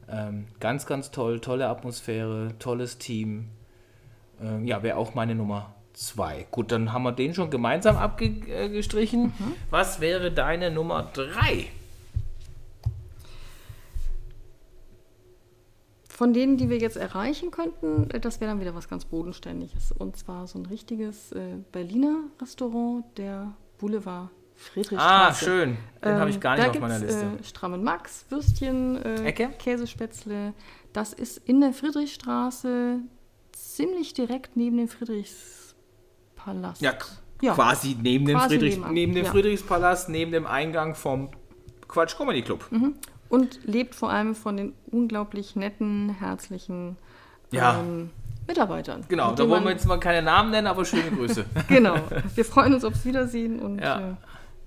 Ähm, 0.10 0.48
ganz, 0.60 0.86
ganz 0.86 1.12
toll, 1.12 1.40
tolle 1.40 1.68
Atmosphäre, 1.68 2.54
tolles 2.58 2.98
Team. 2.98 3.50
Ähm, 4.42 4.66
ja, 4.66 4.82
wäre 4.82 4.98
auch 4.98 5.14
meine 5.14 5.36
Nummer 5.36 5.76
zwei. 6.00 6.48
Gut, 6.50 6.72
dann 6.72 6.94
haben 6.94 7.04
wir 7.04 7.12
den 7.12 7.34
schon 7.34 7.50
gemeinsam 7.50 7.98
abgestrichen. 7.98 9.34
Was 9.70 10.00
wäre 10.00 10.32
deine 10.32 10.72
Nummer 10.72 11.04
drei? 11.14 11.68
Von 16.08 16.34
denen, 16.34 16.58
die 16.58 16.70
wir 16.70 16.78
jetzt 16.78 16.98
erreichen 16.98 17.50
könnten, 17.50 18.10
äh, 18.12 18.20
das 18.20 18.42
wäre 18.42 18.52
dann 18.52 18.60
wieder 18.60 18.76
was 18.76 18.90
ganz 18.90 19.06
Bodenständiges. 19.06 19.94
Und 19.94 20.18
zwar 20.18 20.48
so 20.48 20.60
ein 20.60 20.66
richtiges 20.66 21.32
äh, 21.32 21.58
Berliner 21.72 22.24
Restaurant, 22.42 23.06
der 23.18 23.54
Boulevard 23.78 24.30
Friedrichstraße. 24.56 25.00
Ah, 25.02 25.34
schön. 25.34 25.78
Den 26.04 26.16
habe 26.16 26.30
ich 26.30 26.42
gar 26.42 26.56
nicht 26.56 26.68
da 26.68 26.72
auf 26.72 26.80
meiner 26.80 27.00
Liste. 27.00 27.22
Äh, 27.22 27.44
Strammen 27.46 27.84
Max, 27.84 28.26
Würstchen, 28.28 28.98
äh, 28.98 29.24
Ecke? 29.24 29.50
Käsespätzle. 29.60 30.54
Das 30.92 31.14
ist 31.14 31.38
in 31.38 31.62
der 31.62 31.72
Friedrichstraße 31.72 33.00
ziemlich 33.54 34.14
direkt 34.14 34.58
neben 34.58 34.76
dem 34.76 34.90
Friedrichspalast. 36.54 36.82
Ja, 36.82 36.94
Ja. 37.42 37.54
quasi 37.54 37.96
neben 38.02 38.26
dem, 38.26 38.38
Quasi 38.38 38.50
Friedrich, 38.56 38.74
nebenan, 38.76 38.94
neben 38.94 39.14
dem 39.16 39.26
ja. 39.26 39.32
Friedrichspalast, 39.32 40.10
neben 40.10 40.32
dem 40.32 40.46
Eingang 40.48 40.96
vom 40.96 41.30
Quatsch 41.88 42.16
Comedy 42.18 42.42
Club. 42.42 42.66
Und 43.30 43.60
lebt 43.66 43.96
vor 43.96 44.10
allem 44.12 44.36
von 44.36 44.58
den 44.58 44.74
unglaublich 44.92 45.56
netten, 45.56 46.16
herzlichen 46.20 46.98
Ja. 47.52 47.80
ähm, 47.80 48.10
Mitarbeitern. 48.48 49.06
Genau, 49.08 49.34
da 49.34 49.48
wollen 49.48 49.64
wir 49.64 49.72
jetzt 49.72 49.86
mal 49.86 50.00
keine 50.00 50.24
Namen 50.24 50.50
nennen, 50.52 50.68
aber 50.68 50.84
schöne 50.86 51.12
Grüße. 51.12 51.46
Genau. 51.68 51.96
Wir 52.36 52.46
freuen 52.46 52.74
uns 52.74 52.84
aufs 52.84 53.06
Wiedersehen 53.06 53.60
und 53.60 53.80
Ja. 53.80 54.00
äh, 54.00 54.14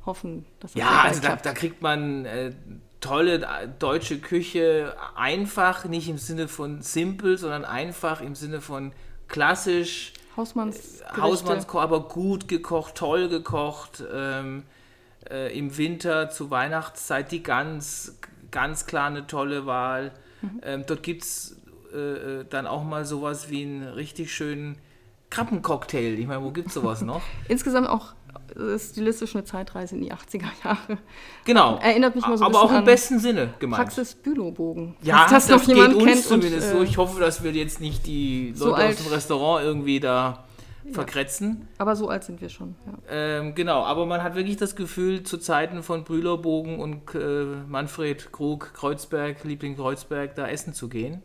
hoffen, 0.06 0.44
dass 0.60 0.70
es 0.72 0.76
Ja, 0.76 0.86
bald 1.02 1.04
also 1.08 1.20
da, 1.22 1.36
da 1.36 1.52
kriegt 1.52 1.82
man 1.82 2.24
äh, 2.24 2.52
tolle 3.00 3.42
äh, 3.42 3.68
deutsche 3.80 4.18
Küche, 4.20 4.94
einfach, 5.16 5.84
nicht 5.86 6.08
im 6.08 6.18
Sinne 6.18 6.46
von 6.46 6.80
simpel, 6.82 7.36
sondern 7.38 7.64
einfach 7.64 8.20
im 8.20 8.36
Sinne 8.36 8.60
von 8.60 8.92
klassisch, 9.26 10.12
Hausmanns 10.36 11.02
Hausmannskoch, 11.16 11.80
aber 11.80 12.08
gut 12.08 12.48
gekocht, 12.48 12.94
toll 12.94 13.28
gekocht. 13.28 14.02
Ähm, 14.12 14.64
äh, 15.30 15.56
Im 15.56 15.76
Winter 15.76 16.30
zur 16.30 16.50
Weihnachtszeit 16.50 17.30
die 17.32 17.42
Gans, 17.42 18.18
ganz 18.50 18.86
klar 18.86 19.08
eine 19.08 19.26
tolle 19.26 19.66
Wahl. 19.66 20.12
Ähm, 20.62 20.84
dort 20.86 21.02
gibt 21.02 21.22
es 21.22 21.56
äh, 21.92 22.40
äh, 22.40 22.44
dann 22.48 22.66
auch 22.66 22.82
mal 22.84 23.04
sowas 23.04 23.50
wie 23.50 23.62
einen 23.62 23.84
richtig 23.84 24.34
schönen 24.34 24.78
Krabbencocktail. 25.30 26.18
Ich 26.18 26.26
meine, 26.26 26.42
wo 26.42 26.50
gibt 26.50 26.68
es 26.68 26.74
sowas 26.74 27.02
noch? 27.02 27.22
Insgesamt 27.48 27.88
auch 27.88 28.14
stilistisch 28.78 29.34
eine 29.34 29.44
Zeitreise 29.44 29.94
in 29.96 30.02
die 30.02 30.12
80er 30.12 30.44
Jahre. 30.64 30.98
Genau. 31.44 31.78
Erinnert 31.78 32.14
mich 32.14 32.26
mal 32.26 32.36
so 32.38 32.44
ein 32.44 32.50
Aber 32.50 32.62
auch 32.62 32.72
im 32.72 32.84
besten 32.84 33.18
Sinne 33.18 33.54
gemeint. 33.58 33.82
Praxis 33.82 34.14
Bülowbogen. 34.14 34.96
Ja, 35.02 35.26
Falls 35.28 35.46
das, 35.46 35.66
geht 35.66 35.76
uns 35.76 35.94
und, 35.96 36.22
zumindest 36.22 36.70
so. 36.70 36.78
äh, 36.80 36.84
Ich 36.84 36.96
hoffe, 36.98 37.20
dass 37.20 37.42
wir 37.42 37.52
jetzt 37.52 37.80
nicht 37.80 38.06
die 38.06 38.48
Leute 38.48 38.58
so 38.58 38.74
aus 38.74 38.80
alt- 38.80 38.98
dem 39.00 39.06
Restaurant 39.12 39.64
irgendwie 39.64 40.00
da 40.00 40.44
verkretzen. 40.92 41.68
aber 41.78 41.94
so 41.96 42.08
alt 42.08 42.24
sind 42.24 42.40
wir 42.40 42.48
schon. 42.48 42.74
Ja. 42.86 42.92
Ähm, 43.08 43.54
genau, 43.54 43.82
aber 43.84 44.04
man 44.04 44.22
hat 44.22 44.34
wirklich 44.34 44.56
das 44.56 44.74
Gefühl, 44.76 45.22
zu 45.22 45.38
Zeiten 45.38 45.82
von 45.82 46.02
Brühlerbogen 46.04 46.80
und 46.80 47.14
äh, 47.14 47.44
Manfred 47.68 48.32
Krug, 48.32 48.74
Kreuzberg, 48.74 49.44
Liebling 49.44 49.76
Kreuzberg, 49.76 50.34
da 50.34 50.48
essen 50.48 50.74
zu 50.74 50.88
gehen. 50.88 51.22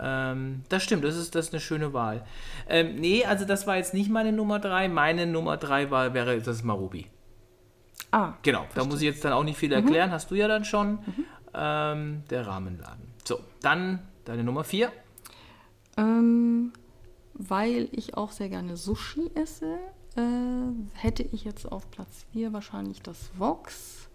Ähm, 0.00 0.62
das 0.68 0.82
stimmt, 0.82 1.04
das 1.04 1.16
ist, 1.16 1.34
das 1.34 1.46
ist 1.46 1.52
eine 1.54 1.60
schöne 1.60 1.92
Wahl. 1.92 2.24
Ähm, 2.68 2.96
nee, 2.96 3.24
also 3.24 3.44
das 3.44 3.66
war 3.66 3.76
jetzt 3.76 3.94
nicht 3.94 4.10
meine 4.10 4.32
Nummer 4.32 4.58
drei. 4.58 4.88
Meine 4.88 5.26
Nummer 5.26 5.56
drei 5.56 5.90
war, 5.90 6.14
wäre 6.14 6.38
das 6.40 6.62
Marubi. 6.64 7.06
Ah, 8.10 8.34
Genau, 8.42 8.64
da 8.74 8.84
muss 8.84 8.96
ich 9.00 9.06
jetzt 9.06 9.24
dann 9.24 9.32
auch 9.32 9.44
nicht 9.44 9.58
viel 9.58 9.72
erklären, 9.72 10.10
hast 10.10 10.30
du 10.30 10.34
ja 10.36 10.48
dann 10.48 10.64
schon. 10.64 10.98
Ähm, 11.54 12.22
der 12.30 12.46
Rahmenladen. 12.46 13.06
So, 13.24 13.38
dann 13.62 14.00
deine 14.24 14.42
Nummer 14.44 14.64
vier. 14.64 14.90
ähm, 15.96 16.72
weil 17.34 17.88
ich 17.92 18.16
auch 18.16 18.30
sehr 18.30 18.48
gerne 18.48 18.76
Sushi 18.76 19.30
esse, 19.34 19.76
äh, 20.16 20.20
hätte 20.94 21.22
ich 21.24 21.44
jetzt 21.44 21.70
auf 21.70 21.90
Platz 21.90 22.24
4 22.32 22.52
wahrscheinlich 22.52 23.02
das 23.02 23.30
Vox. 23.36 24.08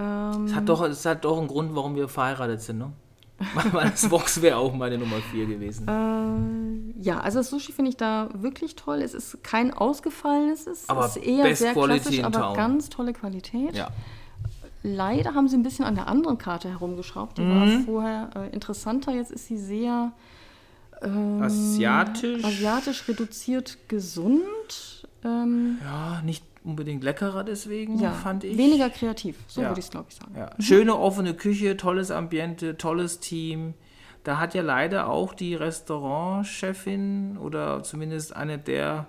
Ähm, 0.00 0.46
Es 0.46 0.54
hat 0.54 0.68
doch, 0.68 0.82
es 0.82 1.04
hat 1.06 1.24
doch 1.24 1.38
einen 1.38 1.46
Grund, 1.48 1.74
warum 1.76 1.94
wir 1.94 2.08
verheiratet 2.08 2.60
sind, 2.62 2.78
ne? 2.78 2.92
Das 3.72 4.10
Vox 4.10 4.42
wäre 4.42 4.56
auch 4.58 4.74
meine 4.74 4.98
Nummer 4.98 5.16
vier 5.32 5.46
gewesen. 5.46 5.88
Äh, 5.88 7.02
ja, 7.02 7.20
also 7.20 7.38
das 7.38 7.50
Sushi 7.50 7.72
finde 7.72 7.90
ich 7.90 7.96
da 7.96 8.28
wirklich 8.34 8.76
toll. 8.76 9.00
Es 9.02 9.14
ist 9.14 9.42
kein 9.42 9.72
ausgefallenes, 9.72 10.66
es 10.66 10.88
Aber 10.88 11.06
ist 11.06 11.16
eher 11.16 11.44
best 11.44 11.62
sehr 11.62 11.72
quality 11.72 12.00
klassisch, 12.18 12.24
aber 12.24 12.38
town. 12.40 12.56
ganz 12.56 12.88
tolle 12.90 13.12
Qualität. 13.12 13.74
Ja. 13.74 13.88
Leider 14.82 15.34
haben 15.34 15.48
sie 15.48 15.56
ein 15.56 15.62
bisschen 15.62 15.84
an 15.84 15.94
der 15.94 16.06
anderen 16.06 16.38
Karte 16.38 16.68
herumgeschraubt. 16.70 17.36
Die 17.38 17.42
Mhm. 17.42 17.60
war 17.60 17.84
vorher 17.84 18.30
äh, 18.34 18.54
interessanter, 18.54 19.12
jetzt 19.12 19.30
ist 19.30 19.46
sie 19.46 19.58
sehr 19.58 20.12
Ähm, 21.02 21.40
Asiatisch. 21.42 22.44
Asiatisch 22.44 23.08
reduziert 23.08 23.78
gesund. 23.88 25.06
Ähm, 25.24 25.78
Ja, 25.82 26.20
nicht 26.22 26.44
unbedingt 26.64 27.02
leckerer 27.04 27.42
deswegen, 27.44 27.98
ja, 27.98 28.10
fand 28.12 28.44
ich. 28.44 28.56
weniger 28.58 28.90
kreativ, 28.90 29.36
so 29.46 29.62
Ja. 29.62 29.68
würde 29.68 29.80
ich 29.80 29.86
es, 29.86 29.90
glaube 29.90 30.06
ich, 30.10 30.16
sagen. 30.16 30.34
Ja. 30.36 30.50
Schöne 30.58 30.96
offene 30.96 31.34
Küche, 31.34 31.76
tolles 31.76 32.10
Ambiente, 32.10 32.76
tolles 32.76 33.20
Team. 33.20 33.74
Da 34.24 34.38
hat 34.38 34.54
ja 34.54 34.60
leider 34.62 35.08
auch 35.08 35.32
die 35.32 35.54
Restaurantchefin 35.54 37.38
oder 37.38 37.82
zumindest 37.82 38.34
eine 38.36 38.58
der 38.58 39.06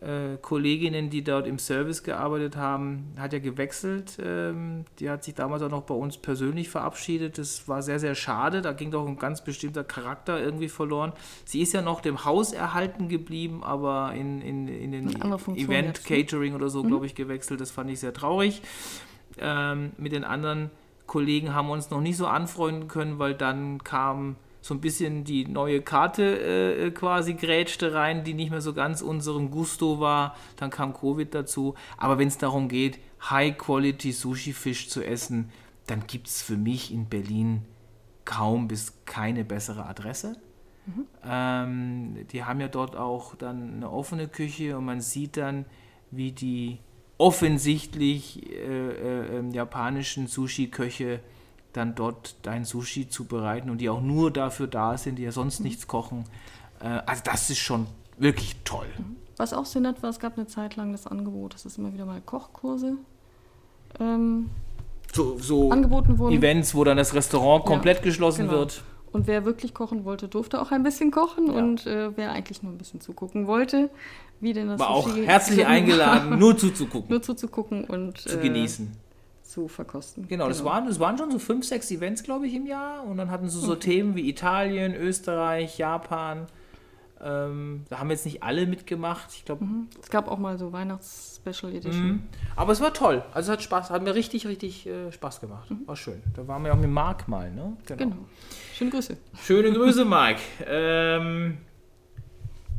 äh, 0.00 0.36
Kolleginnen, 0.40 1.08
die 1.08 1.24
dort 1.24 1.46
im 1.46 1.58
Service 1.58 2.02
gearbeitet 2.02 2.56
haben, 2.56 3.14
hat 3.18 3.32
ja 3.32 3.38
gewechselt. 3.38 4.18
Ähm, 4.22 4.84
die 4.98 5.08
hat 5.08 5.24
sich 5.24 5.34
damals 5.34 5.62
auch 5.62 5.70
noch 5.70 5.82
bei 5.82 5.94
uns 5.94 6.18
persönlich 6.18 6.68
verabschiedet. 6.68 7.38
Das 7.38 7.66
war 7.66 7.82
sehr, 7.82 7.98
sehr 7.98 8.14
schade. 8.14 8.60
Da 8.60 8.72
ging 8.72 8.90
doch 8.90 9.06
ein 9.06 9.18
ganz 9.18 9.42
bestimmter 9.42 9.84
Charakter 9.84 10.38
irgendwie 10.38 10.68
verloren. 10.68 11.12
Sie 11.44 11.62
ist 11.62 11.72
ja 11.72 11.82
noch 11.82 12.00
dem 12.00 12.24
Haus 12.24 12.52
erhalten 12.52 13.08
geblieben, 13.08 13.64
aber 13.64 14.12
in, 14.14 14.42
in, 14.42 14.68
in 14.68 14.92
den 14.92 15.08
Event, 15.56 16.08
ne? 16.08 16.16
Catering 16.22 16.54
oder 16.54 16.68
so, 16.68 16.82
glaube 16.82 17.06
ich, 17.06 17.14
gewechselt. 17.14 17.60
Das 17.60 17.70
fand 17.70 17.90
ich 17.90 18.00
sehr 18.00 18.12
traurig. 18.12 18.62
Ähm, 19.38 19.92
mit 19.96 20.12
den 20.12 20.24
anderen 20.24 20.70
Kollegen 21.06 21.54
haben 21.54 21.68
wir 21.68 21.72
uns 21.72 21.90
noch 21.90 22.00
nicht 22.00 22.16
so 22.16 22.26
anfreunden 22.26 22.88
können, 22.88 23.18
weil 23.18 23.34
dann 23.34 23.82
kam 23.82 24.36
so 24.66 24.74
ein 24.74 24.80
bisschen 24.80 25.22
die 25.22 25.46
neue 25.46 25.80
Karte 25.80 26.40
äh, 26.40 26.90
quasi 26.90 27.34
grätschte 27.34 27.94
rein, 27.94 28.24
die 28.24 28.34
nicht 28.34 28.50
mehr 28.50 28.60
so 28.60 28.74
ganz 28.74 29.00
unserem 29.00 29.52
Gusto 29.52 30.00
war. 30.00 30.34
Dann 30.56 30.70
kam 30.70 30.92
Covid 30.92 31.32
dazu. 31.32 31.76
Aber 31.96 32.18
wenn 32.18 32.26
es 32.26 32.36
darum 32.36 32.68
geht, 32.68 32.98
High-Quality 33.30 34.10
Sushi-Fisch 34.10 34.88
zu 34.88 35.04
essen, 35.04 35.50
dann 35.86 36.08
gibt 36.08 36.26
es 36.26 36.42
für 36.42 36.56
mich 36.56 36.92
in 36.92 37.06
Berlin 37.06 37.62
kaum 38.24 38.66
bis 38.66 38.92
keine 39.04 39.44
bessere 39.44 39.86
Adresse. 39.86 40.36
Ähm, 41.24 42.26
die 42.32 42.42
haben 42.42 42.60
ja 42.60 42.66
dort 42.66 42.96
auch 42.96 43.36
dann 43.36 43.74
eine 43.74 43.90
offene 43.90 44.26
Küche 44.26 44.76
und 44.76 44.84
man 44.84 45.00
sieht 45.00 45.36
dann, 45.36 45.64
wie 46.10 46.32
die 46.32 46.78
offensichtlich 47.18 48.50
äh, 48.50 48.56
äh, 48.56 49.38
ähm, 49.38 49.52
japanischen 49.52 50.26
Sushi-Köche 50.26 51.20
dann 51.76 51.94
dort 51.94 52.36
dein 52.42 52.64
Sushi 52.64 53.08
zubereiten 53.08 53.70
und 53.70 53.78
die 53.78 53.88
auch 53.88 54.00
nur 54.00 54.30
dafür 54.30 54.66
da 54.66 54.96
sind, 54.96 55.16
die 55.16 55.22
ja 55.22 55.32
sonst 55.32 55.60
nichts 55.60 55.86
kochen. 55.86 56.24
Äh, 56.80 57.00
also 57.06 57.22
das 57.24 57.50
ist 57.50 57.58
schon 57.58 57.86
wirklich 58.18 58.56
toll. 58.64 58.86
Was 59.36 59.52
auch 59.52 59.66
sehr 59.66 59.82
nett 59.82 60.02
war, 60.02 60.10
es 60.10 60.18
gab 60.18 60.36
eine 60.36 60.46
Zeit 60.46 60.76
lang 60.76 60.92
das 60.92 61.06
Angebot, 61.06 61.54
dass 61.54 61.64
es 61.64 61.76
immer 61.78 61.92
wieder 61.92 62.06
mal 62.06 62.20
Kochkurse 62.20 62.96
ähm, 64.00 64.50
So, 65.12 65.38
so 65.38 65.70
angeboten 65.70 66.18
wurden. 66.18 66.34
Events, 66.34 66.74
wo 66.74 66.84
dann 66.84 66.96
das 66.96 67.14
Restaurant 67.14 67.64
komplett 67.64 68.02
geschlossen 68.02 68.46
genau. 68.46 68.58
wird. 68.58 68.82
Und 69.12 69.26
wer 69.26 69.44
wirklich 69.44 69.72
kochen 69.72 70.04
wollte, 70.04 70.28
durfte 70.28 70.60
auch 70.60 70.72
ein 70.72 70.82
bisschen 70.82 71.10
kochen. 71.10 71.46
Ja. 71.46 71.52
Und 71.54 71.86
äh, 71.86 72.16
wer 72.16 72.32
eigentlich 72.32 72.62
nur 72.62 72.72
ein 72.72 72.78
bisschen 72.78 73.00
zugucken 73.00 73.46
wollte, 73.46 73.90
wie 74.40 74.52
denn 74.52 74.68
das 74.68 74.78
War 74.78 74.90
auch 74.90 75.08
Sushi 75.08 75.24
herzlich 75.24 75.58
geschnitten 75.58 75.70
eingeladen, 75.70 76.38
nur 76.38 76.56
zuzugucken, 76.56 77.10
nur 77.10 77.22
zuzugucken 77.22 77.84
und 77.84 78.18
zu 78.18 78.38
äh, 78.38 78.42
genießen. 78.42 78.92
Zu 79.56 79.68
verkosten. 79.68 80.28
Genau, 80.28 80.48
das, 80.48 80.64
waren, 80.64 80.86
das 80.86 81.00
waren 81.00 81.16
schon 81.16 81.30
so 81.30 81.38
fünf, 81.38 81.64
sechs 81.64 81.90
Events, 81.90 82.22
glaube 82.22 82.46
ich, 82.46 82.54
im 82.54 82.66
Jahr. 82.66 83.04
Und 83.04 83.16
dann 83.16 83.30
hatten 83.30 83.48
sie 83.48 83.58
so 83.58 83.74
Themen 83.74 84.14
wie 84.14 84.28
Italien, 84.28 84.94
Österreich, 84.94 85.78
Japan. 85.78 86.46
Ähm, 87.22 87.84
da 87.88 87.98
haben 87.98 88.10
jetzt 88.10 88.26
nicht 88.26 88.42
alle 88.42 88.66
mitgemacht. 88.66 89.30
Ich 89.32 89.46
glaube, 89.46 89.64
Es 90.02 90.10
gab 90.10 90.28
auch 90.28 90.36
mal 90.36 90.58
so 90.58 90.74
Weihnachts-Special 90.74 91.72
Edition. 91.74 92.06
Mhm. 92.06 92.22
aber 92.54 92.72
es 92.72 92.82
war 92.82 92.92
toll. 92.92 93.24
Also 93.32 93.50
es 93.50 93.56
hat 93.56 93.62
Spaß, 93.62 93.88
hat 93.88 94.02
mir 94.02 94.14
richtig, 94.14 94.46
richtig 94.46 94.86
äh, 94.86 95.10
Spaß 95.10 95.40
gemacht. 95.40 95.70
War 95.86 95.96
schön. 95.96 96.22
Da 96.34 96.46
waren 96.46 96.62
wir 96.62 96.74
auch 96.74 96.78
mit 96.78 96.90
Marc 96.90 97.26
mal, 97.26 97.50
ne? 97.50 97.78
Genau. 97.86 98.16
Schöne 98.74 98.90
Grüße. 98.90 99.16
Schöne 99.40 99.72
Grüße, 99.72 100.04
Marc. 100.16 100.36
Ähm, 100.66 101.56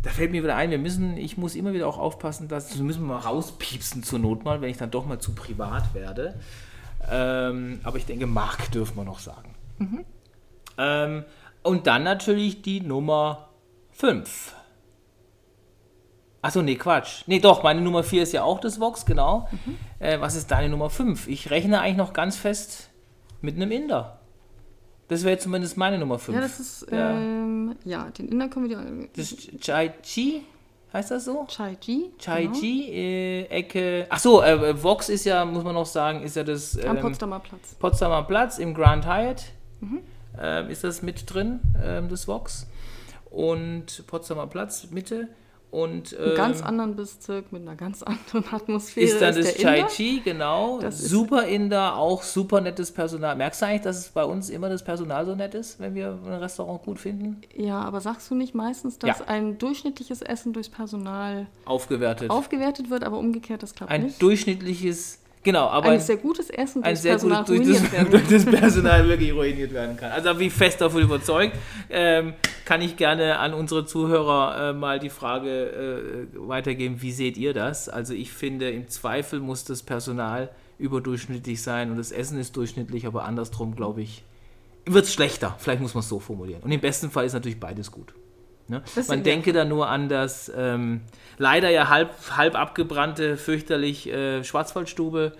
da 0.04 0.12
fällt 0.12 0.32
mir 0.32 0.44
wieder 0.44 0.56
ein, 0.56 0.70
wir 0.70 0.78
müssen, 0.78 1.18
ich 1.18 1.38
muss 1.38 1.56
immer 1.56 1.74
wieder 1.74 1.88
auch 1.88 1.98
aufpassen, 1.98 2.48
dass 2.48 2.70
das 2.70 2.78
müssen 2.78 3.02
wir 3.02 3.16
mal 3.16 3.20
rauspiepsen 3.20 4.04
zur 4.04 4.20
Not 4.20 4.46
mal, 4.46 4.62
wenn 4.62 4.70
ich 4.70 4.78
dann 4.78 4.92
doch 4.92 5.06
mal 5.08 5.20
zu 5.20 5.34
privat 5.34 5.94
werde. 5.96 6.40
Ähm, 7.10 7.80
aber 7.84 7.98
ich 7.98 8.06
denke, 8.06 8.28
Marc 8.28 8.72
dürfen 8.72 8.96
wir 8.98 9.04
noch 9.04 9.20
sagen. 9.20 9.56
Ähm, 10.78 11.24
und 11.64 11.88
dann 11.88 12.04
natürlich 12.04 12.62
die 12.62 12.82
Nummer 12.82 13.50
5. 13.92 14.54
Achso, 16.42 16.62
nee, 16.62 16.76
Quatsch. 16.76 17.24
Nee, 17.26 17.40
doch, 17.40 17.64
meine 17.64 17.82
Nummer 17.82 18.04
4 18.04 18.24
ist 18.24 18.32
ja 18.32 18.44
auch 18.44 18.60
das 18.60 18.80
Vox, 18.80 19.06
genau. 19.06 19.50
Äh, 20.00 20.20
was 20.22 20.36
ist 20.36 20.52
deine 20.52 20.70
Nummer 20.70 20.90
5? 20.90 21.28
Ich 21.28 21.50
rechne 21.50 21.82
eigentlich 21.82 21.98
noch 21.98 22.14
ganz 22.14 22.38
fest 22.38 22.90
mit 23.42 23.56
einem 23.56 23.72
Inder. 23.72 24.20
Das 25.08 25.24
wäre 25.24 25.38
zumindest 25.38 25.78
meine 25.78 25.98
Nummer 25.98 26.20
5. 26.20 26.36
Ja, 26.36 26.42
das 26.42 26.60
ist, 26.60 26.88
Ja. 26.92 27.12
ähm, 27.12 27.76
ja, 27.86 28.10
den 28.12 28.28
Inder 28.30 28.50
können 28.50 28.70
wir 28.70 28.78
die. 28.78 29.10
Das 29.16 29.32
ist 29.32 29.60
Chai 29.62 29.90
Chi, 30.04 30.44
heißt 30.94 31.12
das 31.12 31.26
so? 31.26 31.46
Chai 31.48 31.78
Ji. 31.82 32.12
Chai 32.20 32.44
genau. 32.44 32.60
Äh, 32.62 33.44
Ecke. 33.46 34.08
Achso, 34.10 34.42
äh, 34.42 34.82
Vox 34.82 35.10
ist 35.10 35.26
ja, 35.26 35.46
muss 35.46 35.64
man 35.64 35.76
noch 35.76 35.86
sagen, 35.86 36.24
ist 36.24 36.36
ja 36.36 36.44
das 36.44 36.78
Am 36.80 36.98
ähm, 36.98 37.02
Potsdamer 37.02 37.40
Platz. 37.40 37.76
Potsdamer 37.76 38.24
Platz 38.24 38.58
im 38.58 38.74
Grand 38.74 39.06
Hyatt. 39.06 39.46
Mhm. 39.82 40.00
Ähm, 40.40 40.70
ist 40.70 40.84
das 40.84 41.02
mit 41.02 41.32
drin, 41.34 41.60
ähm, 41.84 42.10
das 42.10 42.28
Vox. 42.28 42.68
Und 43.30 44.06
Potsdamer 44.08 44.48
Platz, 44.48 44.88
Mitte. 44.92 45.28
Und 45.70 46.18
Einen 46.18 46.30
ähm, 46.30 46.36
ganz 46.38 46.62
anderen 46.62 46.96
Bezirk 46.96 47.52
mit 47.52 47.62
einer 47.62 47.76
ganz 47.76 48.02
anderen 48.02 48.46
Atmosphäre. 48.54 49.06
ist 49.06 49.22
dann 49.22 49.36
das 49.36 49.54
Chai. 49.56 49.84
Chi, 49.84 50.22
genau. 50.24 50.80
Das 50.80 50.98
super 51.00 51.44
Inder, 51.46 51.98
auch 51.98 52.24
super 52.24 52.62
nettes 52.62 52.92
Personal. 52.92 53.36
Merkst 53.36 53.62
du 53.62 53.66
eigentlich, 53.66 53.82
dass 53.82 53.98
es 53.98 54.08
bei 54.10 54.24
uns 54.24 54.50
immer 54.50 54.70
das 54.70 54.84
Personal 54.84 55.26
so 55.26 55.36
nett 55.36 55.54
ist, 55.56 55.78
wenn 55.80 55.94
wir 55.94 56.18
ein 56.26 56.34
Restaurant 56.36 56.84
gut 56.84 57.00
finden? 57.00 57.42
Ja, 57.54 57.82
aber 57.82 58.00
sagst 58.00 58.32
du 58.32 58.36
nicht 58.36 58.56
meistens, 58.56 58.98
dass 58.98 59.20
Ja. 59.20 59.26
ein 59.28 59.58
durchschnittliches 59.58 60.22
Essen 60.22 60.54
durchs 60.54 60.70
Personal 60.70 61.48
Aufgewertet. 61.66 62.30
aufgewertet 62.30 62.90
wird, 62.90 63.04
aber 63.04 63.18
umgekehrt, 63.18 63.62
das 63.62 63.76
klappt 63.76 63.92
ein 63.92 64.04
nicht? 64.04 64.22
durchschnittliches, 64.22 65.20
genau, 65.48 65.68
aber 65.68 65.92
ein 65.92 66.00
sehr 66.02 66.18
gutes 66.18 66.50
Essen 66.50 66.84
ein 66.84 66.92
durchs 66.92 67.02
sehr 67.04 67.14
Personal 67.14 67.46
durch 67.46 67.66
das, 67.66 68.10
durch 68.12 68.28
das 68.28 68.46
Personal 68.46 69.08
wirklich 69.08 69.34
ruiniert 69.34 69.74
werden 69.74 69.96
kann. 69.96 70.12
Also 70.12 70.26
da 70.26 70.34
bin 70.34 70.48
ich 70.48 70.54
fest 70.54 70.82
davon 70.82 71.02
überzeugt. 71.02 71.56
Ähm, 71.90 72.34
kann 72.66 72.82
ich 72.82 72.98
gerne 72.98 73.40
an 73.40 73.54
unsere 73.54 73.86
Zuhörer 73.86 74.72
äh, 74.72 74.74
mal 74.74 75.00
die 75.00 75.10
Frage 75.10 76.28
äh, 76.34 76.38
weitergeben, 76.38 77.02
wie 77.02 77.14
seht 77.14 77.38
ihr 77.38 77.54
das? 77.54 77.88
Also 77.88 78.14
ich 78.14 78.34
finde, 78.34 78.70
im 78.70 78.90
Zweifel 78.90 79.40
muss 79.40 79.64
das 79.64 79.84
Personal 79.84 80.50
überdurchschnittlich 80.80 81.62
sein 81.62 81.92
und 81.92 81.98
das 81.98 82.12
Essen 82.12 82.38
ist 82.38 82.58
durchschnittlich, 82.58 83.08
aber 83.08 83.24
andersrum, 83.24 83.76
glaube 83.76 84.02
ich, 84.02 84.26
wird 84.86 85.06
es 85.06 85.14
schlechter. 85.14 85.56
Vielleicht 85.60 85.82
muss 85.82 85.94
man 85.94 86.02
es 86.02 86.10
so 86.10 86.20
formulieren. 86.20 86.62
Und 86.62 86.72
im 86.72 86.82
besten 86.82 87.10
Fall 87.10 87.26
ist 87.26 87.34
natürlich 87.34 87.60
beides 87.60 87.90
gut. 87.90 88.14
Ne? 88.68 88.84
Man 89.08 89.24
denke 89.24 89.54
da 89.54 89.66
nur 89.66 89.88
an 89.88 90.10
das 90.10 90.52
ähm, 90.56 91.02
leider 91.38 91.70
ja 91.70 91.90
halb, 91.90 92.12
halb 92.36 92.56
abgebrannte, 92.56 93.38
fürchterlich 93.38 94.08
äh, 94.12 94.44
Schwarzwaldstube 94.44 95.34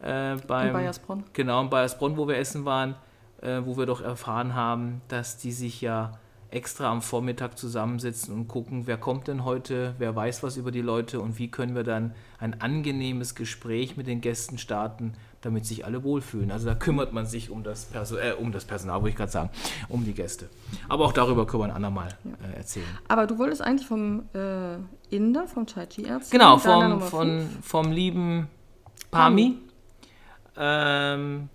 äh, 0.00 0.36
beim 0.46 0.68
In 0.68 0.72
Bayersbronn. 0.72 1.24
Genau, 1.32 1.62
in 1.62 1.70
Bayersbronn, 1.70 2.16
wo 2.16 2.26
wir 2.26 2.36
essen 2.36 2.64
waren, 2.64 2.94
äh, 3.40 3.60
wo 3.64 3.76
wir 3.76 3.86
doch 3.86 4.00
erfahren 4.00 4.54
haben, 4.54 5.02
dass 5.08 5.36
die 5.36 5.52
sich 5.52 5.80
ja 5.80 6.12
extra 6.50 6.90
am 6.90 7.00
Vormittag 7.00 7.58
zusammensetzen 7.58 8.34
und 8.34 8.46
gucken, 8.46 8.86
wer 8.86 8.98
kommt 8.98 9.28
denn 9.28 9.44
heute, 9.44 9.94
wer 9.98 10.14
weiß 10.14 10.42
was 10.42 10.56
über 10.56 10.70
die 10.70 10.82
Leute 10.82 11.20
und 11.20 11.38
wie 11.38 11.50
können 11.50 11.74
wir 11.74 11.82
dann 11.82 12.14
ein 12.38 12.60
angenehmes 12.60 13.34
Gespräch 13.34 13.96
mit 13.96 14.06
den 14.06 14.20
Gästen 14.20 14.58
starten, 14.58 15.14
damit 15.42 15.66
sich 15.66 15.84
alle 15.84 16.02
wohlfühlen. 16.04 16.50
Also 16.50 16.66
da 16.66 16.74
kümmert 16.74 17.12
man 17.12 17.26
sich 17.26 17.50
um 17.50 17.62
das, 17.62 17.84
Perso 17.84 18.16
äh, 18.16 18.32
um 18.32 18.52
das 18.52 18.64
Personal, 18.64 18.96
wollte 18.96 19.10
ich 19.10 19.16
gerade 19.16 19.32
sagen, 19.32 19.50
um 19.88 20.04
die 20.04 20.14
Gäste. 20.14 20.48
Aber 20.88 21.04
auch 21.04 21.12
darüber 21.12 21.46
können 21.46 21.64
wir 21.64 21.66
ein 21.66 21.72
andermal 21.72 22.08
äh, 22.24 22.56
erzählen. 22.56 22.86
Aber 23.08 23.26
du 23.26 23.38
wolltest 23.38 23.60
eigentlich 23.60 23.86
vom 23.86 24.22
äh, 24.34 24.76
Inder, 25.14 25.46
vom 25.46 25.66
Chai 25.66 25.86
Chi 25.86 26.04
erzählen. 26.04 26.40
Genau, 26.40 26.58
vom, 26.58 27.02
von, 27.02 27.48
vom 27.60 27.92
lieben 27.92 28.48
Pami. 29.10 29.58
Ähm, 30.56 31.48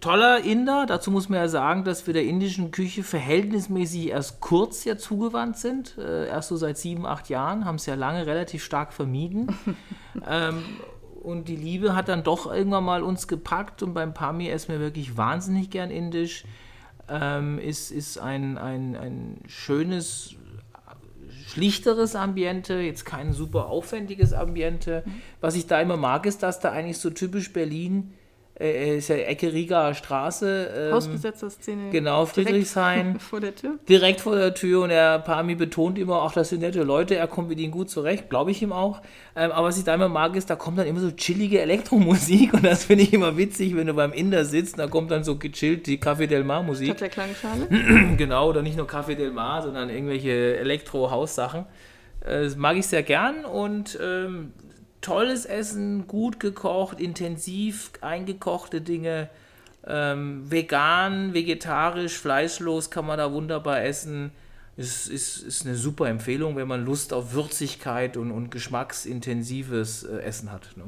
toller 0.00 0.44
Inder. 0.44 0.86
Dazu 0.86 1.10
muss 1.10 1.28
man 1.28 1.40
ja 1.40 1.48
sagen, 1.48 1.84
dass 1.84 2.06
wir 2.06 2.14
der 2.14 2.24
indischen 2.24 2.70
Küche 2.70 3.02
verhältnismäßig 3.02 4.08
erst 4.08 4.40
kurz 4.40 4.84
ja 4.84 4.96
zugewandt 4.96 5.58
sind. 5.58 5.98
Äh, 5.98 6.28
erst 6.28 6.48
so 6.48 6.56
seit 6.56 6.78
sieben, 6.78 7.04
acht 7.04 7.28
Jahren. 7.28 7.64
Haben 7.64 7.76
es 7.76 7.86
ja 7.86 7.94
lange 7.94 8.26
relativ 8.26 8.62
stark 8.62 8.92
vermieden. 8.92 9.48
ähm, 10.28 10.62
und 11.28 11.46
die 11.46 11.56
Liebe 11.56 11.94
hat 11.94 12.08
dann 12.08 12.22
doch 12.22 12.50
irgendwann 12.50 12.84
mal 12.84 13.02
uns 13.02 13.28
gepackt. 13.28 13.82
Und 13.82 13.92
beim 13.92 14.14
Pami 14.14 14.48
essen 14.48 14.72
wir 14.72 14.80
wirklich 14.80 15.18
wahnsinnig 15.18 15.68
gern 15.68 15.90
indisch. 15.90 16.44
Ähm, 17.06 17.58
ist 17.58 17.90
ist 17.90 18.16
ein, 18.18 18.56
ein, 18.56 18.96
ein 18.96 19.42
schönes, 19.46 20.36
schlichteres 21.46 22.16
Ambiente, 22.16 22.80
jetzt 22.80 23.04
kein 23.04 23.34
super 23.34 23.66
aufwendiges 23.66 24.32
Ambiente. 24.32 25.04
Was 25.42 25.54
ich 25.54 25.66
da 25.66 25.78
immer 25.82 25.98
mag, 25.98 26.24
ist, 26.24 26.42
dass 26.42 26.60
da 26.60 26.72
eigentlich 26.72 26.96
so 26.96 27.10
typisch 27.10 27.52
Berlin 27.52 28.14
äh, 28.60 28.96
ist 28.98 29.08
ja 29.08 29.16
Ecke 29.16 29.52
Rigaer 29.52 29.94
Straße. 29.94 30.70
Ähm, 30.76 30.92
Hausbesetzerszene. 30.94 31.90
Genau, 31.90 32.26
Friedrichshain. 32.26 33.18
Vor 33.20 33.40
der 33.40 33.54
Tür. 33.54 33.78
direkt 33.88 34.20
vor 34.20 34.36
der 34.36 34.54
Tür 34.54 34.82
und 34.82 34.88
der 34.88 35.18
Pami 35.20 35.54
betont 35.54 35.98
immer, 35.98 36.22
ach, 36.22 36.32
das 36.32 36.48
sind 36.48 36.60
nette 36.60 36.82
Leute, 36.82 37.14
er 37.16 37.26
kommt 37.28 37.48
mit 37.48 37.58
ihnen 37.60 37.70
gut 37.72 37.90
zurecht, 37.90 38.28
glaube 38.30 38.50
ich 38.50 38.60
ihm 38.62 38.72
auch. 38.72 39.00
Ähm, 39.36 39.52
aber 39.52 39.68
was 39.68 39.78
ich 39.78 39.84
da 39.84 39.94
immer 39.94 40.08
mag, 40.08 40.34
ist, 40.36 40.50
da 40.50 40.56
kommt 40.56 40.78
dann 40.78 40.86
immer 40.86 41.00
so 41.00 41.10
chillige 41.12 41.60
Elektromusik 41.60 42.52
und 42.54 42.64
das 42.64 42.84
finde 42.84 43.04
ich 43.04 43.12
immer 43.12 43.36
witzig, 43.36 43.76
wenn 43.76 43.86
du 43.86 43.94
beim 43.94 44.12
Inder 44.12 44.44
sitzt, 44.44 44.78
da 44.78 44.86
kommt 44.88 45.10
dann 45.10 45.24
so 45.24 45.36
gechillt 45.36 45.86
die 45.86 45.98
Café 45.98 46.26
Del 46.26 46.44
Mar 46.44 46.62
Musik. 46.62 46.88
Statt 46.88 47.00
der 47.00 47.08
Klangschale. 47.10 47.68
genau, 48.16 48.48
oder 48.48 48.62
nicht 48.62 48.76
nur 48.76 48.86
Café 48.88 49.14
Del 49.14 49.30
Mar, 49.30 49.62
sondern 49.62 49.90
irgendwelche 49.90 50.56
Elektro-Haussachen. 50.58 51.66
Äh, 52.24 52.42
Das 52.44 52.56
mag 52.56 52.76
ich 52.76 52.86
sehr 52.86 53.02
gern 53.02 53.44
und 53.44 53.98
ähm, 54.02 54.52
tolles 55.00 55.44
Essen, 55.44 56.06
gut 56.06 56.40
gekocht, 56.40 57.00
intensiv 57.00 57.92
eingekochte 58.00 58.80
Dinge. 58.80 59.28
Ähm, 59.86 60.50
vegan, 60.50 61.32
vegetarisch, 61.34 62.18
fleischlos 62.18 62.90
kann 62.90 63.06
man 63.06 63.18
da 63.18 63.32
wunderbar 63.32 63.82
essen. 63.82 64.32
Es 64.76 65.08
ist, 65.08 65.42
ist 65.42 65.66
eine 65.66 65.76
super 65.76 66.08
Empfehlung, 66.08 66.56
wenn 66.56 66.68
man 66.68 66.84
Lust 66.84 67.12
auf 67.12 67.32
Würzigkeit 67.32 68.16
und, 68.16 68.30
und 68.30 68.50
geschmacksintensives 68.50 70.04
äh, 70.04 70.18
Essen 70.18 70.52
hat. 70.52 70.76
Ne? 70.76 70.84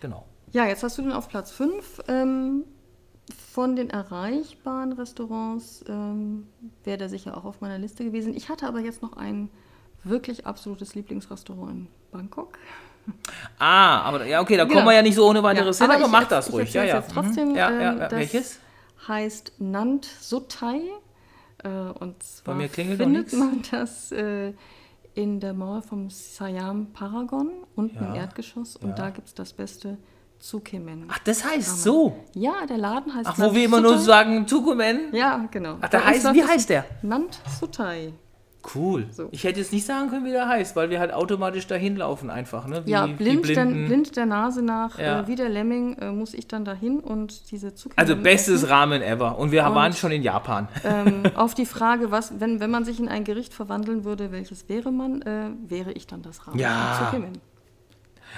Genau. 0.00 0.26
Ja, 0.52 0.66
jetzt 0.66 0.82
hast 0.82 0.98
du 0.98 1.02
den 1.02 1.12
auf 1.12 1.28
Platz 1.28 1.50
5. 1.50 2.02
Ähm, 2.08 2.64
von 3.52 3.74
den 3.74 3.88
erreichbaren 3.88 4.92
Restaurants 4.92 5.82
ähm, 5.88 6.46
wäre 6.84 6.98
der 6.98 7.08
sicher 7.08 7.36
auch 7.36 7.44
auf 7.44 7.60
meiner 7.60 7.78
Liste 7.78 8.04
gewesen. 8.04 8.34
Ich 8.34 8.50
hatte 8.50 8.66
aber 8.66 8.80
jetzt 8.80 9.00
noch 9.00 9.16
ein 9.16 9.48
wirklich 10.04 10.46
absolutes 10.46 10.94
Lieblingsrestaurant 10.94 11.70
in 11.72 11.88
Bangkok. 12.12 12.58
Ah, 13.58 14.00
aber 14.00 14.24
ja, 14.26 14.40
okay, 14.40 14.56
da 14.56 14.64
Genau. 14.64 14.76
kommen 14.76 14.88
wir 14.88 14.94
ja 14.94 15.02
nicht 15.02 15.14
so 15.14 15.28
ohne 15.28 15.42
weiteres 15.42 15.78
hin, 15.78 15.90
aber 15.90 16.00
ich 16.04 16.10
mach 16.10 16.24
das 16.28 16.48
ich 16.48 16.54
ruhig. 16.54 16.72
Ja, 16.72 16.82
erzähl's 16.84 16.92
ja. 16.94 17.00
Jetzt 17.00 17.12
trotzdem, 17.14 17.48
Mhm. 17.50 17.56
ja, 17.56 17.70
ja, 17.70 17.92
ähm, 17.92 17.98
ja. 17.98 18.10
Welches? 18.10 18.58
heißt 19.08 19.52
Nant 19.58 20.06
Sutai. 20.20 20.80
Äh, 21.62 21.68
und 21.68 22.22
zwar 22.22 22.54
mir 22.54 22.68
klingelt 22.68 22.98
findet 22.98 23.32
man 23.34 23.62
das 23.70 24.10
äh, 24.12 24.52
in 25.14 25.40
der 25.40 25.52
Mauer 25.54 25.82
vom 25.82 26.08
Siam 26.10 26.92
Paragon 26.92 27.50
unten 27.76 27.98
im 27.98 28.14
Ja, 28.14 28.22
Erdgeschoss. 28.22 28.78
ja. 28.80 28.88
Und 28.88 28.98
da 28.98 29.10
gibt 29.10 29.28
es 29.28 29.34
das 29.34 29.52
beste 29.52 29.98
Tsukemen. 30.40 31.04
Ach, 31.08 31.18
das 31.20 31.44
heißt 31.44 31.82
so. 31.82 32.16
Ja, 32.34 32.66
der 32.66 32.76
Laden 32.78 33.14
heißt 33.14 33.28
Ach, 33.30 33.38
wo 33.38 33.54
wir 33.54 33.64
immer 33.64 33.80
nur 33.80 33.98
sagen, 33.98 34.46
Tukumen. 34.46 35.14
Ja, 35.14 35.46
genau. 35.50 35.76
Ach, 35.80 35.88
Bei 35.90 35.98
uns 35.98 36.06
heißt, 36.24 36.34
wie 36.34 36.42
heißt 36.44 36.68
der? 36.70 36.84
Nant 37.02 37.38
Sutai. 37.60 38.12
Cool. 38.74 39.06
So. 39.10 39.28
Ich 39.32 39.44
hätte 39.44 39.60
jetzt 39.60 39.72
nicht 39.72 39.84
sagen 39.84 40.08
können, 40.10 40.24
wie 40.24 40.30
der 40.30 40.48
heißt, 40.48 40.74
weil 40.76 40.88
wir 40.90 41.00
halt 41.00 41.12
automatisch 41.12 41.66
dahin 41.66 41.96
laufen 41.96 42.30
einfach, 42.30 42.66
ne? 42.66 42.84
Wie, 42.86 42.90
Ja, 42.92 43.06
blind, 43.06 43.48
der, 43.48 43.64
blind 43.66 44.16
der 44.16 44.26
Nase 44.26 44.62
nach, 44.62 44.98
Ja. 44.98 45.20
äh, 45.20 45.26
wie 45.26 45.34
der 45.36 45.48
Lemming, 45.48 45.98
äh, 45.98 46.10
muss 46.12 46.32
ich 46.34 46.46
dann 46.48 46.64
dahin 46.64 47.00
und 47.00 47.50
diese 47.50 47.74
Zucchini. 47.74 47.98
Also 47.98 48.16
bestes 48.16 48.68
Rahmen 48.70 49.02
ever. 49.02 49.38
Und 49.38 49.52
wir 49.52 49.66
Und- 49.66 49.74
waren 49.74 49.92
schon 49.92 50.12
in 50.12 50.22
Japan. 50.22 50.68
ähm, 50.84 51.22
auf 51.34 51.54
die 51.54 51.66
Frage, 51.66 52.10
was, 52.10 52.40
wenn, 52.40 52.60
wenn 52.60 52.70
man 52.70 52.84
sich 52.84 52.98
in 53.00 53.08
ein 53.08 53.24
Gericht 53.24 53.52
verwandeln 53.54 54.04
würde, 54.04 54.32
welches 54.32 54.68
wäre 54.68 54.90
man, 54.92 55.22
äh, 55.22 55.48
wäre 55.68 55.92
ich 55.92 56.06
dann 56.06 56.22
das 56.22 56.46
Ramen. 56.46 56.58
Ja. 56.58 56.98
mit 57.00 57.10
Zucchimen. 57.10 57.32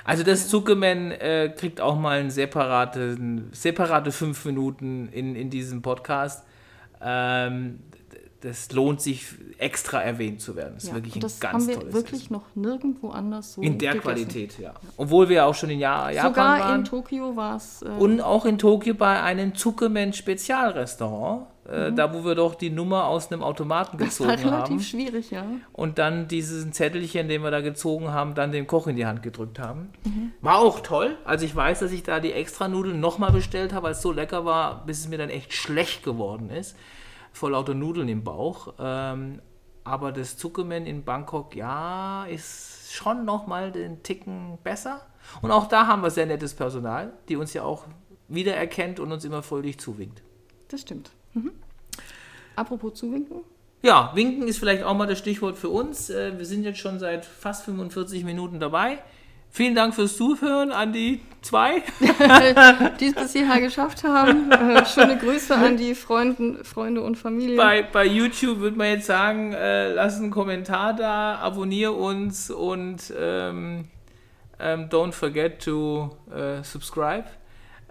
Also 0.05 0.25
das 0.25 0.49
Zuckerman 0.49 1.11
äh, 1.13 1.53
kriegt 1.57 1.81
auch 1.81 1.99
mal 1.99 2.19
ein 2.21 2.31
separaten, 2.31 3.49
separate 3.53 4.13
fünf 4.13 4.45
Minuten 4.45 5.09
in, 5.09 5.35
in 5.35 5.49
diesem 5.51 5.81
Podcast. 5.83 6.45
Ähm, 7.01 7.79
das 8.47 8.71
lohnt 8.73 9.01
sich 9.01 9.25
extra 9.59 10.01
erwähnt 10.01 10.41
zu 10.41 10.55
werden. 10.57 10.75
Das 10.75 10.85
ist 10.85 10.89
Ja, 10.91 10.95
wirklich 10.97 11.17
ein 11.17 11.21
das 11.21 11.41
ganz 11.41 11.55
haben 11.55 11.67
wir 11.69 11.79
tolles 11.81 11.95
wirklich 11.95 12.23
Essen. 12.25 12.33
noch 12.33 12.45
nirgendwo 12.55 13.09
anders 13.11 13.55
so 13.55 13.61
In 13.63 13.79
der 13.79 13.93
gegessen. 13.95 14.03
Qualität, 14.03 14.59
ja. 14.59 14.75
Obwohl 14.97 15.29
wir 15.29 15.47
auch 15.47 15.55
schon 15.55 15.71
in 15.71 15.79
ja 15.81 16.11
Japan 16.11 16.31
Sogar 16.33 16.59
waren. 16.61 16.79
in 16.81 16.85
Tokio 16.85 17.37
war 17.37 17.57
es. 17.57 17.83
Äh, 17.83 17.87
Und 17.99 18.21
auch 18.21 18.45
in 18.45 18.59
Tokio 18.59 18.95
bei 18.95 19.21
einem 19.23 19.55
Zuckerman 19.55 20.13
Spezialrestaurant, 20.13 21.47
äh, 21.69 21.93
da 21.93 22.13
wo 22.15 22.25
wir 22.25 22.35
doch 22.35 22.55
die 22.55 22.71
Nummer 22.71 23.07
aus 23.07 23.33
einem 23.33 23.43
Automaten 23.43 23.97
Mhm. 23.97 24.01
das 24.05 24.21
war 24.21 24.29
gezogen 24.37 24.49
relativ 24.49 24.71
haben 24.71 24.81
schwierig, 24.81 25.31
ja. 25.33 25.45
und 25.73 25.99
dann 25.99 26.29
dieses 26.29 26.71
Zettelchen, 26.71 27.29
den 27.29 27.43
wir 27.43 27.51
da 27.51 27.61
gezogen 27.61 28.13
haben, 28.13 28.35
dann 28.35 28.53
dem 28.53 28.67
Koch 28.67 28.87
in 28.87 28.97
die 28.97 29.07
Hand 29.07 29.23
gedrückt 29.23 29.59
haben. 29.59 29.91
Mhm. 30.05 30.33
War 30.41 30.59
auch 30.59 30.81
toll. 30.81 31.17
Also 31.25 31.45
ich 31.45 31.55
weiß, 31.57 31.81
dass 31.81 31.91
ich 31.93 32.03
da 32.03 32.21
die 32.21 32.33
extra 32.33 32.69
Nudeln 32.69 33.01
nochmal 33.01 33.33
bestellt 33.33 33.73
habe, 33.73 33.87
weil 33.87 33.93
es 33.93 34.03
so 34.03 34.13
lecker 34.13 34.45
war, 34.45 34.85
bis 34.87 35.01
es 35.01 35.09
mir 35.09 35.19
dann 35.19 35.31
echt 35.31 35.53
schlecht 35.53 36.05
geworden 36.05 36.51
ist. 36.51 36.77
Vor 37.37 37.51
lauter 37.51 37.75
Nudeln 37.75 38.09
im 38.09 38.25
Bauch. 38.25 38.73
Ähm, 38.79 39.43
aber 39.85 40.11
das 40.11 40.39
Zuckerman 40.39 40.87
in 40.87 41.05
Bangkok, 41.05 41.55
ja, 41.55 42.25
ist 42.25 42.95
schon 42.95 43.27
nochmal 43.27 43.71
den 43.73 44.03
Ticken 44.03 44.57
besser. 44.65 45.03
Und 45.43 45.51
auch 45.51 45.69
da 45.69 45.87
haben 45.87 46.03
wir 46.03 46.09
sehr 46.09 46.25
nettes 46.25 46.55
Personal, 46.55 47.13
die 47.29 47.37
uns 47.37 47.53
ja 47.53 47.63
auch 47.63 47.85
wiedererkennt 48.29 49.01
und 49.01 49.13
uns 49.13 49.23
immer 49.27 49.43
fröhlich 49.43 49.79
zuwinkt. 49.79 50.23
Das 50.69 50.81
stimmt. 50.81 51.11
Mhm. 51.35 51.53
Apropos 52.55 52.95
Zuwinken. 52.95 53.43
Ja, 53.83 54.13
winken 54.15 54.49
ist 54.49 54.59
vielleicht 54.59 54.83
auch 54.83 54.95
mal 54.95 55.07
das 55.07 55.19
Stichwort 55.19 55.59
für 55.59 55.69
uns. 55.69 56.09
Äh, 56.09 56.39
Wir 56.39 56.47
sind 56.47 56.65
jetzt 56.65 56.79
schon 56.79 56.99
seit 56.99 57.27
fast 57.27 57.67
45 57.67 58.25
Minuten 58.25 58.61
dabei. 58.61 59.01
Vielen 59.57 59.75
Dank 59.75 59.95
fürs 59.95 60.19
Zuhören 60.19 60.71
an 60.71 60.93
die 60.93 61.23
zwei. 61.41 61.83
die 63.01 63.07
es 63.07 63.15
bis 63.15 63.33
hierher 63.33 63.59
geschafft 63.59 64.05
haben. 64.05 64.53
Äh, 64.53 64.85
schöne 64.85 65.17
Grüße 65.17 65.55
an 65.55 65.79
die 65.79 65.95
Freunden, 65.95 66.63
Freunde 66.63 67.01
und 67.01 67.17
Familie. 67.17 67.57
Bei, 67.57 67.83
bei 67.83 68.05
YouTube 68.05 68.59
würde 68.59 68.77
man 68.77 68.89
jetzt 68.89 69.07
sagen, 69.07 69.55
äh, 69.55 69.95
lass 69.95 70.21
einen 70.21 70.31
Kommentar 70.31 70.93
da, 70.93 71.37
abonniere 71.37 71.93
uns 71.93 72.51
und 72.51 73.11
ähm, 73.19 73.87
ähm, 74.61 74.91
don't 74.91 75.13
forget 75.13 75.65
to 75.65 76.15
äh, 76.31 76.63
subscribe. 76.63 77.25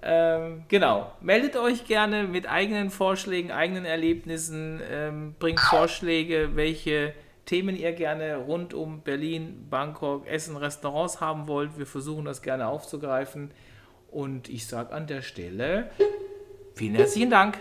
Ähm, 0.03 0.65
genau, 0.67 1.13
meldet 1.19 1.55
euch 1.55 1.85
gerne 1.85 2.25
mit 2.25 2.47
eigenen 2.47 2.91
Vorschlägen, 2.91 3.51
eigenen 3.51 3.85
Erlebnissen, 3.85 4.81
ähm, 4.87 5.33
bringt 5.39 5.61
Vorschläge, 5.61 6.51
welche 6.53 7.15
Themen 7.45 7.75
ihr 7.75 7.93
gerne 7.93 8.37
rund 8.37 8.73
um 8.73 9.01
Berlin, 9.01 9.67
Bangkok, 9.69 10.27
Essen, 10.27 10.57
Restaurants 10.57 11.21
haben 11.21 11.47
wollt. 11.47 11.77
Wir 11.77 11.85
versuchen 11.85 12.25
das 12.25 12.41
gerne 12.41 12.67
aufzugreifen. 12.67 13.51
Und 14.09 14.49
ich 14.49 14.65
sage 14.65 14.93
an 14.93 15.07
der 15.07 15.21
Stelle 15.21 15.89
vielen 16.73 16.95
herzlichen 16.95 17.29
Dank. 17.29 17.59